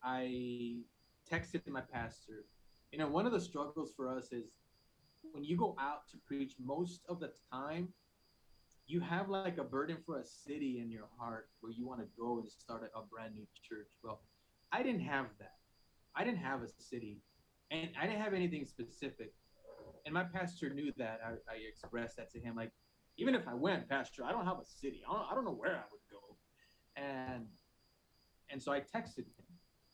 I 0.02 0.78
texted 1.30 1.66
my 1.68 1.80
pastor. 1.80 2.44
You 2.92 2.98
know, 2.98 3.08
one 3.08 3.26
of 3.26 3.32
the 3.32 3.40
struggles 3.40 3.92
for 3.96 4.08
us 4.08 4.32
is 4.32 4.44
when 5.32 5.44
you 5.44 5.56
go 5.56 5.76
out 5.80 6.08
to 6.10 6.16
preach, 6.26 6.54
most 6.62 7.02
of 7.08 7.20
the 7.20 7.32
time, 7.52 7.88
you 8.86 9.00
have 9.00 9.28
like 9.28 9.58
a 9.58 9.64
burden 9.64 9.96
for 10.06 10.20
a 10.20 10.24
city 10.24 10.80
in 10.80 10.90
your 10.90 11.08
heart 11.18 11.48
where 11.60 11.72
you 11.72 11.86
want 11.86 12.00
to 12.00 12.06
go 12.18 12.38
and 12.38 12.48
start 12.48 12.88
a, 12.94 13.00
brand 13.10 13.34
new 13.34 13.46
church. 13.68 13.88
Well, 14.02 14.20
I 14.72 14.82
didn't 14.82 15.00
have 15.00 15.26
that. 15.40 15.56
I 16.14 16.24
didn't 16.24 16.38
have 16.38 16.62
a 16.62 16.68
city, 16.78 17.18
and 17.70 17.90
I 18.00 18.06
didn't 18.06 18.22
have 18.22 18.32
anything 18.32 18.64
specific. 18.64 19.32
And 20.04 20.14
my 20.14 20.22
pastor 20.22 20.70
knew 20.70 20.92
that. 20.98 21.20
I, 21.26 21.30
I 21.52 21.56
expressed 21.68 22.16
that 22.16 22.30
to 22.30 22.38
him. 22.40 22.54
Like, 22.54 22.70
even 23.18 23.34
if 23.34 23.48
I 23.48 23.54
went, 23.54 23.88
Pastor, 23.88 24.24
I 24.24 24.30
don't 24.30 24.46
have 24.46 24.58
a 24.60 24.64
city. 24.64 25.02
I 25.08 25.12
don't, 25.12 25.26
I 25.30 25.34
don't 25.34 25.44
know 25.44 25.50
where 25.50 25.74
I 25.74 25.84
would 25.90 26.00
go. 26.10 26.36
And 26.96 27.46
and 28.50 28.62
so 28.62 28.72
I 28.72 28.78
texted 28.80 29.18
him 29.18 29.45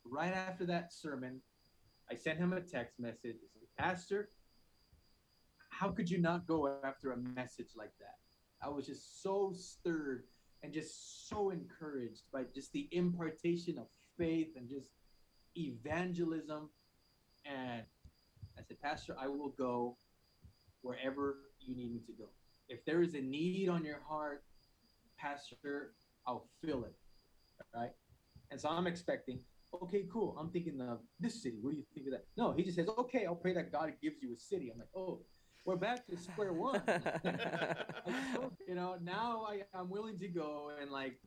right 0.04 0.32
after 0.32 0.64
that 0.66 0.92
sermon. 0.92 1.40
I 2.10 2.14
sent 2.14 2.38
him 2.38 2.52
a 2.52 2.60
text 2.60 2.98
message. 2.98 3.36
Pastor, 3.78 4.28
how 5.70 5.90
could 5.90 6.10
you 6.10 6.18
not 6.18 6.46
go 6.46 6.76
after 6.84 7.12
a 7.12 7.16
message 7.16 7.70
like 7.76 7.92
that? 7.98 8.16
I 8.62 8.68
was 8.68 8.86
just 8.86 9.22
so 9.22 9.52
stirred 9.54 10.24
and 10.62 10.72
just 10.72 11.28
so 11.28 11.50
encouraged 11.50 12.22
by 12.32 12.44
just 12.54 12.72
the 12.72 12.88
impartation 12.92 13.78
of 13.78 13.86
faith 14.16 14.50
and 14.56 14.68
just 14.68 14.90
evangelism. 15.56 16.68
And 17.44 17.82
I 18.58 18.62
said, 18.62 18.80
Pastor, 18.80 19.16
I 19.18 19.26
will 19.26 19.50
go 19.58 19.96
wherever 20.82 21.38
you 21.60 21.74
need 21.74 21.92
me 21.92 22.00
to 22.06 22.12
go. 22.12 22.28
If 22.68 22.84
there 22.84 23.02
is 23.02 23.14
a 23.14 23.20
need 23.20 23.68
on 23.68 23.84
your 23.84 24.00
heart, 24.06 24.44
Pastor, 25.18 25.94
I'll 26.26 26.48
fill 26.64 26.84
it. 26.84 26.94
Right? 27.74 27.92
And 28.50 28.60
so 28.60 28.68
I'm 28.68 28.86
expecting, 28.86 29.40
okay, 29.82 30.04
cool. 30.12 30.36
I'm 30.38 30.50
thinking 30.50 30.80
of 30.80 31.00
this 31.20 31.42
city. 31.42 31.58
What 31.60 31.72
do 31.72 31.76
you 31.76 31.84
think 31.94 32.06
of 32.06 32.12
that? 32.12 32.26
No, 32.36 32.52
he 32.52 32.62
just 32.62 32.76
says, 32.76 32.88
okay, 32.98 33.26
I'll 33.26 33.34
pray 33.34 33.54
that 33.54 33.72
God 33.72 33.92
gives 34.02 34.16
you 34.22 34.34
a 34.34 34.38
city. 34.38 34.70
I'm 34.72 34.78
like, 34.78 34.88
oh, 34.94 35.20
we're 35.64 35.76
back 35.76 36.06
to 36.06 36.16
square 36.16 36.52
one. 36.52 36.82
you 38.68 38.74
know, 38.74 38.96
now 39.02 39.46
I, 39.48 39.62
I'm 39.74 39.88
willing 39.88 40.18
to 40.18 40.28
go 40.28 40.72
and 40.80 40.90
like, 40.90 41.18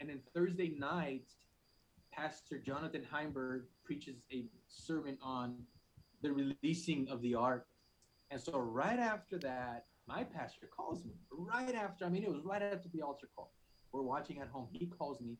and 0.00 0.08
then 0.08 0.20
Thursday 0.34 0.74
night, 0.78 1.28
Pastor 2.12 2.58
Jonathan 2.58 3.06
Heimberg 3.12 3.62
preaches 3.84 4.16
a 4.32 4.46
sermon 4.68 5.18
on 5.22 5.56
the 6.22 6.32
releasing 6.32 7.08
of 7.08 7.20
the 7.22 7.34
ark. 7.34 7.66
And 8.30 8.40
so 8.40 8.58
right 8.58 8.98
after 8.98 9.38
that, 9.38 9.86
my 10.06 10.24
pastor 10.24 10.68
calls 10.74 11.04
me. 11.04 11.12
Right 11.30 11.74
after, 11.74 12.04
I 12.04 12.08
mean, 12.08 12.24
it 12.24 12.30
was 12.30 12.44
right 12.44 12.62
after 12.62 12.88
the 12.92 13.02
altar 13.02 13.28
call. 13.36 13.52
We're 13.92 14.02
watching 14.02 14.40
at 14.40 14.48
home. 14.48 14.68
He 14.72 14.86
calls 14.86 15.20
me 15.20 15.36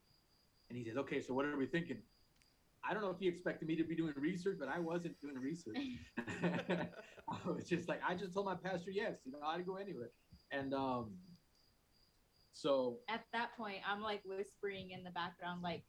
and 0.68 0.78
he 0.78 0.84
says, 0.84 0.96
Okay, 0.96 1.20
so 1.20 1.34
what 1.34 1.44
are 1.44 1.56
we 1.56 1.66
thinking? 1.66 1.98
I 2.90 2.92
don't 2.92 3.02
know 3.04 3.10
if 3.10 3.20
he 3.20 3.28
expected 3.28 3.68
me 3.68 3.76
to 3.76 3.84
be 3.84 3.94
doing 3.94 4.12
research, 4.16 4.56
but 4.58 4.68
I 4.68 4.80
wasn't 4.80 5.14
doing 5.20 5.36
research. 5.38 5.76
I 6.42 7.48
was 7.48 7.64
just 7.64 7.88
like, 7.88 8.00
I 8.06 8.16
just 8.16 8.34
told 8.34 8.46
my 8.46 8.56
pastor 8.56 8.90
yes, 8.90 9.18
you 9.24 9.30
know, 9.30 9.38
I'd 9.46 9.64
go 9.64 9.76
anywhere. 9.76 10.10
And 10.50 10.74
um, 10.74 11.12
so 12.50 12.98
at 13.08 13.24
that 13.32 13.56
point, 13.56 13.76
I'm 13.88 14.02
like 14.02 14.22
whispering 14.24 14.90
in 14.90 15.04
the 15.04 15.10
background, 15.10 15.62
like 15.62 15.84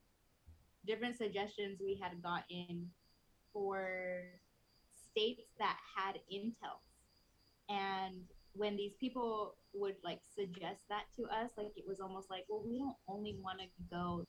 different 0.85 1.17
suggestions 1.17 1.79
we 1.83 1.99
had 1.99 2.21
gotten 2.21 2.87
for 3.51 4.21
states 5.09 5.49
that 5.57 5.77
had 5.97 6.19
intel. 6.31 6.77
And 7.67 8.21
when 8.53 8.77
these 8.77 8.93
people 8.99 9.55
would 9.73 9.95
like 10.03 10.19
suggest 10.35 10.81
that 10.89 11.05
to 11.15 11.23
us, 11.23 11.49
like 11.57 11.71
it 11.75 11.85
was 11.87 11.99
almost 11.99 12.29
like, 12.29 12.45
well, 12.47 12.61
we 12.63 12.77
don't 12.77 12.95
only 13.07 13.39
want 13.41 13.59
to 13.59 13.65
go 13.89 14.27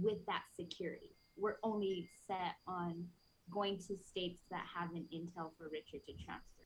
with 0.00 0.24
that 0.26 0.42
security. 0.54 1.15
We're 1.36 1.56
only 1.62 2.08
set 2.26 2.56
on 2.66 3.04
going 3.52 3.78
to 3.78 3.96
states 4.08 4.42
that 4.50 4.64
have 4.74 4.90
an 4.90 5.06
intel 5.14 5.50
for 5.56 5.68
Richard 5.70 6.04
to 6.06 6.12
transfer. 6.24 6.64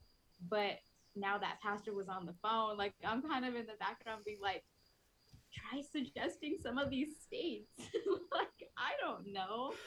But 0.48 0.78
now 1.16 1.38
that 1.38 1.58
pastor 1.62 1.92
was 1.92 2.08
on 2.08 2.26
the 2.26 2.34
phone, 2.42 2.76
like 2.76 2.94
I'm 3.04 3.22
kind 3.22 3.44
of 3.44 3.54
in 3.54 3.66
the 3.66 3.76
background 3.78 4.22
being 4.24 4.38
like, 4.42 4.64
try 5.52 5.82
suggesting 5.92 6.56
some 6.62 6.78
of 6.78 6.90
these 6.90 7.08
states. 7.26 7.70
like, 8.32 8.70
I 8.78 8.92
don't 9.00 9.32
know. 9.32 9.72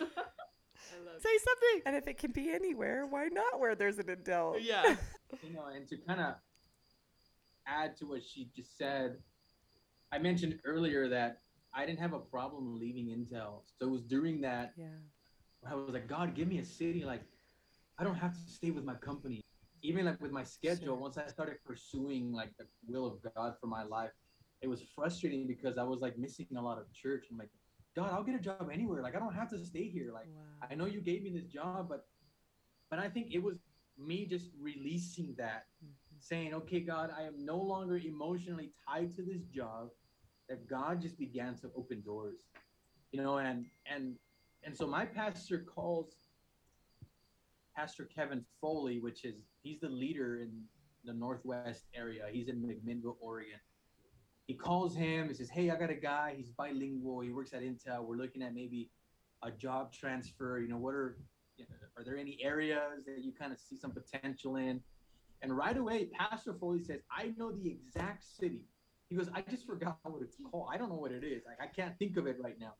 Say 1.19 1.37
something. 1.37 1.81
And 1.85 1.95
if 1.95 2.07
it 2.07 2.17
can 2.17 2.31
be 2.31 2.51
anywhere, 2.51 3.05
why 3.05 3.29
not 3.31 3.59
where 3.59 3.75
there's 3.75 3.99
an 3.99 4.05
intel? 4.05 4.57
Yeah. 4.59 4.95
you 5.43 5.53
know, 5.53 5.67
and 5.73 5.87
to 5.87 5.97
kind 5.97 6.19
of 6.19 6.35
add 7.65 7.95
to 7.97 8.05
what 8.05 8.21
she 8.23 8.49
just 8.55 8.77
said, 8.77 9.17
I 10.11 10.19
mentioned 10.19 10.59
earlier 10.65 11.07
that 11.09 11.39
I 11.73 11.85
didn't 11.85 11.99
have 11.99 12.13
a 12.13 12.19
problem 12.19 12.79
leaving 12.79 13.07
Intel. 13.07 13.61
So 13.65 13.87
it 13.87 13.89
was 13.89 14.03
during 14.03 14.41
that 14.41 14.73
Yeah. 14.77 14.89
I 15.65 15.75
was 15.75 15.93
like, 15.93 16.07
God, 16.07 16.35
give 16.35 16.47
me 16.47 16.59
a 16.59 16.65
city. 16.65 17.03
Like, 17.05 17.23
I 17.97 18.03
don't 18.03 18.15
have 18.15 18.33
to 18.33 18.51
stay 18.51 18.71
with 18.71 18.83
my 18.83 18.95
company. 18.95 19.41
Even 19.81 20.05
like 20.05 20.19
with 20.21 20.31
my 20.31 20.43
schedule, 20.43 20.85
Sure. 20.85 20.95
once 20.95 21.17
I 21.17 21.27
started 21.27 21.57
pursuing 21.65 22.31
like 22.33 22.51
the 22.57 22.67
will 22.87 23.05
of 23.05 23.15
God 23.35 23.55
for 23.59 23.67
my 23.67 23.83
life, 23.83 24.11
it 24.61 24.67
was 24.67 24.81
frustrating 24.81 25.47
because 25.47 25.77
I 25.77 25.83
was 25.83 25.99
like 26.01 26.17
missing 26.17 26.47
a 26.57 26.61
lot 26.61 26.77
of 26.77 26.91
church. 26.93 27.25
I'm 27.31 27.37
like, 27.37 27.49
God, 27.95 28.11
I'll 28.11 28.23
get 28.23 28.35
a 28.35 28.39
job 28.39 28.69
anywhere. 28.71 29.01
Like, 29.01 29.15
I 29.15 29.19
don't 29.19 29.33
have 29.33 29.49
to 29.51 29.57
stay 29.65 29.87
here. 29.89 30.11
Like, 30.13 30.27
Wow. 30.27 30.67
I 30.69 30.75
know 30.75 30.85
you 30.85 31.01
gave 31.01 31.23
me 31.23 31.29
this 31.29 31.45
job, 31.45 31.89
but 31.89 32.07
but 32.89 32.99
I 32.99 33.09
think 33.09 33.33
it 33.33 33.41
was 33.41 33.57
me 33.97 34.25
just 34.25 34.51
releasing 34.59 35.33
that, 35.35 35.67
Mhm. 35.83 35.93
saying, 36.19 36.53
okay, 36.53 36.79
God, 36.81 37.09
I 37.11 37.23
am 37.23 37.43
no 37.43 37.57
longer 37.57 37.97
emotionally 37.97 38.73
tied 38.87 39.11
to 39.15 39.23
this 39.23 39.43
job. 39.45 39.91
That 40.53 40.69
God 40.69 41.01
just 41.01 41.17
began 41.17 41.55
to 41.61 41.71
open 41.75 42.01
doors, 42.01 42.41
you 43.11 43.19
know, 43.19 43.39
and 43.39 43.65
and 43.91 44.13
and 44.63 44.77
so 44.77 44.85
my 44.85 45.03
pastor 45.03 45.65
calls 45.75 46.13
Pastor 47.75 48.07
Kevin 48.15 48.45
Foley, 48.61 48.99
which 48.99 49.25
is 49.25 49.45
he's 49.63 49.79
the 49.79 49.89
leader 49.89 50.41
in 50.41 50.51
the 51.05 51.13
Northwest 51.13 51.85
area. 51.95 52.25
He's 52.31 52.49
in 52.49 52.57
McMinnville, 52.57 53.15
Oregon. 53.19 53.57
He 54.45 54.53
calls 54.53 54.95
him. 54.95 55.27
He 55.27 55.33
says, 55.33 55.49
"Hey, 55.49 55.71
I 55.71 55.75
got 55.75 55.89
a 55.89 55.95
guy. 55.95 56.35
He's 56.37 56.51
bilingual. 56.51 57.21
He 57.21 57.31
works 57.31 57.51
at 57.53 57.63
Intel. 57.63 58.05
We're 58.05 58.17
looking 58.17 58.43
at 58.43 58.53
maybe 58.53 58.91
a 59.41 59.49
job 59.49 59.91
transfer. 59.91 60.59
You 60.59 60.67
know, 60.67 60.77
what 60.77 60.93
are 60.93 61.17
you 61.57 61.65
know, 61.67 61.87
are 61.97 62.03
there 62.03 62.15
any 62.15 62.37
areas 62.43 63.05
that 63.07 63.23
you 63.23 63.31
kind 63.31 63.51
of 63.51 63.57
see 63.57 63.75
some 63.75 63.89
potential 63.89 64.57
in?" 64.57 64.83
And 65.41 65.57
right 65.57 65.77
away, 65.77 66.11
Pastor 66.15 66.53
Foley 66.53 66.83
says, 66.83 67.01
"I 67.09 67.33
know 67.37 67.51
the 67.51 67.67
exact 67.71 68.23
city." 68.23 68.67
He 69.13 69.19
goes, 69.19 69.29
"I 69.31 69.41
just 69.41 69.67
forgot 69.67 69.99
what 70.01 70.23
it's 70.23 70.37
called. 70.49 70.69
I 70.73 70.77
don't 70.77 70.89
know 70.89 70.95
what 70.95 71.11
it 71.11 71.23
is. 71.23 71.43
Like 71.45 71.61
I 71.61 71.67
can't 71.67 71.95
think 71.99 72.17
of 72.17 72.25
it 72.25 72.37
right 72.41 72.59
now." 72.59 72.73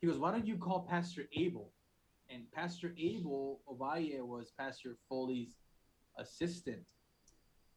He 0.00 0.06
goes, 0.06 0.16
"Why 0.16 0.30
don't 0.30 0.46
you 0.46 0.56
call 0.56 0.86
Pastor 0.88 1.28
Abel?" 1.34 1.70
And 2.30 2.50
Pastor 2.50 2.94
Abel 2.96 3.60
Ovalle 3.68 4.22
was 4.22 4.52
Pastor 4.58 4.96
Foley's 5.06 5.56
assistant. 6.16 6.86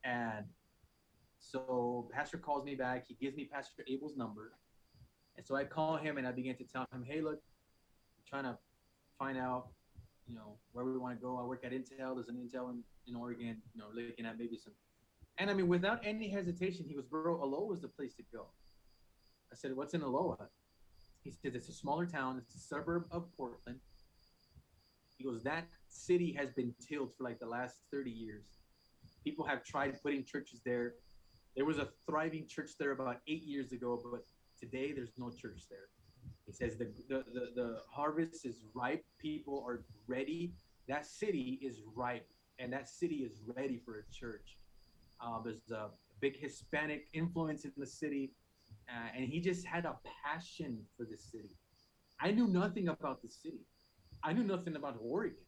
And 0.06 0.46
so 1.40 2.10
Pastor 2.14 2.38
calls 2.38 2.64
me 2.64 2.74
back. 2.74 3.06
He 3.06 3.16
gives 3.16 3.36
me 3.36 3.50
Pastor 3.52 3.84
Abel's 3.90 4.16
number. 4.16 4.54
And 5.36 5.46
so 5.46 5.58
I 5.58 5.66
call 5.66 5.98
him 5.98 6.18
and 6.18 6.26
I 6.26 6.32
begin 6.32 6.56
to 6.56 6.64
tell 6.64 6.86
him, 6.94 7.04
hey, 7.06 7.20
look, 7.20 7.42
I'm 8.18 8.24
trying 8.30 8.46
to 8.46 8.58
find 9.18 9.38
out, 9.38 9.68
you 10.26 10.36
know, 10.36 10.58
where 10.72 10.86
we 10.86 10.98
want 10.98 11.20
to 11.20 11.22
go. 11.22 11.38
I 11.38 11.44
work 11.44 11.66
at 11.66 11.74
Intel. 11.74 12.16
There's 12.16 12.30
an 12.30 12.38
Intel 12.38 12.70
in, 12.70 12.82
in 13.08 13.16
Oregon, 13.16 13.62
you 13.74 13.82
know, 13.82 13.88
looking 13.94 14.26
at 14.26 14.40
maybe 14.40 14.58
some. 14.58 14.74
And 15.40 15.50
I 15.50 15.54
mean, 15.54 15.70
without 15.70 16.02
any 16.04 16.30
hesitation, 16.30 16.86
he 16.88 16.94
goes, 16.94 17.06
bro, 17.06 17.42
Aloha 17.42 17.74
is 17.74 17.82
the 17.82 17.88
place 17.88 18.14
to 18.16 18.24
go. 18.32 18.48
I 19.52 19.56
said, 19.56 19.76
what's 19.76 19.94
in 19.94 20.02
Aloha? 20.02 20.46
He 21.24 21.32
says, 21.32 21.56
it's 21.56 21.70
a 21.70 21.74
smaller 21.74 22.06
town. 22.06 22.38
It's 22.38 22.56
a 22.56 22.60
suburb 22.60 23.06
of 23.10 23.26
Portland. 23.38 23.80
He 25.18 25.24
goes, 25.24 25.42
that 25.44 25.66
city 25.88 26.34
has 26.38 26.52
been 26.52 26.74
tilled 26.86 27.14
for 27.18 27.24
like 27.24 27.40
the 27.40 27.46
last 27.46 27.78
30 27.92 28.12
years. 28.12 28.44
People 29.24 29.46
have 29.46 29.64
tried 29.64 30.02
putting 30.04 30.26
churches 30.26 30.60
there. 30.66 30.96
There 31.56 31.66
was 31.66 31.78
a 31.78 31.88
thriving 32.06 32.46
church 32.48 32.72
there 32.78 32.92
about 32.92 33.18
eight 33.28 33.44
years 33.44 33.72
ago, 33.72 34.02
but 34.12 34.24
today 34.60 34.92
there's 34.92 35.14
no 35.18 35.30
church 35.30 35.64
there. 35.70 35.88
He 36.46 36.52
says 36.52 36.78
the, 36.78 36.92
the, 37.08 37.24
the, 37.34 37.52
the 37.56 37.78
harvest 37.90 38.46
is 38.46 38.60
ripe. 38.74 39.06
People 39.20 39.64
are 39.68 39.84
ready. 40.08 40.54
That 40.88 41.06
city 41.06 41.60
is 41.62 41.82
ripe, 41.96 42.28
and 42.60 42.72
that 42.74 42.90
city 42.90 43.18
is 43.18 43.42
ready 43.56 43.78
for 43.78 44.00
a 44.00 44.14
church. 44.14 44.58
Uh, 45.22 45.42
there's 45.44 45.70
a 45.72 45.90
big 46.22 46.38
Hispanic 46.38 47.08
influence 47.14 47.66
in 47.66 47.72
the 47.78 47.86
city, 47.86 48.32
uh, 48.90 49.10
and 49.16 49.26
he 49.26 49.40
just 49.40 49.66
had 49.66 49.86
a 49.86 49.98
passion 50.24 50.80
for 50.98 51.06
the 51.06 51.18
city. 51.18 51.56
I 52.20 52.32
knew 52.32 52.48
nothing 52.48 52.90
about 52.90 53.22
the 53.22 53.30
city. 53.30 53.62
I 54.24 54.34
knew 54.34 54.44
nothing 54.44 54.76
about 54.76 54.98
Oregon, 55.02 55.46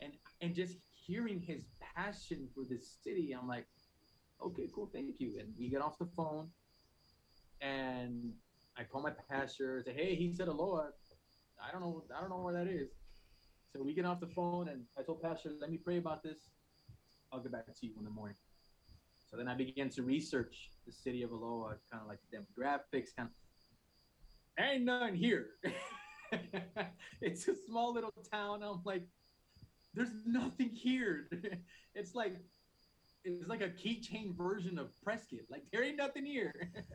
and 0.00 0.12
and 0.40 0.54
just 0.54 0.76
hearing 0.92 1.40
his 1.40 1.64
passion 1.94 2.48
for 2.54 2.64
this 2.68 2.96
city, 3.04 3.34
I'm 3.38 3.46
like, 3.46 3.66
okay, 4.42 4.68
cool, 4.74 4.88
thank 4.92 5.20
you. 5.20 5.38
And 5.38 5.48
we 5.58 5.68
get 5.68 5.82
off 5.82 5.98
the 5.98 6.08
phone, 6.16 6.48
and 7.60 8.32
I 8.78 8.84
call 8.84 9.02
my 9.02 9.12
pastor, 9.30 9.82
say, 9.84 9.92
hey, 9.92 10.14
he 10.14 10.32
said 10.34 10.48
aloha. 10.48 10.88
I 11.62 11.72
don't 11.72 11.80
know, 11.80 12.02
I 12.16 12.20
don't 12.20 12.30
know 12.30 12.42
where 12.42 12.54
that 12.54 12.66
is. 12.66 12.88
So 13.72 13.82
we 13.82 13.94
get 13.94 14.04
off 14.04 14.20
the 14.20 14.28
phone, 14.28 14.68
and 14.68 14.82
I 14.98 15.02
told 15.02 15.22
pastor, 15.22 15.50
let 15.60 15.70
me 15.70 15.78
pray 15.78 15.98
about 15.98 16.22
this. 16.22 16.38
I'll 17.32 17.40
get 17.40 17.52
back 17.52 17.66
to 17.66 17.86
you 17.86 17.92
in 17.98 18.04
the 18.04 18.10
morning. 18.10 18.36
So 19.34 19.38
then 19.38 19.48
I 19.48 19.54
began 19.56 19.88
to 19.90 20.04
research 20.04 20.70
the 20.86 20.92
city 20.92 21.24
of 21.24 21.32
Aloha, 21.32 21.70
kind 21.90 22.00
of 22.00 22.06
like 22.06 22.20
demographics, 22.32 23.08
kind 23.16 23.28
of. 23.28 24.64
Ain't 24.64 24.84
none 24.84 25.12
here. 25.12 25.46
it's 27.20 27.48
a 27.48 27.54
small 27.66 27.92
little 27.92 28.12
town. 28.32 28.62
I'm 28.62 28.80
like, 28.84 29.02
there's 29.92 30.12
nothing 30.24 30.68
here. 30.68 31.28
it's 31.96 32.14
like 32.14 32.36
it's 33.24 33.48
like 33.48 33.60
a 33.60 33.70
keychain 33.70 34.36
version 34.36 34.78
of 34.78 34.90
Prescott. 35.02 35.40
Like 35.50 35.64
there 35.72 35.82
ain't 35.82 35.96
nothing 35.96 36.24
here. 36.24 36.54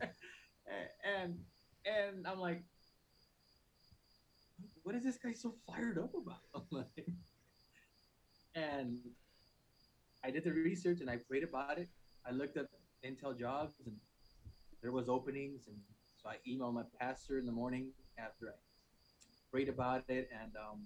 and 1.04 1.36
and 1.84 2.26
I'm 2.26 2.38
like, 2.38 2.62
what 4.82 4.94
is 4.94 5.04
this 5.04 5.18
guy 5.18 5.34
so 5.34 5.56
fired 5.66 5.98
up 5.98 6.14
about? 6.14 6.86
and 8.54 8.98
I 10.24 10.30
did 10.30 10.44
the 10.44 10.52
research 10.52 11.02
and 11.02 11.10
I 11.10 11.18
prayed 11.28 11.44
about 11.44 11.76
it. 11.76 11.90
I 12.26 12.32
looked 12.32 12.56
up 12.56 12.66
Intel 13.04 13.38
jobs 13.38 13.74
and 13.84 13.94
there 14.82 14.92
was 14.92 15.08
openings 15.08 15.66
and 15.68 15.76
so 16.16 16.28
I 16.28 16.36
emailed 16.48 16.74
my 16.74 16.82
pastor 16.98 17.38
in 17.38 17.46
the 17.46 17.52
morning 17.52 17.88
after 18.18 18.48
I 18.48 18.52
prayed 19.50 19.68
about 19.68 20.04
it 20.08 20.28
and 20.42 20.52
um, 20.56 20.82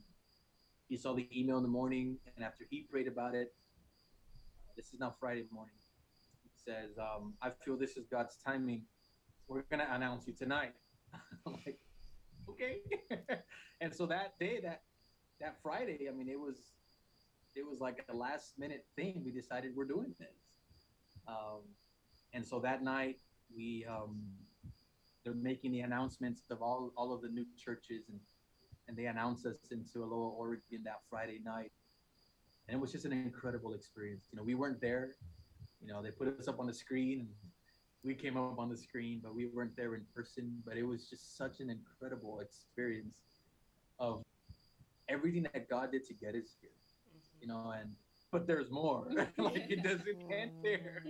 he 0.89 0.97
saw 0.97 1.14
the 1.14 1.28
email 1.37 1.57
in 1.57 1.62
the 1.62 1.68
morning 1.68 2.18
and 2.37 2.45
after 2.45 2.64
he 2.70 2.82
prayed 2.82 3.09
about 3.09 3.35
it 3.35 3.53
this 4.76 4.93
is 4.93 5.01
now 5.01 5.14
friday 5.20 5.45
morning 5.53 5.74
he 6.43 6.51
says 6.55 6.99
um, 6.99 7.35
i 7.43 7.51
feel 7.64 7.76
this 7.76 7.97
is 7.97 8.07
god's 8.07 8.37
timing. 8.45 8.82
We're 9.47 9.62
gonna 9.70 9.89
announce 9.91 10.26
you 10.26 10.32
tonight. 10.32 10.72
I'm 11.47 11.53
like 11.53 11.78
okay. 12.49 12.78
And 13.80 13.95
so 13.95 14.07
that 14.07 14.39
day 14.39 14.61
that 14.62 14.82
that 15.41 15.57
friday 15.62 16.09
i 16.09 16.12
mean 16.12 16.28
it 16.28 16.39
was 16.39 16.57
it 17.55 17.66
was 17.66 17.80
like 17.80 18.05
a 18.09 18.16
last 18.16 18.59
minute 18.59 18.85
thing. 18.97 19.22
We 19.24 19.30
decided 19.30 19.76
we're 19.76 19.85
doing 19.85 20.14
this 20.18 20.43
um, 21.28 21.60
and 22.32 22.46
so 22.46 22.58
that 22.60 22.82
night 22.82 23.18
we 23.54 23.84
um, 23.88 24.20
they're 25.24 25.34
making 25.34 25.72
the 25.72 25.80
announcements 25.80 26.42
of 26.50 26.62
all 26.62 26.92
all 26.96 27.12
of 27.12 27.22
the 27.22 27.28
new 27.28 27.46
churches 27.56 28.04
and 28.08 28.20
and 28.88 28.96
they 28.96 29.06
announced 29.06 29.46
us 29.46 29.56
into 29.70 30.04
Aloha, 30.04 30.36
Oregon 30.36 30.82
that 30.84 31.00
Friday 31.08 31.40
night. 31.44 31.72
And 32.68 32.76
it 32.76 32.80
was 32.80 32.92
just 32.92 33.04
an 33.04 33.12
incredible 33.12 33.74
experience. 33.74 34.28
You 34.32 34.36
know, 34.36 34.42
we 34.42 34.54
weren't 34.54 34.80
there. 34.80 35.14
You 35.80 35.92
know, 35.92 36.02
they 36.02 36.10
put 36.10 36.28
us 36.38 36.48
up 36.48 36.60
on 36.60 36.66
the 36.66 36.74
screen 36.74 37.20
and 37.20 37.28
we 38.02 38.14
came 38.14 38.36
up 38.36 38.58
on 38.58 38.68
the 38.68 38.76
screen, 38.76 39.20
but 39.22 39.34
we 39.34 39.46
weren't 39.46 39.76
there 39.76 39.94
in 39.94 40.02
person. 40.14 40.62
But 40.64 40.76
it 40.76 40.82
was 40.82 41.08
just 41.08 41.36
such 41.36 41.60
an 41.60 41.70
incredible 41.70 42.40
experience 42.40 43.16
of 43.98 44.22
everything 45.08 45.46
that 45.52 45.68
God 45.68 45.92
did 45.92 46.04
to 46.06 46.14
get 46.14 46.34
us 46.34 46.56
here. 46.60 46.70
Mm-hmm. 47.08 47.42
You 47.42 47.48
know, 47.48 47.74
and 47.78 47.90
but 48.35 48.49
there's 48.49 48.68
more. 48.68 49.07
like 49.39 49.70
it 49.70 49.85
doesn't 49.85 50.22
end 50.28 50.51
there. 50.61 51.05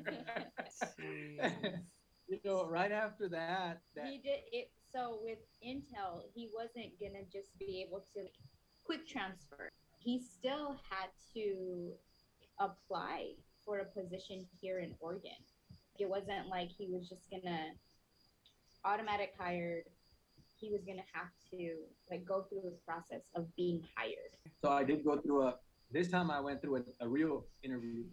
Mm. 1.00 1.78
you 2.28 2.38
know, 2.44 2.66
right 2.66 2.92
after 2.92 3.30
that, 3.30 3.80
that 3.96 4.06
he 4.06 4.18
did 4.18 4.40
it 4.52 4.70
so 4.92 5.20
with 5.22 5.38
Intel, 5.66 6.20
he 6.34 6.50
wasn't 6.54 6.92
gonna 7.00 7.24
just 7.32 7.58
be 7.58 7.82
able 7.86 8.04
to 8.14 8.26
quick 8.84 9.08
transfer. 9.08 9.70
He 9.98 10.20
still 10.20 10.76
had 10.90 11.08
to 11.32 11.92
apply 12.60 13.32
for 13.64 13.78
a 13.78 13.86
position 13.86 14.46
here 14.60 14.80
in 14.80 14.94
Oregon. 15.00 15.32
It 15.98 16.06
wasn't 16.06 16.48
like 16.50 16.68
he 16.68 16.88
was 16.92 17.08
just 17.08 17.30
gonna 17.30 17.68
automatic 18.84 19.32
hired. 19.38 19.84
He 20.56 20.70
was 20.70 20.82
gonna 20.86 21.08
have 21.14 21.30
to 21.52 21.74
like 22.10 22.26
go 22.26 22.42
through 22.42 22.60
this 22.64 22.78
process 22.86 23.22
of 23.34 23.46
being 23.56 23.82
hired. 23.96 24.36
So 24.62 24.70
I 24.70 24.84
did 24.84 25.02
go 25.06 25.18
through 25.18 25.44
a. 25.44 25.54
This 25.90 26.08
time 26.08 26.30
I 26.30 26.40
went 26.40 26.60
through 26.60 26.76
a, 26.76 27.04
a 27.04 27.08
real 27.08 27.46
interview. 27.62 28.04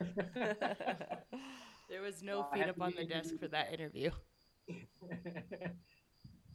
there 0.16 2.02
was 2.02 2.22
no 2.22 2.46
feet 2.52 2.68
up 2.68 2.80
on 2.80 2.92
the 2.96 3.04
desk 3.04 3.38
for 3.38 3.48
that 3.48 3.72
interview. 3.72 4.10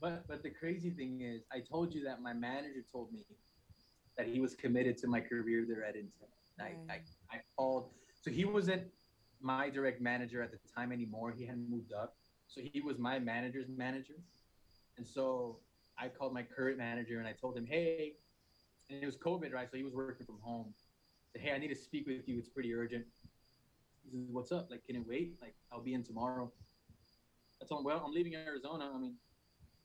But 0.03 0.27
but 0.27 0.43
the 0.43 0.49
crazy 0.49 0.89
thing 0.89 1.21
is, 1.21 1.43
I 1.49 1.61
told 1.61 1.93
you 1.93 2.03
that 2.03 2.21
my 2.21 2.33
manager 2.33 2.83
told 2.91 3.13
me 3.13 3.25
that 4.17 4.27
he 4.27 4.41
was 4.41 4.53
committed 4.53 4.97
to 4.97 5.07
my 5.07 5.21
career 5.21 5.65
there 5.65 5.85
at 5.85 5.95
Intel. 5.95 6.27
I, 6.59 6.73
I, 6.91 6.99
I 7.31 7.37
called. 7.55 7.89
So 8.21 8.29
he 8.29 8.43
wasn't 8.43 8.83
my 9.41 9.69
direct 9.69 10.01
manager 10.01 10.41
at 10.43 10.51
the 10.51 10.59
time 10.75 10.91
anymore. 10.91 11.33
He 11.35 11.45
hadn't 11.45 11.69
moved 11.69 11.93
up. 11.93 12.17
So 12.47 12.59
he 12.61 12.81
was 12.81 12.99
my 12.99 13.17
manager's 13.17 13.69
manager. 13.69 14.15
And 14.97 15.07
so 15.07 15.59
I 15.97 16.09
called 16.09 16.33
my 16.33 16.43
current 16.43 16.77
manager 16.77 17.19
and 17.19 17.27
I 17.27 17.31
told 17.31 17.57
him, 17.57 17.65
hey, 17.65 18.13
and 18.89 19.01
it 19.01 19.05
was 19.05 19.17
COVID, 19.17 19.53
right? 19.53 19.69
So 19.69 19.77
he 19.77 19.83
was 19.83 19.93
working 19.93 20.25
from 20.25 20.39
home. 20.41 20.73
Said, 21.31 21.41
hey, 21.41 21.51
I 21.53 21.57
need 21.57 21.69
to 21.69 21.75
speak 21.75 22.07
with 22.07 22.27
you. 22.27 22.37
It's 22.37 22.49
pretty 22.49 22.73
urgent. 22.73 23.05
He 24.03 24.11
says, 24.11 24.27
what's 24.29 24.51
up? 24.51 24.67
Like, 24.69 24.85
can 24.85 24.95
it 24.95 25.07
wait? 25.07 25.35
Like, 25.41 25.55
I'll 25.71 25.81
be 25.81 25.93
in 25.93 26.03
tomorrow. 26.03 26.51
I 27.61 27.65
told 27.65 27.81
him, 27.81 27.85
well, 27.85 28.03
I'm 28.05 28.13
leaving 28.13 28.35
Arizona. 28.35 28.91
I 28.93 28.99
mean, 28.99 29.15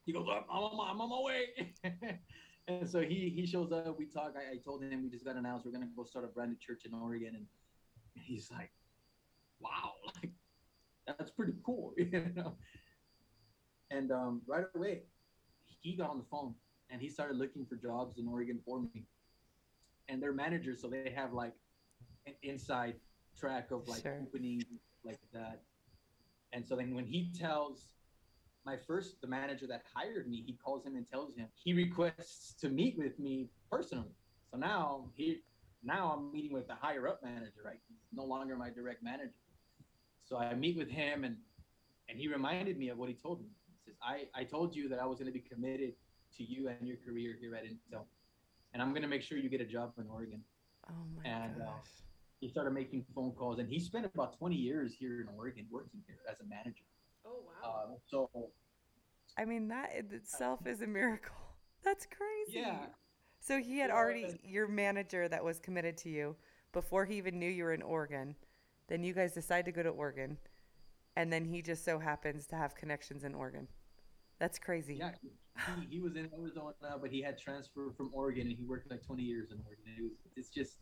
he 0.05 0.13
goes, 0.13 0.27
I'm 0.29 0.45
on 0.49 0.77
my, 0.77 0.91
I'm 0.91 1.01
on 1.01 1.11
my 1.11 1.21
way. 1.21 1.75
and 2.69 2.89
so 2.89 3.01
he 3.01 3.33
he 3.35 3.47
shows 3.47 3.73
up. 3.73 3.99
We 3.99 4.07
talk. 4.07 4.35
I, 4.37 4.55
I, 4.55 4.57
told 4.59 4.83
him 4.83 5.03
we 5.03 5.09
just 5.09 5.25
got 5.25 5.37
announced 5.37 5.65
we're 5.65 5.73
gonna 5.73 5.89
go 5.97 6.05
start 6.05 6.25
a 6.25 6.29
brand 6.29 6.51
new 6.51 6.57
church 6.57 6.83
in 6.85 6.95
Oregon, 6.95 7.35
and 7.35 7.47
he's 8.15 8.51
like, 8.51 8.71
"Wow, 9.61 9.93
like 10.23 10.33
that's 11.07 11.31
pretty 11.31 11.55
cool," 11.65 11.95
you 11.99 12.31
know. 12.35 12.57
And 13.91 14.13
um, 14.13 14.43
right 14.47 14.67
away, 14.75 15.03
he 15.81 15.97
got 15.97 16.11
on 16.11 16.19
the 16.19 16.25
phone 16.31 16.55
and 16.91 17.01
he 17.01 17.09
started 17.09 17.37
looking 17.37 17.67
for 17.67 17.77
jobs 17.77 18.19
in 18.19 18.29
Oregon 18.29 18.61
for 18.65 18.81
me. 18.81 19.05
And 20.09 20.23
they're 20.23 20.33
managers, 20.33 20.81
so 20.81 20.89
they 20.89 21.13
have 21.15 21.33
like 21.33 21.53
an 22.27 22.35
inside 22.43 22.95
track 23.39 23.71
of 23.71 23.87
like 23.89 24.03
sure. 24.03 24.19
openings 24.23 24.65
like 25.05 25.21
that. 25.33 25.63
And 26.53 26.67
so 26.67 26.77
then 26.77 26.95
when 26.95 27.05
he 27.05 27.31
tells 27.39 27.89
my 28.69 28.77
first 28.77 29.21
the 29.23 29.27
manager 29.27 29.67
that 29.67 29.83
hired 29.95 30.29
me 30.29 30.43
he 30.47 30.53
calls 30.53 30.85
him 30.85 30.95
and 30.95 31.09
tells 31.11 31.35
him 31.35 31.47
he 31.55 31.73
requests 31.73 32.53
to 32.61 32.69
meet 32.69 32.99
with 32.99 33.19
me 33.19 33.49
personally 33.71 34.15
so 34.51 34.59
now 34.59 35.09
he 35.15 35.39
now 35.83 36.13
i'm 36.15 36.31
meeting 36.31 36.53
with 36.53 36.67
the 36.67 36.75
higher 36.75 37.09
up 37.09 37.23
manager 37.25 37.63
right 37.65 37.79
he's 37.89 37.97
no 38.13 38.25
longer 38.25 38.57
my 38.57 38.69
direct 38.69 39.03
manager 39.03 39.41
so 40.23 40.37
i 40.37 40.53
meet 40.55 40.77
with 40.77 40.91
him 40.91 41.25
and 41.25 41.37
and 42.11 42.19
he 42.19 42.29
reminded 42.29 42.79
me 42.79 42.91
of 42.91 42.99
what 42.99 43.09
he 43.09 43.15
told 43.15 43.41
me 43.41 43.47
he 43.67 43.75
says 43.87 43.95
i 44.03 44.25
i 44.39 44.45
told 44.45 44.77
you 44.77 44.87
that 44.87 44.99
i 44.99 45.07
was 45.07 45.19
going 45.19 45.33
to 45.33 45.33
be 45.33 45.47
committed 45.53 45.95
to 46.37 46.45
you 46.45 46.69
and 46.69 46.87
your 46.87 46.97
career 47.07 47.37
here 47.41 47.55
at 47.55 47.65
intel 47.65 48.05
and 48.73 48.83
i'm 48.83 48.91
going 48.91 49.03
to 49.03 49.09
make 49.09 49.23
sure 49.23 49.39
you 49.39 49.49
get 49.49 49.61
a 49.61 49.65
job 49.67 49.93
in 49.99 50.05
oregon 50.11 50.43
oh 50.91 50.95
my 51.17 51.29
and 51.29 51.61
uh, 51.63 51.65
gosh. 51.65 51.71
Uh, 51.71 52.03
he 52.41 52.49
started 52.49 52.73
making 52.73 53.05
phone 53.15 53.33
calls 53.33 53.59
and 53.59 53.69
he 53.69 53.81
spent 53.81 54.07
about 54.07 54.39
20 54.39 54.55
years 54.55 54.93
here 54.93 55.21
in 55.21 55.29
oregon 55.37 55.67
working 55.71 56.01
here 56.07 56.19
as 56.31 56.37
a 56.41 56.49
manager 56.49 56.85
Oh 57.29 57.43
wow! 57.63 57.85
Um, 57.85 57.97
so, 58.07 58.31
I 59.37 59.45
mean, 59.45 59.69
that 59.69 59.95
in 59.97 60.13
itself 60.13 60.67
is 60.67 60.83
a 60.83 60.87
miracle. 60.87 61.37
That's 61.85 62.07
crazy. 62.07 62.61
Yeah. 62.61 62.87
So 63.41 63.59
he 63.59 63.79
had 63.79 63.91
already 63.91 64.41
your 64.45 64.67
manager 64.67 65.29
that 65.29 65.45
was 65.45 65.59
committed 65.59 65.97
to 65.99 66.09
you 66.09 66.37
before 66.73 67.05
he 67.05 67.17
even 67.17 67.39
knew 67.39 67.49
you 67.49 67.65
were 67.65 67.73
in 67.73 67.83
Oregon. 67.83 68.35
Then 68.89 69.05
you 69.05 69.13
guys 69.13 69.33
decide 69.33 69.65
to 69.67 69.73
go 69.73 69.83
to 69.83 69.91
Oregon, 69.91 70.39
and 71.17 71.33
then 71.33 71.45
he 71.45 71.63
just 71.63 71.85
so 71.85 71.99
happens 71.99 72.47
to 72.49 72.57
have 72.57 72.75
connections 72.75 73.25
in 73.25 73.35
Oregon. 73.35 73.69
That's 74.41 74.59
crazy. 74.59 74.95
Yeah, 74.95 75.11
he, 75.21 75.97
he 75.97 76.01
was 76.01 76.17
in 76.17 76.29
Arizona, 76.33 76.73
but 77.01 77.11
he 77.11 77.21
had 77.21 77.39
transferred 77.39 77.97
from 77.97 78.11
Oregon, 78.13 78.47
and 78.47 78.57
he 78.57 78.65
worked 78.65 78.91
like 78.91 79.03
20 79.03 79.23
years 79.23 79.51
in 79.51 79.59
Oregon. 79.67 79.85
It 79.99 80.03
was, 80.03 80.13
it's 80.37 80.51
just 80.51 80.77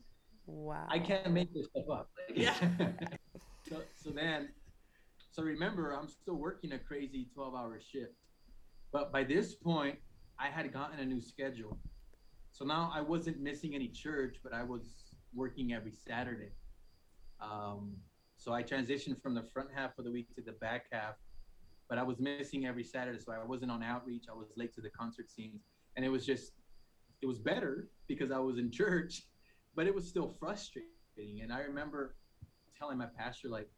wow. 0.47 0.87
I 0.89 0.99
can't 0.99 1.31
make 1.33 1.53
this 1.55 1.67
stuff 1.67 1.91
up. 1.91 2.11
Yeah. 2.35 2.55
so, 3.69 3.83
so 3.95 4.11
then 4.11 4.49
so 5.37 5.43
remember, 5.43 5.93
I'm 5.93 6.09
still 6.09 6.37
working 6.37 6.73
a 6.73 6.79
crazy 6.79 7.29
12 7.35 7.55
hour 7.55 7.79
shift. 7.79 8.15
But 8.91 9.13
by 9.13 9.23
this 9.23 9.55
point, 9.55 9.99
I 10.39 10.47
had 10.47 10.73
gotten 10.73 10.99
a 10.99 11.05
new 11.05 11.21
schedule. 11.21 11.79
So 12.53 12.65
now 12.65 12.91
I 12.95 13.03
wasn't 13.03 13.41
missing 13.41 13.75
any 13.75 13.89
church, 13.89 14.37
but 14.43 14.55
I 14.55 14.63
was 14.63 15.15
working 15.35 15.75
every 15.75 15.93
Saturday. 15.93 16.53
Um, 17.39 17.93
so 18.39 18.55
I 18.55 18.63
transitioned 18.63 19.21
from 19.21 19.35
the 19.35 19.43
front 19.43 19.69
half 19.75 19.99
of 19.99 20.07
the 20.07 20.11
week 20.11 20.35
to 20.37 20.41
the 20.41 20.53
back 20.53 20.87
half, 20.91 21.17
but 21.89 21.99
I 21.99 22.03
was 22.03 22.19
missing 22.19 22.67
every 22.67 22.85
Saturday. 22.85 23.19
So 23.19 23.33
I 23.33 23.45
wasn't 23.45 23.71
on 23.71 23.83
outreach. 23.83 24.25
I 24.31 24.35
was 24.35 24.49
late 24.57 24.75
to 24.75 24.81
the 24.81 24.91
concert 24.91 25.31
scenes. 25.31 25.63
And 25.97 26.05
it 26.05 26.09
was 26.09 26.27
just, 26.27 26.53
it 27.23 27.27
was 27.27 27.39
better 27.39 27.89
because 28.09 28.31
I 28.31 28.39
was 28.39 28.59
in 28.59 28.71
church, 28.83 29.23
but 29.75 29.87
it 29.87 29.95
was 29.95 30.07
still 30.07 30.29
frustrating. 30.29 31.41
And 31.43 31.53
I 31.53 31.61
remember 31.61 32.17
telling 32.79 32.99
my 32.99 33.07
pastor, 33.19 33.49
like, 33.49 33.69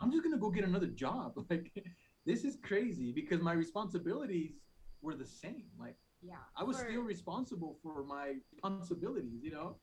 I'm 0.00 0.10
just 0.10 0.24
gonna 0.24 0.38
go 0.38 0.50
get 0.50 0.64
another 0.64 0.86
job. 0.86 1.34
Like 1.50 1.72
this 2.26 2.44
is 2.44 2.58
crazy 2.62 3.12
because 3.12 3.40
my 3.40 3.52
responsibilities 3.52 4.52
were 5.02 5.14
the 5.14 5.26
same. 5.26 5.66
Like 5.78 5.96
yeah, 6.22 6.34
I 6.56 6.64
was 6.64 6.78
for, 6.78 6.88
still 6.88 7.02
responsible 7.02 7.76
for 7.82 8.04
my 8.04 8.34
responsibilities, 8.52 9.40
you 9.42 9.52
know. 9.52 9.76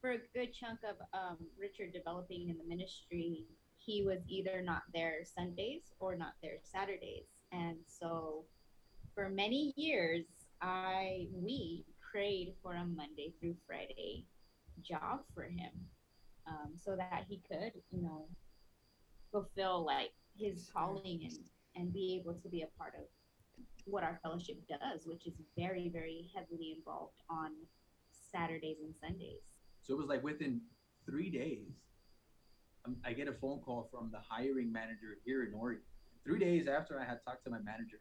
For 0.00 0.12
a 0.12 0.18
good 0.34 0.52
chunk 0.52 0.80
of 0.88 0.96
um, 1.12 1.38
Richard 1.58 1.92
developing 1.92 2.48
in 2.50 2.58
the 2.58 2.64
ministry, 2.64 3.46
he 3.86 4.02
was 4.02 4.18
either 4.28 4.60
not 4.62 4.82
there 4.92 5.20
Sundays 5.24 5.92
or 6.00 6.16
not 6.16 6.34
there 6.42 6.58
Saturdays, 6.62 7.28
and 7.52 7.76
so 7.86 8.44
for 9.14 9.28
many 9.28 9.72
years, 9.76 10.24
I 10.60 11.28
we 11.32 11.84
prayed 12.12 12.54
for 12.62 12.74
a 12.74 12.84
Monday 12.84 13.32
through 13.40 13.56
Friday 13.66 14.26
job 14.82 15.20
for 15.34 15.44
him, 15.44 15.70
um, 16.46 16.72
so 16.76 16.96
that 16.96 17.24
he 17.28 17.40
could, 17.48 17.72
you 17.90 18.02
know, 18.02 18.26
fulfill 19.32 19.84
like 19.84 20.12
his 20.38 20.68
calling 20.72 21.20
and 21.24 21.38
and 21.76 21.92
be 21.92 22.20
able 22.20 22.34
to 22.40 22.48
be 22.48 22.62
a 22.62 22.78
part 22.78 22.94
of 22.94 23.04
what 23.84 24.02
our 24.02 24.18
fellowship 24.22 24.56
does, 24.68 25.06
which 25.06 25.26
is 25.26 25.34
very 25.56 25.88
very 25.88 26.28
heavily 26.34 26.74
involved 26.76 27.22
on 27.30 27.52
Saturdays 28.32 28.78
and 28.82 28.94
Sundays. 29.00 29.42
So 29.82 29.94
it 29.94 29.98
was 29.98 30.08
like 30.08 30.24
within 30.24 30.60
three 31.06 31.30
days 31.30 31.68
I 33.04 33.12
get 33.12 33.28
a 33.28 33.32
phone 33.32 33.60
call 33.60 33.88
from 33.90 34.10
the 34.12 34.18
hiring 34.18 34.70
manager 34.72 35.18
here 35.24 35.44
in 35.44 35.54
Oregon. 35.54 35.82
Three 36.24 36.38
days 36.38 36.68
after 36.68 37.00
I 37.00 37.04
had 37.04 37.18
talked 37.24 37.44
to 37.44 37.50
my 37.50 37.58
manager, 37.58 38.00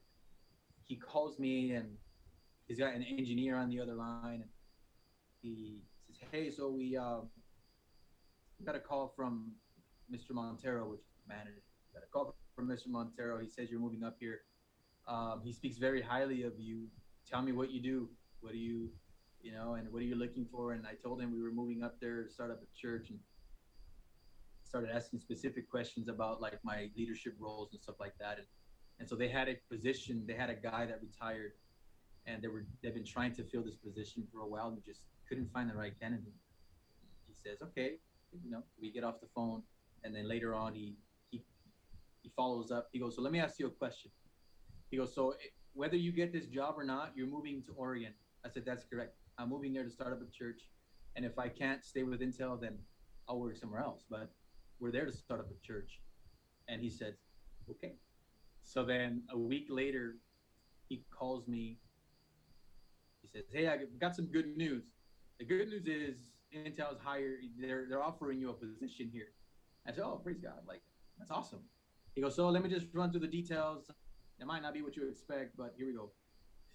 he 0.87 0.95
calls 0.95 1.39
me 1.39 1.71
and 1.71 1.97
he's 2.67 2.79
got 2.79 2.93
an 2.93 3.03
engineer 3.03 3.55
on 3.55 3.69
the 3.69 3.79
other 3.79 3.95
line, 3.95 4.41
and 4.41 4.49
he 5.41 5.81
says, 6.11 6.27
"Hey, 6.31 6.51
so 6.51 6.69
we 6.69 6.97
um, 6.97 7.29
got 8.63 8.75
a 8.75 8.79
call 8.79 9.13
from 9.15 9.51
Mr. 10.11 10.31
Montero, 10.31 10.89
which 10.89 11.01
is 11.01 11.13
the 11.27 11.33
manager. 11.33 11.61
Got 11.93 12.03
a 12.03 12.07
call 12.07 12.35
from 12.55 12.67
Mr. 12.67 12.87
Montero. 12.87 13.39
He 13.39 13.49
says 13.49 13.69
you're 13.69 13.79
moving 13.79 14.03
up 14.03 14.17
here. 14.19 14.41
Um, 15.07 15.41
he 15.43 15.53
speaks 15.53 15.77
very 15.77 16.01
highly 16.01 16.43
of 16.43 16.53
you. 16.59 16.87
Tell 17.29 17.41
me 17.41 17.51
what 17.51 17.71
you 17.71 17.81
do. 17.81 18.09
What 18.41 18.53
do 18.53 18.59
you, 18.59 18.89
you 19.41 19.51
know, 19.51 19.75
and 19.75 19.91
what 19.91 19.99
are 20.01 20.05
you 20.05 20.15
looking 20.15 20.45
for?" 20.51 20.73
And 20.73 20.85
I 20.85 20.93
told 20.95 21.21
him 21.21 21.31
we 21.31 21.41
were 21.41 21.51
moving 21.51 21.83
up 21.83 21.99
there 21.99 22.23
to 22.23 22.29
start 22.29 22.51
up 22.51 22.61
a 22.61 22.67
church 22.79 23.09
and 23.09 23.19
started 24.75 24.93
asking 24.93 25.21
specific 25.21 25.71
questions 25.71 26.09
about 26.09 26.41
like 26.41 26.59
my 26.65 26.89
leadership 26.97 27.33
roles 27.39 27.69
and 27.71 27.81
stuff 27.81 27.95
like 27.97 28.11
that. 28.19 28.39
And, 28.39 28.47
and 28.99 29.07
so 29.07 29.15
they 29.15 29.29
had 29.29 29.47
a 29.47 29.55
position, 29.73 30.25
they 30.27 30.33
had 30.33 30.49
a 30.49 30.53
guy 30.53 30.85
that 30.85 30.99
retired 31.01 31.53
and 32.27 32.43
they 32.43 32.49
were 32.49 32.65
they've 32.83 32.93
been 32.93 33.05
trying 33.05 33.33
to 33.35 33.43
fill 33.45 33.63
this 33.63 33.77
position 33.77 34.27
for 34.33 34.41
a 34.41 34.47
while 34.47 34.67
and 34.67 34.83
just 34.85 35.03
couldn't 35.29 35.49
find 35.53 35.69
the 35.69 35.75
right 35.75 35.97
candidate. 35.97 36.33
He 37.25 37.33
says, 37.33 37.59
Okay, 37.61 37.91
you 38.43 38.51
know, 38.51 38.63
we 38.81 38.91
get 38.91 39.05
off 39.05 39.21
the 39.21 39.29
phone 39.33 39.63
and 40.03 40.13
then 40.13 40.27
later 40.27 40.53
on 40.53 40.73
he 40.73 40.97
he 41.31 41.41
he 42.21 42.29
follows 42.35 42.69
up. 42.69 42.89
He 42.91 42.99
goes, 42.99 43.15
So 43.15 43.21
let 43.21 43.31
me 43.31 43.39
ask 43.39 43.57
you 43.57 43.67
a 43.67 43.75
question. 43.83 44.11
He 44.91 44.97
goes, 44.97 45.15
So 45.15 45.31
eh, 45.31 45.51
whether 45.71 45.95
you 45.95 46.11
get 46.11 46.33
this 46.33 46.47
job 46.47 46.75
or 46.77 46.83
not, 46.83 47.13
you're 47.15 47.27
moving 47.27 47.63
to 47.67 47.71
Oregon. 47.77 48.11
I 48.45 48.49
said, 48.49 48.63
That's 48.65 48.83
correct. 48.83 49.15
I'm 49.37 49.47
moving 49.47 49.71
there 49.71 49.85
to 49.85 49.89
start 49.89 50.11
up 50.11 50.19
a 50.21 50.29
church. 50.29 50.63
And 51.15 51.23
if 51.23 51.39
I 51.39 51.47
can't 51.47 51.81
stay 51.81 52.03
with 52.03 52.19
Intel, 52.19 52.59
then 52.59 52.77
I'll 53.29 53.39
work 53.39 53.55
somewhere 53.55 53.79
else. 53.79 54.03
But 54.09 54.29
we're 54.79 54.91
there 54.91 55.05
to 55.05 55.11
start 55.11 55.39
up 55.39 55.47
a 55.49 55.65
church. 55.65 55.99
And 56.67 56.81
he 56.81 56.89
said, 56.89 57.15
okay. 57.69 57.93
So 58.63 58.83
then 58.83 59.23
a 59.31 59.37
week 59.37 59.67
later, 59.69 60.15
he 60.89 61.03
calls 61.17 61.47
me. 61.47 61.77
He 63.21 63.27
says, 63.27 63.45
hey, 63.51 63.67
I 63.67 63.77
got 63.99 64.15
some 64.15 64.25
good 64.25 64.57
news. 64.57 64.83
The 65.39 65.45
good 65.45 65.67
news 65.69 65.85
is 65.85 66.29
Intel's 66.55 66.99
hired, 67.03 67.39
they're, 67.59 67.85
they're 67.89 68.03
offering 68.03 68.39
you 68.39 68.49
a 68.49 68.53
position 68.53 69.09
here. 69.11 69.27
I 69.87 69.91
said, 69.91 70.03
oh, 70.05 70.19
praise 70.23 70.39
God. 70.41 70.61
Like, 70.67 70.81
that's 71.17 71.31
awesome. 71.31 71.59
He 72.15 72.21
goes, 72.21 72.35
so 72.35 72.49
let 72.49 72.63
me 72.63 72.69
just 72.69 72.87
run 72.93 73.11
through 73.11 73.21
the 73.21 73.27
details. 73.27 73.91
It 74.39 74.47
might 74.47 74.61
not 74.61 74.73
be 74.73 74.81
what 74.81 74.95
you 74.95 75.07
expect, 75.07 75.57
but 75.57 75.73
here 75.77 75.87
we 75.87 75.93
go. 75.93 76.11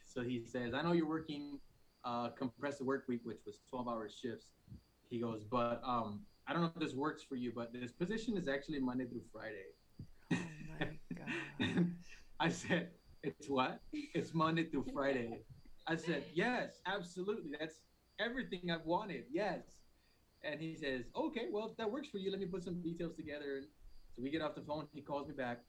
So 0.04 0.22
he 0.22 0.44
says, 0.44 0.74
I 0.74 0.82
know 0.82 0.92
you're 0.92 1.08
working 1.08 1.58
uh, 2.04 2.28
compressed 2.30 2.82
work 2.82 3.04
week, 3.08 3.20
which 3.24 3.38
was 3.46 3.60
12 3.70 3.88
hour 3.88 4.08
shifts. 4.08 4.46
He 5.08 5.20
goes, 5.20 5.44
but 5.44 5.80
um, 5.84 6.20
I 6.50 6.52
don't 6.52 6.62
know 6.62 6.72
if 6.74 6.80
this 6.82 6.94
works 6.96 7.22
for 7.22 7.36
you, 7.36 7.52
but 7.54 7.72
this 7.72 7.92
position 7.92 8.36
is 8.36 8.48
actually 8.48 8.80
Monday 8.80 9.04
through 9.04 9.22
Friday. 9.32 9.66
Oh 10.32 10.36
my 10.80 10.88
god. 11.16 11.86
I 12.40 12.48
said, 12.48 12.88
it's 13.22 13.48
what? 13.48 13.80
It's 13.92 14.34
Monday 14.34 14.64
through 14.64 14.86
Friday. 14.92 15.42
I 15.86 15.94
said, 15.94 16.24
yes, 16.34 16.80
absolutely. 16.86 17.52
That's 17.56 17.82
everything 18.18 18.72
I've 18.72 18.84
wanted. 18.84 19.26
Yes. 19.30 19.60
And 20.42 20.58
he 20.58 20.74
says, 20.74 21.04
okay, 21.14 21.46
well, 21.52 21.68
if 21.70 21.76
that 21.76 21.88
works 21.88 22.08
for 22.08 22.18
you, 22.18 22.32
let 22.32 22.40
me 22.40 22.46
put 22.46 22.64
some 22.64 22.82
details 22.82 23.14
together. 23.14 23.62
So 24.16 24.20
we 24.20 24.28
get 24.28 24.42
off 24.42 24.56
the 24.56 24.62
phone. 24.62 24.88
He 24.92 25.02
calls 25.02 25.28
me 25.28 25.34
back. 25.34 25.60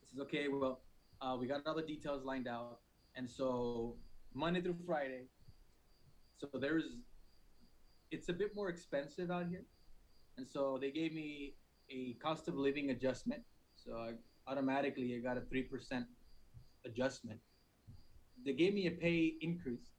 He 0.00 0.06
says, 0.06 0.20
okay, 0.20 0.48
well, 0.48 0.80
uh, 1.20 1.36
we 1.38 1.46
got 1.46 1.66
all 1.66 1.76
the 1.76 1.82
details 1.82 2.24
lined 2.24 2.48
out. 2.48 2.78
And 3.14 3.28
so 3.28 3.96
Monday 4.32 4.62
through 4.62 4.76
Friday. 4.86 5.24
So 6.38 6.48
there's, 6.58 6.84
it's 8.10 8.30
a 8.30 8.32
bit 8.32 8.56
more 8.56 8.70
expensive 8.70 9.30
out 9.30 9.48
here. 9.50 9.64
And 10.38 10.46
so 10.48 10.78
they 10.80 10.92
gave 10.92 11.12
me 11.12 11.54
a 11.90 12.14
cost 12.22 12.46
of 12.46 12.54
living 12.54 12.90
adjustment. 12.90 13.42
So 13.74 13.96
I 13.96 14.12
automatically 14.50 15.14
I 15.16 15.18
got 15.18 15.36
a 15.36 15.40
3% 15.40 16.06
adjustment. 16.86 17.40
They 18.46 18.52
gave 18.52 18.72
me 18.72 18.86
a 18.86 18.92
pay 18.92 19.34
increase, 19.40 19.90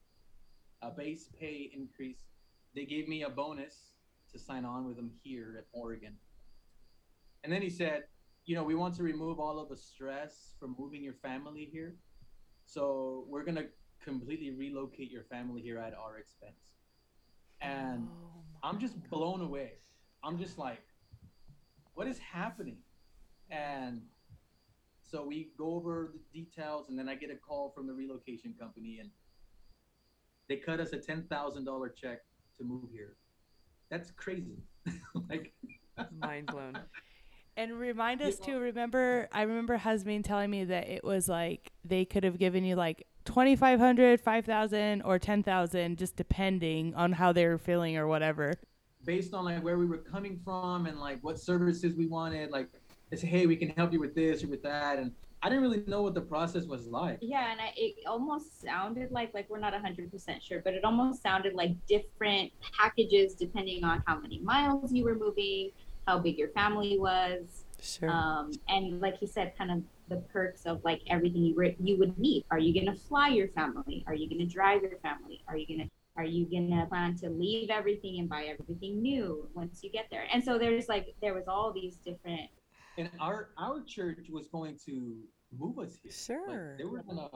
a 0.80 0.90
base 0.90 1.28
pay 1.38 1.70
increase. 1.74 2.22
They 2.74 2.86
gave 2.86 3.06
me 3.06 3.22
a 3.22 3.28
bonus 3.28 3.92
to 4.32 4.38
sign 4.38 4.64
on 4.64 4.86
with 4.86 4.96
them 4.96 5.10
here 5.22 5.56
at 5.58 5.66
Oregon. 5.72 6.14
And 7.44 7.52
then 7.52 7.60
he 7.60 7.68
said, 7.68 8.04
you 8.46 8.54
know, 8.56 8.64
we 8.64 8.74
want 8.74 8.94
to 8.96 9.02
remove 9.02 9.38
all 9.38 9.58
of 9.58 9.68
the 9.68 9.76
stress 9.76 10.54
from 10.58 10.74
moving 10.78 11.02
your 11.02 11.14
family 11.22 11.68
here. 11.70 11.96
So 12.64 13.26
we're 13.28 13.44
going 13.44 13.56
to 13.56 13.66
completely 14.02 14.52
relocate 14.52 15.10
your 15.10 15.24
family 15.24 15.60
here 15.60 15.78
at 15.78 15.92
our 15.94 16.16
expense. 16.18 16.72
And 17.60 18.08
Oh 18.08 18.42
I'm 18.62 18.78
just 18.78 18.94
God. 18.94 19.10
blown 19.10 19.40
away. 19.42 19.72
I'm 20.22 20.38
just 20.38 20.58
like, 20.58 20.82
what 21.94 22.06
is 22.06 22.18
happening? 22.18 22.78
And 23.50 24.02
so 25.02 25.24
we 25.26 25.50
go 25.58 25.74
over 25.74 26.12
the 26.12 26.20
details, 26.40 26.88
and 26.88 26.98
then 26.98 27.08
I 27.08 27.14
get 27.14 27.30
a 27.30 27.36
call 27.36 27.72
from 27.74 27.86
the 27.86 27.92
relocation 27.92 28.54
company, 28.58 28.98
and 29.00 29.10
they 30.48 30.56
cut 30.56 30.80
us 30.80 30.92
a 30.92 30.98
ten 30.98 31.24
thousand 31.24 31.64
dollar 31.64 31.88
check 31.88 32.20
to 32.58 32.64
move 32.64 32.90
here. 32.92 33.16
That's 33.90 34.10
crazy. 34.12 34.58
like, 35.28 35.52
Mind 36.20 36.46
blown. 36.50 36.78
And 37.56 37.78
remind 37.78 38.22
us 38.22 38.38
Yeah. 38.38 38.46
to 38.46 38.58
remember. 38.58 39.28
I 39.32 39.42
remember 39.42 39.78
Hasmin 39.78 40.22
telling 40.22 40.50
me 40.50 40.64
that 40.64 40.88
it 40.88 41.02
was 41.04 41.28
like 41.28 41.72
they 41.84 42.04
could 42.04 42.22
have 42.24 42.38
given 42.38 42.64
you 42.64 42.76
like 42.76 43.06
2500 43.24 44.20
5000 44.20 45.02
or 45.02 45.18
10000 45.18 45.98
just 45.98 46.16
depending 46.16 46.94
on 46.94 47.12
how 47.12 47.32
they 47.32 47.46
were 47.46 47.58
feeling 47.58 47.96
or 47.96 48.06
whatever 48.06 48.54
based 49.04 49.34
on 49.34 49.44
like 49.44 49.62
where 49.62 49.78
we 49.78 49.86
were 49.86 49.98
coming 49.98 50.38
from 50.44 50.86
and 50.86 50.98
like 50.98 51.18
what 51.22 51.38
services 51.38 51.94
we 51.94 52.06
wanted, 52.06 52.50
like 52.50 52.68
they 53.10 53.16
say, 53.16 53.26
hey, 53.26 53.46
we 53.46 53.56
can 53.56 53.70
help 53.70 53.92
you 53.92 54.00
with 54.00 54.14
this 54.14 54.44
or 54.44 54.48
with 54.48 54.62
that, 54.62 54.98
and 54.98 55.12
I 55.42 55.48
didn't 55.48 55.62
really 55.62 55.82
know 55.86 56.02
what 56.02 56.14
the 56.14 56.20
process 56.20 56.64
was 56.66 56.86
like. 56.86 57.18
Yeah, 57.22 57.50
and 57.50 57.60
I, 57.60 57.72
it 57.76 57.94
almost 58.06 58.60
sounded 58.60 59.10
like 59.10 59.32
like 59.34 59.48
we're 59.48 59.58
not 59.58 59.74
hundred 59.74 60.10
percent 60.10 60.42
sure, 60.42 60.60
but 60.62 60.74
it 60.74 60.84
almost 60.84 61.22
sounded 61.22 61.54
like 61.54 61.72
different 61.86 62.52
packages 62.78 63.34
depending 63.34 63.82
on 63.84 64.02
how 64.06 64.18
many 64.20 64.38
miles 64.40 64.92
you 64.92 65.04
were 65.04 65.14
moving, 65.14 65.70
how 66.06 66.18
big 66.18 66.38
your 66.38 66.48
family 66.48 66.98
was, 66.98 67.64
Sure. 67.82 68.10
um, 68.10 68.52
and 68.68 69.00
like 69.00 69.16
he 69.18 69.26
said, 69.26 69.54
kind 69.56 69.70
of 69.70 69.82
the 70.08 70.16
perks 70.32 70.66
of 70.66 70.84
like 70.84 71.00
everything 71.08 71.42
you 71.44 71.54
were, 71.54 71.70
you 71.82 71.96
would 71.96 72.18
need. 72.18 72.44
Are 72.50 72.58
you 72.58 72.74
gonna 72.78 72.96
fly 72.96 73.28
your 73.28 73.48
family? 73.48 74.04
Are 74.06 74.14
you 74.14 74.28
gonna 74.28 74.44
drive 74.46 74.82
your 74.82 74.98
family? 75.02 75.40
Are 75.48 75.56
you 75.56 75.66
gonna 75.66 75.88
are 76.16 76.24
you 76.24 76.46
gonna 76.50 76.86
plan 76.86 77.16
to 77.16 77.30
leave 77.30 77.70
everything 77.70 78.18
and 78.20 78.28
buy 78.28 78.44
everything 78.44 79.00
new 79.00 79.48
once 79.54 79.82
you 79.82 79.90
get 79.90 80.06
there? 80.10 80.26
And 80.32 80.42
so 80.42 80.58
there's 80.58 80.88
like 80.88 81.14
there 81.22 81.34
was 81.34 81.44
all 81.48 81.72
these 81.72 81.96
different 81.96 82.50
and 82.98 83.10
our 83.20 83.50
our 83.56 83.82
church 83.84 84.28
was 84.30 84.48
going 84.48 84.76
to 84.86 85.16
move 85.56 85.78
us 85.78 85.96
here. 86.02 86.12
Sure. 86.12 86.48
Like, 86.48 86.78
they 86.78 86.84
were 86.84 87.02
gonna 87.02 87.28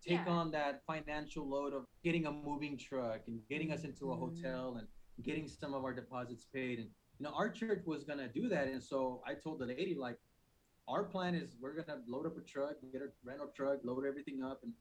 take 0.00 0.24
Yeah. 0.26 0.28
on 0.28 0.50
that 0.52 0.82
financial 0.86 1.48
load 1.48 1.72
of 1.72 1.86
getting 2.02 2.26
a 2.26 2.32
moving 2.32 2.76
truck 2.76 3.22
and 3.26 3.40
getting 3.48 3.72
us 3.72 3.84
into 3.84 4.12
a 4.12 4.16
Mhm. 4.16 4.20
hotel 4.20 4.76
and 4.76 4.88
getting 5.22 5.48
some 5.48 5.74
of 5.74 5.84
our 5.84 5.94
deposits 5.94 6.44
paid. 6.46 6.78
And 6.78 6.90
you 7.18 7.24
know, 7.24 7.32
our 7.34 7.50
church 7.50 7.84
was 7.86 8.04
gonna 8.04 8.28
do 8.32 8.48
that. 8.48 8.68
And 8.68 8.82
so 8.82 9.22
I 9.26 9.34
told 9.34 9.60
the 9.60 9.66
lady, 9.66 9.94
like, 9.94 10.18
our 10.88 11.04
plan 11.04 11.34
is 11.34 11.56
we're 11.60 11.74
gonna 11.74 12.02
load 12.06 12.26
up 12.26 12.36
a 12.36 12.42
truck, 12.42 12.76
get 12.92 13.02
a 13.02 13.10
rental 13.24 13.48
truck, 13.54 13.80
load 13.84 14.04
everything 14.04 14.42
up, 14.42 14.62
and 14.62 14.72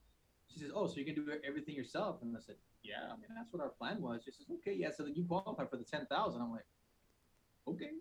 she 0.47 0.59
says, 0.59 0.71
"Oh, 0.73 0.87
so 0.87 0.97
you 0.99 1.05
can 1.05 1.15
do 1.15 1.29
everything 1.43 1.75
yourself?" 1.75 2.21
And 2.21 2.35
I 2.35 2.39
said, 2.39 2.57
"Yeah, 2.83 3.05
I 3.11 3.15
mean 3.15 3.31
that's 3.35 3.51
what 3.51 3.61
our 3.61 3.69
plan 3.69 4.01
was." 4.01 4.23
She 4.23 4.31
says, 4.31 4.47
"Okay, 4.59 4.73
yeah, 4.73 4.89
so 4.91 5.03
then 5.03 5.15
you 5.15 5.25
qualify 5.25 5.65
for 5.65 5.77
the 5.77 5.83
ten 5.83 6.05
thousand. 6.07 6.41
I'm 6.41 6.51
like, 6.51 6.67
"Okay." 7.67 7.91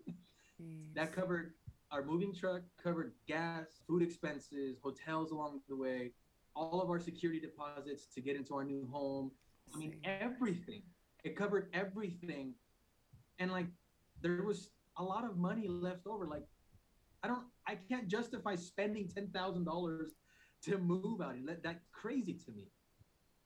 That 0.95 1.11
covered 1.11 1.53
our 1.91 2.03
moving 2.03 2.33
truck, 2.33 2.61
covered 2.81 3.13
gas, 3.27 3.81
food 3.87 4.01
expenses, 4.01 4.77
hotels 4.81 5.31
along 5.31 5.61
the 5.69 5.75
way, 5.75 6.11
all 6.55 6.81
of 6.81 6.89
our 6.89 6.99
security 6.99 7.39
deposits 7.39 8.07
to 8.13 8.21
get 8.21 8.35
into 8.35 8.55
our 8.55 8.63
new 8.63 8.87
home. 8.91 9.31
I 9.73 9.77
mean, 9.77 9.99
everything. 10.03 10.83
It 11.23 11.35
covered 11.35 11.69
everything. 11.73 12.53
And 13.39 13.51
like, 13.51 13.67
there 14.21 14.43
was 14.43 14.71
a 14.97 15.03
lot 15.03 15.23
of 15.23 15.37
money 15.37 15.67
left 15.67 16.07
over. 16.07 16.27
Like, 16.27 16.45
I 17.23 17.27
don't, 17.27 17.45
I 17.67 17.75
can't 17.75 18.07
justify 18.07 18.55
spending 18.55 19.07
$10,000 19.07 20.05
to 20.63 20.77
move 20.77 21.21
out. 21.21 21.35
That, 21.45 21.63
that 21.63 21.81
crazy 21.91 22.33
to 22.45 22.51
me. 22.51 22.67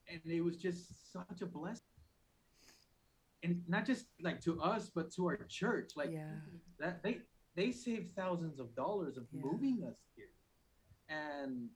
And 0.10 0.22
it 0.32 0.42
was 0.42 0.58
just 0.58 1.12
such 1.12 1.42
a 1.42 1.46
blessing. 1.46 1.82
And 3.44 3.62
not 3.68 3.86
just 3.86 4.08
like 4.22 4.42
to 4.42 4.62
us, 4.62 4.90
but 4.94 5.12
to 5.14 5.28
our 5.28 5.38
church. 5.48 5.92
Like, 5.96 6.12
yeah. 6.12 6.32
that 6.80 7.04
they 7.04 7.20
they 7.56 7.72
saved 7.72 8.12
thousands 8.16 8.60
of 8.60 8.76
dollars 8.76 9.18
of 9.18 9.26
Yeah. 9.32 9.42
moving 9.44 9.84
us 9.84 9.98
here 10.16 10.26
and 11.10 11.70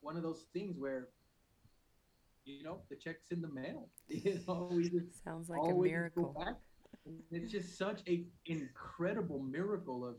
one 0.00 0.16
of 0.16 0.22
those 0.22 0.46
things 0.52 0.78
where 0.78 1.08
you 2.46 2.62
know 2.62 2.78
the 2.88 2.96
check's 2.96 3.30
in 3.32 3.42
the 3.42 3.48
mail 3.48 3.88
you 4.08 4.38
know 4.46 4.68
we 4.72 4.88
just 4.88 5.22
Sounds 5.24 5.48
like 5.50 5.60
a 5.68 5.74
miracle. 5.74 6.34
it's 7.30 7.50
just 7.52 7.76
such 7.76 8.00
a 8.08 8.24
incredible 8.46 9.40
miracle 9.40 10.06
of 10.06 10.14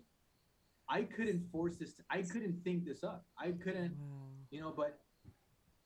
i 0.90 1.02
couldn't 1.02 1.50
force 1.52 1.78
this 1.78 1.94
i 2.10 2.22
couldn't 2.22 2.62
think 2.64 2.86
this 2.86 3.04
up 3.04 3.26
i 3.40 3.52
couldn't 3.52 3.96
Wow. 3.98 4.28
you 4.52 4.60
know 4.62 4.74
but 4.76 5.00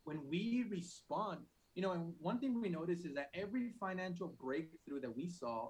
when 0.03 0.19
we 0.29 0.65
respond 0.69 1.39
you 1.75 1.81
know 1.81 1.91
and 1.91 2.13
one 2.19 2.39
thing 2.39 2.59
we 2.61 2.69
notice 2.69 3.05
is 3.05 3.13
that 3.15 3.29
every 3.33 3.71
financial 3.79 4.35
breakthrough 4.39 4.99
that 5.01 5.15
we 5.15 5.27
saw 5.27 5.69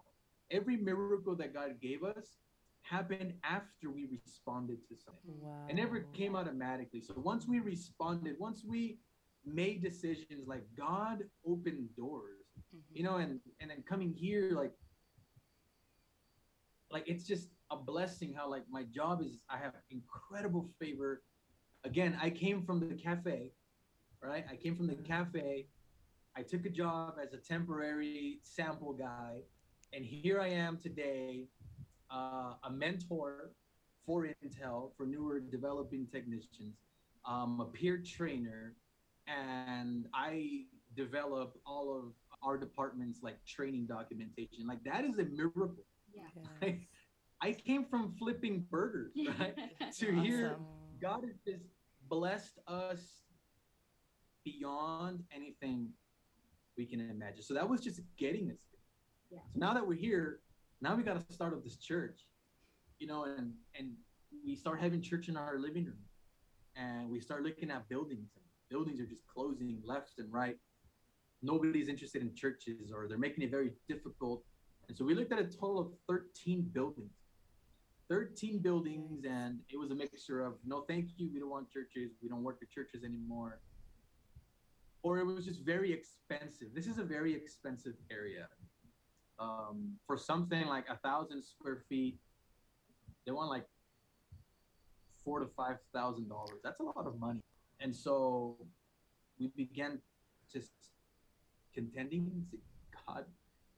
every 0.52 0.78
miracle 0.78 1.36
that 1.36 1.54
god 1.54 1.80
gave 1.82 2.04
us 2.04 2.38
happened 2.84 3.34
after 3.44 3.90
we 3.90 4.08
responded 4.26 4.78
to 4.90 4.96
something. 4.96 5.36
Wow. 5.42 5.66
It 5.70 5.76
never 5.76 6.02
came 6.14 6.36
automatically. 6.36 7.02
So 7.02 7.14
once 7.18 7.48
we 7.48 7.60
responded, 7.60 8.36
once 8.40 8.64
we 8.68 9.00
made 9.46 9.82
decisions, 9.82 10.48
like 10.48 10.66
God 10.78 11.24
opened 11.48 11.90
doors, 11.98 12.46
mm-hmm. 12.60 12.96
you 12.96 13.04
know, 13.04 13.18
and 13.18 13.40
and 13.60 13.72
then 13.72 13.84
coming 13.88 14.14
here, 14.14 14.52
like, 14.52 14.74
like 16.92 17.04
it's 17.08 17.26
just 17.26 17.50
a 17.72 17.78
blessing. 17.78 18.34
How 18.38 18.50
like 18.50 18.64
my 18.70 18.84
job 18.84 19.22
is, 19.24 19.44
I 19.50 19.58
have 19.58 19.74
incredible 19.90 20.70
favor. 20.80 21.24
Again, 21.86 22.18
I 22.22 22.30
came 22.30 22.64
from 22.64 22.80
the 22.80 22.96
cafe, 22.96 23.52
right? 24.24 24.46
I 24.50 24.56
came 24.56 24.76
from 24.76 24.88
the 24.88 24.96
cafe. 24.96 25.68
I 26.36 26.42
took 26.42 26.66
a 26.66 26.70
job 26.70 27.16
as 27.22 27.34
a 27.34 27.38
temporary 27.38 28.40
sample 28.44 28.94
guy, 28.94 29.42
and 29.92 30.04
here 30.04 30.42
I 30.42 30.48
am 30.50 30.78
today, 30.78 31.48
uh, 32.12 32.54
a 32.64 32.72
mentor 32.72 33.52
for 34.06 34.28
Intel 34.44 34.92
for 34.98 35.06
newer 35.06 35.40
developing 35.40 36.08
technicians, 36.12 36.76
um, 37.26 37.60
a 37.60 37.66
peer 37.66 38.02
trainer, 38.04 38.74
and 39.28 40.08
I 40.14 40.64
develop 40.96 41.60
all 41.66 41.96
of 41.96 42.14
our 42.44 42.58
departments 42.58 43.20
like 43.22 43.44
training 43.46 43.86
documentation. 43.86 44.68
Like 44.68 44.84
that 44.84 45.06
is 45.06 45.20
a 45.20 45.26
miracle. 45.26 45.76
Yeah. 46.14 46.24
Yes. 46.62 46.76
I 47.42 47.52
came 47.52 47.86
from 47.86 48.16
flipping 48.18 48.66
burgers, 48.72 49.12
right? 49.40 49.56
to 50.00 50.12
here, 50.22 50.56
God 51.02 51.26
has 51.26 51.36
just 51.46 51.66
blessed 52.10 52.60
us 52.68 53.23
beyond 54.44 55.24
anything 55.36 55.90
we 56.78 56.86
can 56.86 57.00
imagine. 57.00 57.44
So 57.44 57.54
that 57.54 57.68
was 57.68 57.82
just 57.82 58.02
getting 58.18 58.52
us. 58.52 58.62
Yeah. 59.32 59.40
So 59.54 59.60
now 59.60 59.74
that 59.74 59.86
we're 59.86 59.96
here, 59.96 60.40
now 60.82 60.96
we 60.96 61.04
got 61.04 61.28
to 61.28 61.34
start 61.34 61.54
up 61.54 61.64
this 61.64 61.78
church, 61.78 62.22
you 63.00 63.08
know, 63.08 63.26
and 63.26 63.54
and 63.78 63.94
we 64.46 64.56
start 64.56 64.82
having 64.82 65.02
church 65.02 65.30
in 65.30 65.38
our 65.38 65.58
living 65.60 65.86
room, 65.86 66.04
and 66.76 67.10
we 67.10 67.20
start 67.20 67.44
looking 67.44 67.72
at 67.72 67.88
buildings, 67.90 68.30
and 68.36 68.46
buildings 68.70 69.00
are 69.00 69.06
just 69.06 69.26
closing 69.28 69.82
left 69.86 70.20
and 70.20 70.32
right. 70.32 70.58
Nobody's 71.42 71.90
interested 71.90 72.22
in 72.22 72.34
churches, 72.36 72.92
or 72.94 73.08
they're 73.08 73.18
making 73.18 73.44
it 73.44 73.52
very 73.52 73.72
difficult. 73.88 74.44
And 74.88 74.98
so 74.98 75.06
we 75.06 75.14
looked 75.14 75.32
at 75.32 75.40
a 75.40 75.46
total 75.46 75.80
of 75.80 75.88
13 76.08 76.70
buildings. 76.74 77.12
13 78.10 78.60
buildings, 78.60 79.24
and 79.26 79.60
it 79.70 79.78
was 79.78 79.92
a 79.92 79.96
mixture 79.96 80.42
of 80.42 80.54
no, 80.66 80.82
thank 80.88 81.10
you, 81.18 81.30
we 81.34 81.40
don't 81.40 81.50
want 81.50 81.70
churches, 81.70 82.12
we 82.22 82.30
don't 82.30 82.44
work 82.44 82.60
at 82.62 82.70
churches 82.70 83.04
anymore. 83.04 83.60
Or 85.04 85.20
it 85.20 85.26
was 85.26 85.46
just 85.46 85.62
very 85.66 85.92
expensive. 85.92 86.70
This 86.74 86.88
is 86.88 86.98
a 86.98 87.04
very 87.04 87.34
expensive 87.36 87.94
area. 88.10 88.48
Um, 89.40 89.96
for 90.08 90.18
something 90.18 90.66
like 90.68 90.86
a 90.90 90.98
thousand 90.98 91.44
square 91.44 91.84
feet, 91.90 92.18
they 93.26 93.32
want 93.32 93.50
like 93.50 93.66
four 95.24 95.40
to 95.40 95.48
five 95.58 95.78
thousand 95.94 96.30
dollars. 96.30 96.60
That's 96.64 96.80
a 96.80 96.84
lot 96.84 97.06
of 97.06 97.20
money. 97.20 97.42
And 97.80 97.94
so 97.96 98.58
we 99.40 99.52
began 99.58 100.00
just 100.52 100.72
contending. 101.74 102.32
and 102.34 102.46
say, 102.50 102.60
God, 103.08 103.26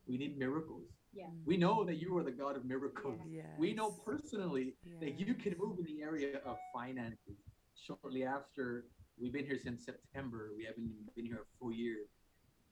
we 0.08 0.18
need 0.18 0.38
miracles. 0.38 0.84
Yeah. 1.14 1.28
We 1.46 1.58
know 1.58 1.84
that 1.86 1.96
you 1.96 2.16
are 2.18 2.24
the 2.24 2.32
God 2.32 2.58
of 2.58 2.66
miracles. 2.66 3.20
Yes. 3.32 3.46
We 3.58 3.74
know 3.74 3.92
personally 3.92 4.76
that 5.00 5.18
you 5.20 5.34
can 5.34 5.56
move 5.58 5.80
in 5.80 5.86
the 5.86 6.02
area 6.04 6.40
of 6.46 6.58
finances. 6.74 7.38
Shortly 7.88 8.24
after, 8.26 8.86
we've 9.20 9.34
been 9.34 9.46
here 9.46 9.60
since 9.62 9.86
September. 9.86 10.52
We 10.56 10.66
haven't 10.66 10.84
even 10.84 11.06
been 11.16 11.26
here 11.26 11.42
a 11.42 11.58
full 11.60 11.74
year. 11.74 11.98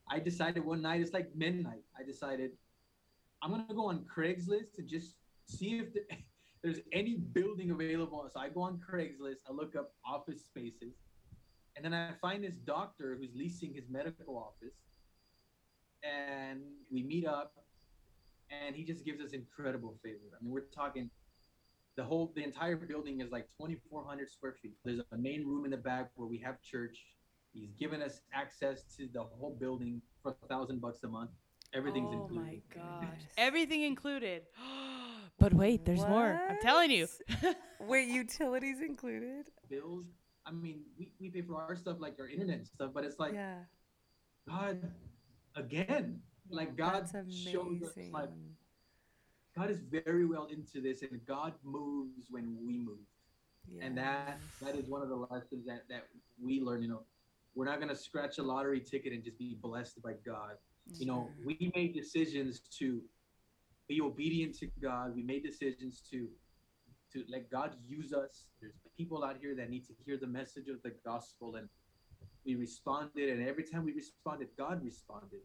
I 0.09 0.19
decided 0.19 0.65
one 0.65 0.81
night, 0.81 1.01
it's 1.01 1.13
like 1.13 1.29
midnight. 1.35 1.83
I 1.97 2.03
decided 2.03 2.51
I'm 3.41 3.51
gonna 3.51 3.65
go 3.73 3.87
on 3.87 4.05
Craigslist 4.05 4.77
and 4.77 4.87
just 4.87 5.15
see 5.47 5.79
if 5.79 5.93
the, 5.93 6.01
there's 6.63 6.79
any 6.91 7.15
building 7.15 7.71
available. 7.71 8.27
So 8.31 8.39
I 8.39 8.49
go 8.49 8.61
on 8.61 8.79
Craigslist, 8.79 9.39
I 9.49 9.53
look 9.53 9.75
up 9.75 9.91
office 10.05 10.45
spaces, 10.45 10.93
and 11.75 11.83
then 11.83 11.93
I 11.93 12.11
find 12.21 12.43
this 12.43 12.55
doctor 12.55 13.17
who's 13.19 13.35
leasing 13.35 13.73
his 13.73 13.85
medical 13.89 14.37
office, 14.37 14.75
and 16.03 16.61
we 16.91 17.03
meet 17.03 17.25
up, 17.25 17.53
and 18.49 18.75
he 18.75 18.83
just 18.83 19.05
gives 19.05 19.21
us 19.21 19.31
incredible 19.31 19.97
favor. 20.03 20.37
I 20.39 20.43
mean, 20.43 20.53
we're 20.53 20.61
talking 20.73 21.09
the 21.95 22.03
whole 22.03 22.31
the 22.35 22.43
entire 22.43 22.75
building 22.75 23.21
is 23.21 23.31
like 23.31 23.47
2400 23.59 24.29
square 24.29 24.55
feet 24.61 24.73
there's 24.83 24.99
a 25.11 25.17
main 25.17 25.45
room 25.45 25.65
in 25.65 25.71
the 25.71 25.77
back 25.77 26.09
where 26.15 26.27
we 26.27 26.37
have 26.37 26.61
church 26.61 26.97
he's 27.53 27.71
given 27.79 28.01
us 28.01 28.21
access 28.33 28.83
to 28.97 29.07
the 29.13 29.23
whole 29.23 29.55
building 29.59 30.01
for 30.21 30.35
a 30.43 30.47
thousand 30.47 30.81
bucks 30.81 31.03
a 31.03 31.07
month 31.07 31.29
everything's 31.73 32.09
oh 32.11 32.21
included 32.21 32.45
my 32.45 32.59
gosh. 32.73 33.21
Everything 33.35 33.81
included. 33.81 34.43
but 35.39 35.55
wait, 35.55 35.85
there's 35.85 36.05
more. 36.05 36.39
I'm 36.47 36.57
telling 36.61 36.91
you. 36.91 37.07
Wait, 37.79 38.07
utilities 38.09 38.79
included? 38.79 39.47
bills 39.69 40.05
i 40.45 40.51
mean 40.51 40.81
we, 40.97 41.11
we 41.19 41.29
pay 41.29 41.41
for 41.41 41.55
our 41.61 41.75
stuff 41.75 41.97
like 41.99 42.15
our 42.19 42.27
internet 42.27 42.57
and 42.57 42.67
stuff 42.67 42.91
but 42.93 43.03
it's 43.03 43.19
like 43.19 43.33
yeah. 43.33 43.59
god 44.47 44.91
again 45.55 46.19
like 46.49 46.75
god 46.75 47.07
That's 47.11 47.33
shows 47.33 47.81
us 47.81 47.93
amazing. 47.95 48.11
like 48.11 48.29
god 49.55 49.69
is 49.69 49.79
very 49.79 50.25
well 50.25 50.45
into 50.45 50.81
this 50.81 51.01
and 51.03 51.19
god 51.25 51.53
moves 51.63 52.27
when 52.29 52.57
we 52.65 52.77
move. 52.77 52.99
And 53.81 53.97
that 53.97 54.39
that 54.61 54.75
is 54.75 54.87
one 54.87 55.01
of 55.01 55.09
the 55.09 55.15
lessons 55.15 55.65
that 55.65 55.83
that 55.89 56.07
we 56.41 56.59
learn 56.61 56.81
you 56.81 56.89
know. 56.89 57.03
We're 57.55 57.65
not 57.65 57.77
going 57.77 57.89
to 57.89 57.95
scratch 57.95 58.39
a 58.39 58.43
lottery 58.43 58.79
ticket 58.81 59.13
and 59.13 59.23
just 59.23 59.37
be 59.37 59.55
blessed 59.61 60.01
by 60.01 60.13
god. 60.25 60.55
You 60.97 61.05
know 61.05 61.29
we 61.45 61.71
made 61.75 61.93
decisions 61.93 62.61
to 62.79 63.01
be 63.87 64.01
obedient 64.01 64.57
to 64.59 64.67
god. 64.81 65.15
We 65.15 65.23
made 65.23 65.43
decisions 65.43 66.01
to 66.11 66.27
to 67.13 67.23
let 67.29 67.49
god 67.49 67.75
use 67.87 68.11
us. 68.11 68.45
There's 68.59 68.73
people 68.97 69.23
out 69.23 69.37
here 69.39 69.55
that 69.55 69.69
need 69.69 69.85
to 69.87 69.93
hear 70.05 70.17
the 70.17 70.27
message 70.27 70.67
of 70.67 70.81
the 70.83 70.93
gospel 71.05 71.55
and 71.55 71.69
we 72.45 72.55
responded 72.55 73.29
and 73.29 73.47
every 73.47 73.63
time 73.63 73.85
we 73.85 73.93
responded 73.93 74.49
god 74.57 74.83
responded. 74.83 75.41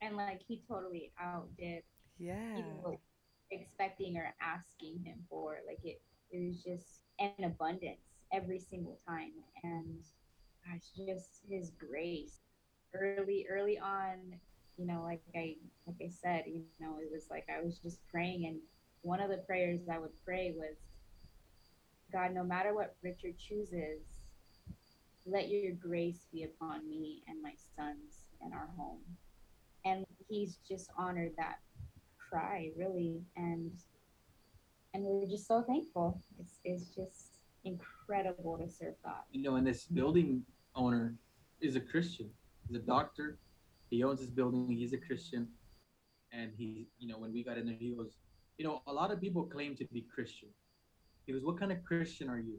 And 0.00 0.16
like 0.16 0.42
he 0.46 0.62
totally 0.68 1.10
outdid 1.20 1.82
Yeah. 2.18 2.58
even 2.58 2.70
what 2.82 2.98
expecting 3.50 4.16
or 4.16 4.34
asking 4.40 5.00
him 5.04 5.18
for. 5.28 5.58
Like 5.66 5.80
it, 5.84 6.00
it 6.30 6.46
was 6.46 6.62
just 6.62 7.00
an 7.18 7.44
abundance 7.44 8.00
every 8.32 8.58
single 8.58 8.98
time. 9.06 9.32
And 9.62 10.02
gosh, 10.64 11.06
just 11.06 11.40
his 11.48 11.72
grace. 11.78 12.40
Early, 12.94 13.46
early 13.50 13.78
on, 13.78 14.16
you 14.78 14.86
know, 14.86 15.02
like 15.02 15.20
I 15.34 15.56
like 15.86 15.96
I 16.02 16.08
said, 16.08 16.44
you 16.46 16.62
know, 16.80 16.96
it 17.00 17.10
was 17.12 17.26
like 17.30 17.46
I 17.54 17.62
was 17.62 17.78
just 17.78 17.98
praying 18.08 18.46
and 18.46 18.58
one 19.02 19.20
of 19.20 19.30
the 19.30 19.38
prayers 19.38 19.80
I 19.92 19.98
would 19.98 20.12
pray 20.24 20.54
was 20.56 20.76
God, 22.12 22.32
no 22.32 22.42
matter 22.42 22.74
what 22.74 22.96
Richard 23.02 23.34
chooses, 23.38 24.00
let 25.26 25.48
your 25.50 25.72
grace 25.72 26.26
be 26.32 26.44
upon 26.44 26.88
me 26.88 27.22
and 27.28 27.42
my 27.42 27.52
sons 27.76 28.24
and 28.40 28.54
our 28.54 28.70
home. 28.76 29.00
And 29.84 30.06
he's 30.28 30.58
just 30.66 30.90
honored 30.96 31.32
that 31.36 31.58
cry 32.28 32.70
really 32.76 33.20
and 33.36 33.72
and 34.94 35.04
we're 35.04 35.26
just 35.26 35.46
so 35.46 35.62
thankful. 35.62 36.20
It's, 36.40 36.60
it's 36.64 36.86
just 36.88 37.38
incredible 37.64 38.58
to 38.58 38.68
serve 38.68 38.94
god. 39.04 39.22
You 39.32 39.42
know 39.42 39.56
and 39.56 39.66
this 39.66 39.84
building 39.84 40.42
owner 40.74 41.14
is 41.60 41.76
a 41.76 41.80
christian. 41.80 42.30
He's 42.66 42.76
a 42.76 42.80
doctor. 42.80 43.38
He 43.90 44.02
owns 44.04 44.20
this 44.20 44.30
building. 44.30 44.68
He's 44.68 44.92
a 44.92 44.98
christian. 44.98 45.48
And 46.32 46.52
he 46.56 46.88
you 46.98 47.08
know 47.08 47.18
when 47.18 47.32
we 47.32 47.42
got 47.42 47.58
in 47.58 47.66
there 47.66 47.76
he 47.78 47.90
goes 47.90 48.16
you 48.56 48.64
know 48.64 48.82
a 48.86 48.92
lot 48.92 49.10
of 49.12 49.20
people 49.20 49.44
claim 49.44 49.76
to 49.76 49.84
be 49.92 50.06
christian. 50.14 50.48
He 51.26 51.32
goes 51.32 51.44
what 51.44 51.58
kind 51.58 51.72
of 51.72 51.84
christian 51.84 52.28
are 52.28 52.38
you? 52.38 52.58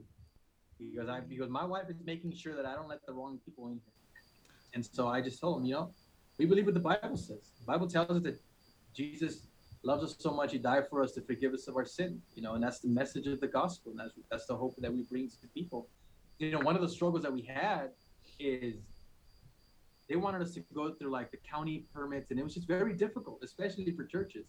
He 0.78 0.95
goes 0.95 1.09
i 1.09 1.20
because 1.20 1.49
my 1.49 1.65
wife 1.65 1.89
is 1.89 1.97
making 2.05 2.34
sure 2.36 2.55
that 2.55 2.65
i 2.65 2.74
don't 2.76 2.88
let 2.88 3.05
the 3.05 3.13
wrong 3.13 3.39
people 3.45 3.67
in 3.67 3.74
here. 3.74 3.93
And 4.74 4.86
so 4.86 5.07
i 5.07 5.22
just 5.22 5.39
told 5.39 5.59
him 5.59 5.65
you 5.65 5.74
know 5.74 5.91
we 6.38 6.45
believe 6.45 6.65
what 6.65 6.74
the 6.74 6.80
bible 6.80 7.17
says. 7.17 7.51
The 7.59 7.65
bible 7.65 7.88
tells 7.88 8.09
us 8.09 8.24
that 8.24 8.39
jesus 8.93 9.49
loves 9.84 10.03
us 10.03 10.15
so 10.19 10.32
much 10.32 10.51
he 10.51 10.57
died 10.57 10.84
for 10.89 11.01
us 11.01 11.13
to 11.13 11.21
forgive 11.21 11.53
us 11.53 11.67
of 11.67 11.75
our 11.75 11.86
sin 11.86 12.21
you 12.36 12.41
know 12.41 12.55
and 12.55 12.63
that's 12.63 12.80
the 12.80 12.88
message 12.88 13.27
of 13.27 13.39
the 13.39 13.47
gospel 13.47 13.91
and 13.91 13.99
that's 13.99 14.13
that's 14.30 14.45
the 14.45 14.55
hope 14.55 14.75
that 14.77 14.93
we 14.93 15.03
bring 15.03 15.27
to 15.30 15.47
people. 15.53 15.88
You 16.38 16.51
know 16.51 16.59
one 16.59 16.75
of 16.75 16.82
the 16.82 16.89
struggles 16.89 17.23
that 17.23 17.34
we 17.34 17.41
had 17.41 17.89
is 18.39 18.75
they 20.07 20.15
wanted 20.15 20.41
us 20.41 20.53
to 20.55 20.61
go 20.73 20.91
through 20.93 21.11
like 21.11 21.32
the 21.32 21.38
county 21.38 21.86
permits 21.93 22.32
and 22.32 22.39
it 22.39 22.43
was 22.43 22.53
just 22.53 22.67
very 22.67 22.93
difficult 22.93 23.39
especially 23.43 23.91
for 23.91 24.05
churches. 24.05 24.45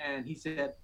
And 0.00 0.26
he 0.26 0.34
said 0.34 0.74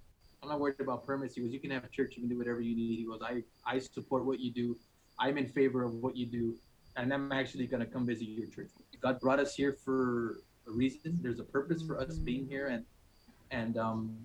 i'm 0.43 0.49
not 0.49 0.61
worried 0.61 0.81
about 0.81 1.05
permits. 1.05 1.35
He 1.35 1.41
goes 1.41 1.53
you 1.53 1.61
can 1.61 1.71
have 1.71 1.85
a 1.85 1.89
church 1.89 2.15
you 2.17 2.23
can 2.23 2.29
do 2.29 2.39
whatever 2.39 2.61
you 2.61 2.77
need. 2.77 2.97
He 2.97 3.05
goes 3.05 3.21
i 3.23 3.43
i 3.67 3.79
support 3.79 4.25
what 4.25 4.39
you 4.39 4.53
do. 4.53 4.77
I'm 5.19 5.37
in 5.37 5.49
favor 5.49 5.83
of 5.83 5.95
what 5.95 6.17
you 6.17 6.27
do 6.27 6.55
and 6.97 7.13
i'm 7.13 7.31
actually 7.33 7.67
going 7.67 7.85
to 7.85 7.87
come 7.87 8.07
visit 8.07 8.29
your 8.29 8.47
church. 8.47 8.71
God 9.01 9.21
brought 9.21 9.39
us 9.39 9.55
here 9.55 9.77
for 9.85 10.39
a 10.67 10.71
reason. 10.71 11.19
There's 11.23 11.41
a 11.41 11.45
purpose 11.45 11.83
for 11.83 12.01
us 12.01 12.19
being 12.19 12.47
here 12.47 12.69
and 12.69 12.85
and 13.51 13.77
um 13.77 14.17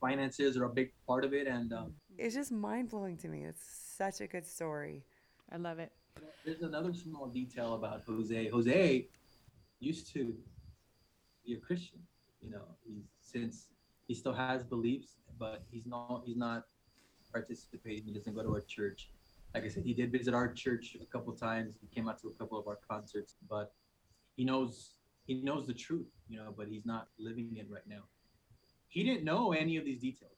finances 0.00 0.56
are 0.56 0.64
a 0.64 0.68
big 0.68 0.92
part 1.06 1.24
of 1.24 1.32
it 1.34 1.46
and 1.46 1.72
um 1.72 1.92
It's 2.18 2.34
just 2.34 2.52
mind 2.52 2.88
blowing 2.90 3.16
to 3.18 3.28
me. 3.28 3.44
It's 3.44 3.64
such 3.98 4.20
a 4.20 4.26
good 4.26 4.46
story. 4.46 5.04
I 5.52 5.56
love 5.56 5.78
it. 5.78 5.92
There's 6.44 6.62
another 6.62 6.92
small 6.94 7.26
detail 7.26 7.74
about 7.74 8.02
Jose. 8.06 8.48
Jose 8.48 9.06
used 9.80 10.12
to 10.14 10.34
be 11.44 11.54
a 11.54 11.56
Christian. 11.58 11.98
You 12.42 12.50
know, 12.50 12.66
he's 12.86 13.04
since 13.20 13.68
he 14.08 14.14
still 14.14 14.32
has 14.32 14.62
beliefs, 14.64 15.16
but 15.38 15.62
he's 15.70 15.86
not 15.86 16.22
he's 16.26 16.36
not 16.36 16.64
participating. 17.32 18.04
He 18.04 18.12
doesn't 18.12 18.34
go 18.34 18.42
to 18.42 18.52
our 18.54 18.60
church. 18.60 19.10
Like 19.54 19.64
I 19.64 19.68
said, 19.68 19.84
he 19.84 19.94
did 19.94 20.12
visit 20.12 20.32
our 20.34 20.48
church 20.52 20.96
a 21.00 21.06
couple 21.06 21.32
times. 21.34 21.76
He 21.80 21.86
came 21.94 22.08
out 22.08 22.18
to 22.22 22.28
a 22.28 22.34
couple 22.34 22.58
of 22.58 22.66
our 22.68 22.78
concerts, 22.88 23.34
but 23.48 23.72
he 24.36 24.44
knows 24.44 24.94
he 25.24 25.34
knows 25.42 25.66
the 25.66 25.74
truth, 25.74 26.08
you 26.28 26.38
know, 26.38 26.52
but 26.56 26.68
he's 26.68 26.86
not 26.86 27.08
living 27.18 27.56
it 27.56 27.66
right 27.70 27.86
now. 27.86 28.02
He 28.88 29.04
didn't 29.04 29.24
know 29.24 29.52
any 29.52 29.76
of 29.76 29.84
these 29.84 30.00
details. 30.00 30.32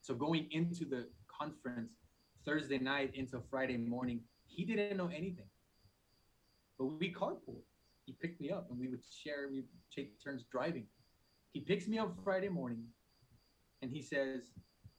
So 0.00 0.14
going 0.14 0.48
into 0.50 0.84
the 0.84 1.06
conference 1.26 1.92
Thursday 2.44 2.78
night 2.78 3.12
into 3.14 3.40
Friday 3.50 3.76
morning, 3.76 4.20
he 4.46 4.64
didn't 4.64 4.96
know 4.96 5.08
anything. 5.08 5.48
But 6.78 6.86
we 6.86 7.12
carpooled. 7.12 7.64
He 8.04 8.12
picked 8.12 8.40
me 8.40 8.50
up 8.50 8.68
and 8.70 8.78
we 8.78 8.88
would 8.88 9.02
share, 9.04 9.48
we 9.50 9.64
take 9.94 10.22
turns 10.22 10.44
driving. 10.50 10.86
He 11.52 11.60
picks 11.60 11.88
me 11.88 11.98
up 11.98 12.16
Friday 12.22 12.48
morning 12.48 12.84
and 13.82 13.90
he 13.90 14.02
says, 14.02 14.52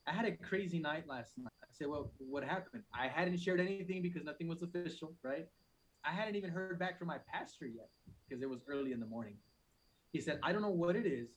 I 0.07 0.11
had 0.11 0.25
a 0.25 0.31
crazy 0.31 0.79
night 0.79 1.07
last 1.07 1.33
night. 1.37 1.51
I 1.61 1.67
said, 1.71 1.87
Well, 1.87 2.11
what 2.17 2.43
happened? 2.43 2.83
I 2.97 3.07
hadn't 3.07 3.37
shared 3.39 3.59
anything 3.59 4.01
because 4.01 4.23
nothing 4.23 4.47
was 4.47 4.61
official, 4.61 5.13
right? 5.23 5.47
I 6.05 6.11
hadn't 6.11 6.35
even 6.35 6.49
heard 6.49 6.79
back 6.79 6.97
from 6.97 7.07
my 7.07 7.17
pastor 7.31 7.65
yet 7.65 7.89
because 8.27 8.41
it 8.41 8.49
was 8.49 8.59
early 8.67 8.91
in 8.91 8.99
the 8.99 9.05
morning. 9.05 9.35
He 10.11 10.21
said, 10.21 10.39
I 10.43 10.51
don't 10.51 10.61
know 10.61 10.69
what 10.69 10.95
it 10.95 11.05
is, 11.05 11.29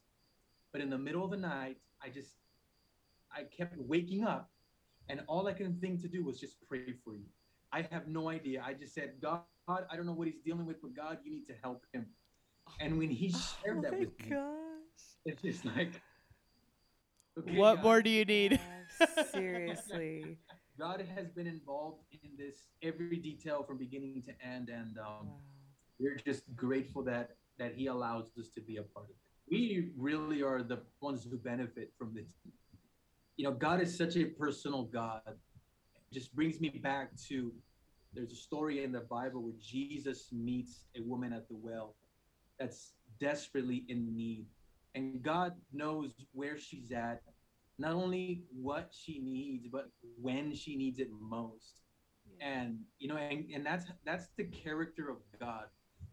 but 0.73 0.81
in 0.81 0.91
the 0.91 0.99
middle 0.99 1.25
of 1.25 1.31
the 1.31 1.37
night, 1.37 1.79
I 2.03 2.09
just, 2.09 2.31
I 3.33 3.43
kept 3.45 3.77
waking 3.79 4.25
up 4.25 4.51
and 5.09 5.21
all 5.27 5.49
I 5.49 5.53
can 5.53 5.75
think 5.81 6.01
to 6.03 6.09
do 6.09 6.25
was 6.25 6.39
just 6.39 6.57
pray 6.69 6.95
for 7.05 7.15
you. 7.15 7.25
I 7.73 7.87
have 7.91 8.07
no 8.07 8.29
idea. 8.29 8.63
I 8.65 8.75
just 8.75 8.95
said, 8.95 9.15
God, 9.21 9.43
I 9.69 9.97
don't 9.97 10.07
know 10.07 10.13
what 10.13 10.29
he's 10.29 10.41
dealing 10.45 10.67
with, 10.67 10.81
but 10.81 10.95
God, 10.95 11.19
you 11.25 11.33
need 11.33 11.47
to 11.49 11.55
help 11.63 11.85
him. 11.93 12.07
And 12.81 12.99
when 12.99 13.11
he 13.11 13.31
shared 13.31 13.79
oh 13.79 13.83
that 13.83 13.93
my 13.93 13.99
with 13.99 14.21
me, 14.21 14.37
it's 15.25 15.43
just 15.43 15.65
like, 15.65 16.01
okay, 17.39 17.57
what 17.57 17.77
God, 17.77 17.85
more 17.85 18.03
do 18.03 18.11
you 18.11 18.25
need? 18.25 18.61
Seriously. 19.33 20.39
God 20.79 21.05
has 21.15 21.29
been 21.29 21.47
involved 21.47 22.05
in 22.13 22.31
this 22.39 22.57
every 22.83 23.19
detail 23.19 23.63
from 23.65 23.77
beginning 23.77 24.23
to 24.23 24.47
end, 24.47 24.71
and 24.71 24.97
um, 24.99 25.27
Wow. 25.27 25.41
We're 26.01 26.17
just 26.17 26.43
grateful 26.57 27.03
that 27.05 27.37
that 27.59 27.75
He 27.75 27.87
allows 27.87 28.31
us 28.39 28.49
to 28.55 28.61
be 28.61 28.79
a 28.79 28.83
part 28.83 29.07
of 29.07 29.11
it. 29.11 29.17
We 29.51 29.91
really 29.97 30.43
are 30.43 30.63
the 30.63 30.81
ones 31.01 31.27
who 31.31 31.37
benefit 31.37 31.93
from 31.99 32.15
this. 32.15 32.25
You 33.37 33.45
know, 33.45 33.53
God 33.53 33.81
is 33.81 33.97
such 33.97 34.17
a 34.17 34.25
personal 34.25 34.85
God. 34.85 35.21
It 35.27 36.15
just 36.15 36.35
brings 36.35 36.61
me 36.61 36.71
back 36.71 37.11
to 37.29 37.53
there's 38.15 38.33
a 38.33 38.37
story 38.37 38.83
in 38.83 38.93
the 38.93 39.01
Bible 39.01 39.43
where 39.43 39.55
Jesus 39.61 40.29
meets 40.33 40.85
a 40.97 41.03
woman 41.03 41.33
at 41.33 41.49
the 41.49 41.57
well 41.57 41.95
that's 42.59 42.93
desperately 43.21 43.85
in 43.89 44.17
need, 44.17 44.47
and 44.95 45.23
God 45.23 45.53
knows 45.73 46.15
where 46.33 46.59
she's 46.59 46.91
at, 46.93 47.23
not 47.79 47.93
only 47.93 48.43
what 48.53 48.91
she 48.91 49.21
needs, 49.21 49.69
but 49.71 49.91
when 50.21 50.55
she 50.55 50.77
needs 50.77 50.99
it 50.99 51.09
most 51.21 51.81
and 52.41 52.79
you 52.99 53.09
know 53.09 53.17
and, 53.17 53.47
and 53.55 53.65
that's 53.65 53.87
that's 54.05 54.29
the 54.37 54.45
character 54.45 55.11
of 55.11 55.17
god 55.39 55.67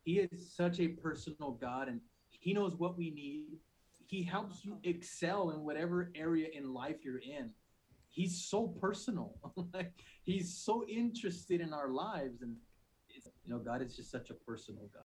he 0.07 0.19
is 0.19 0.55
such 0.55 0.79
a 0.79 0.87
personal 0.87 1.51
god 1.51 1.89
and 1.89 1.99
he 2.39 2.53
knows 2.53 2.77
what 2.77 2.97
we 2.97 3.11
need. 3.11 3.57
He 4.05 4.23
helps 4.23 4.63
you 4.63 4.77
excel 4.85 5.49
in 5.49 5.65
whatever 5.65 6.13
area 6.15 6.47
in 6.53 6.73
life 6.73 7.03
you're 7.03 7.17
in. 7.17 7.49
He's 8.07 8.41
so 8.45 8.67
personal. 8.67 9.33
He's 10.23 10.55
so 10.55 10.85
interested 10.87 11.59
in 11.59 11.73
our 11.73 11.89
lives 11.89 12.41
and 12.41 12.55
you 13.43 13.51
know 13.51 13.59
god 13.59 13.81
is 13.81 13.97
just 13.97 14.09
such 14.09 14.29
a 14.29 14.33
personal 14.33 14.83
god 14.83 14.91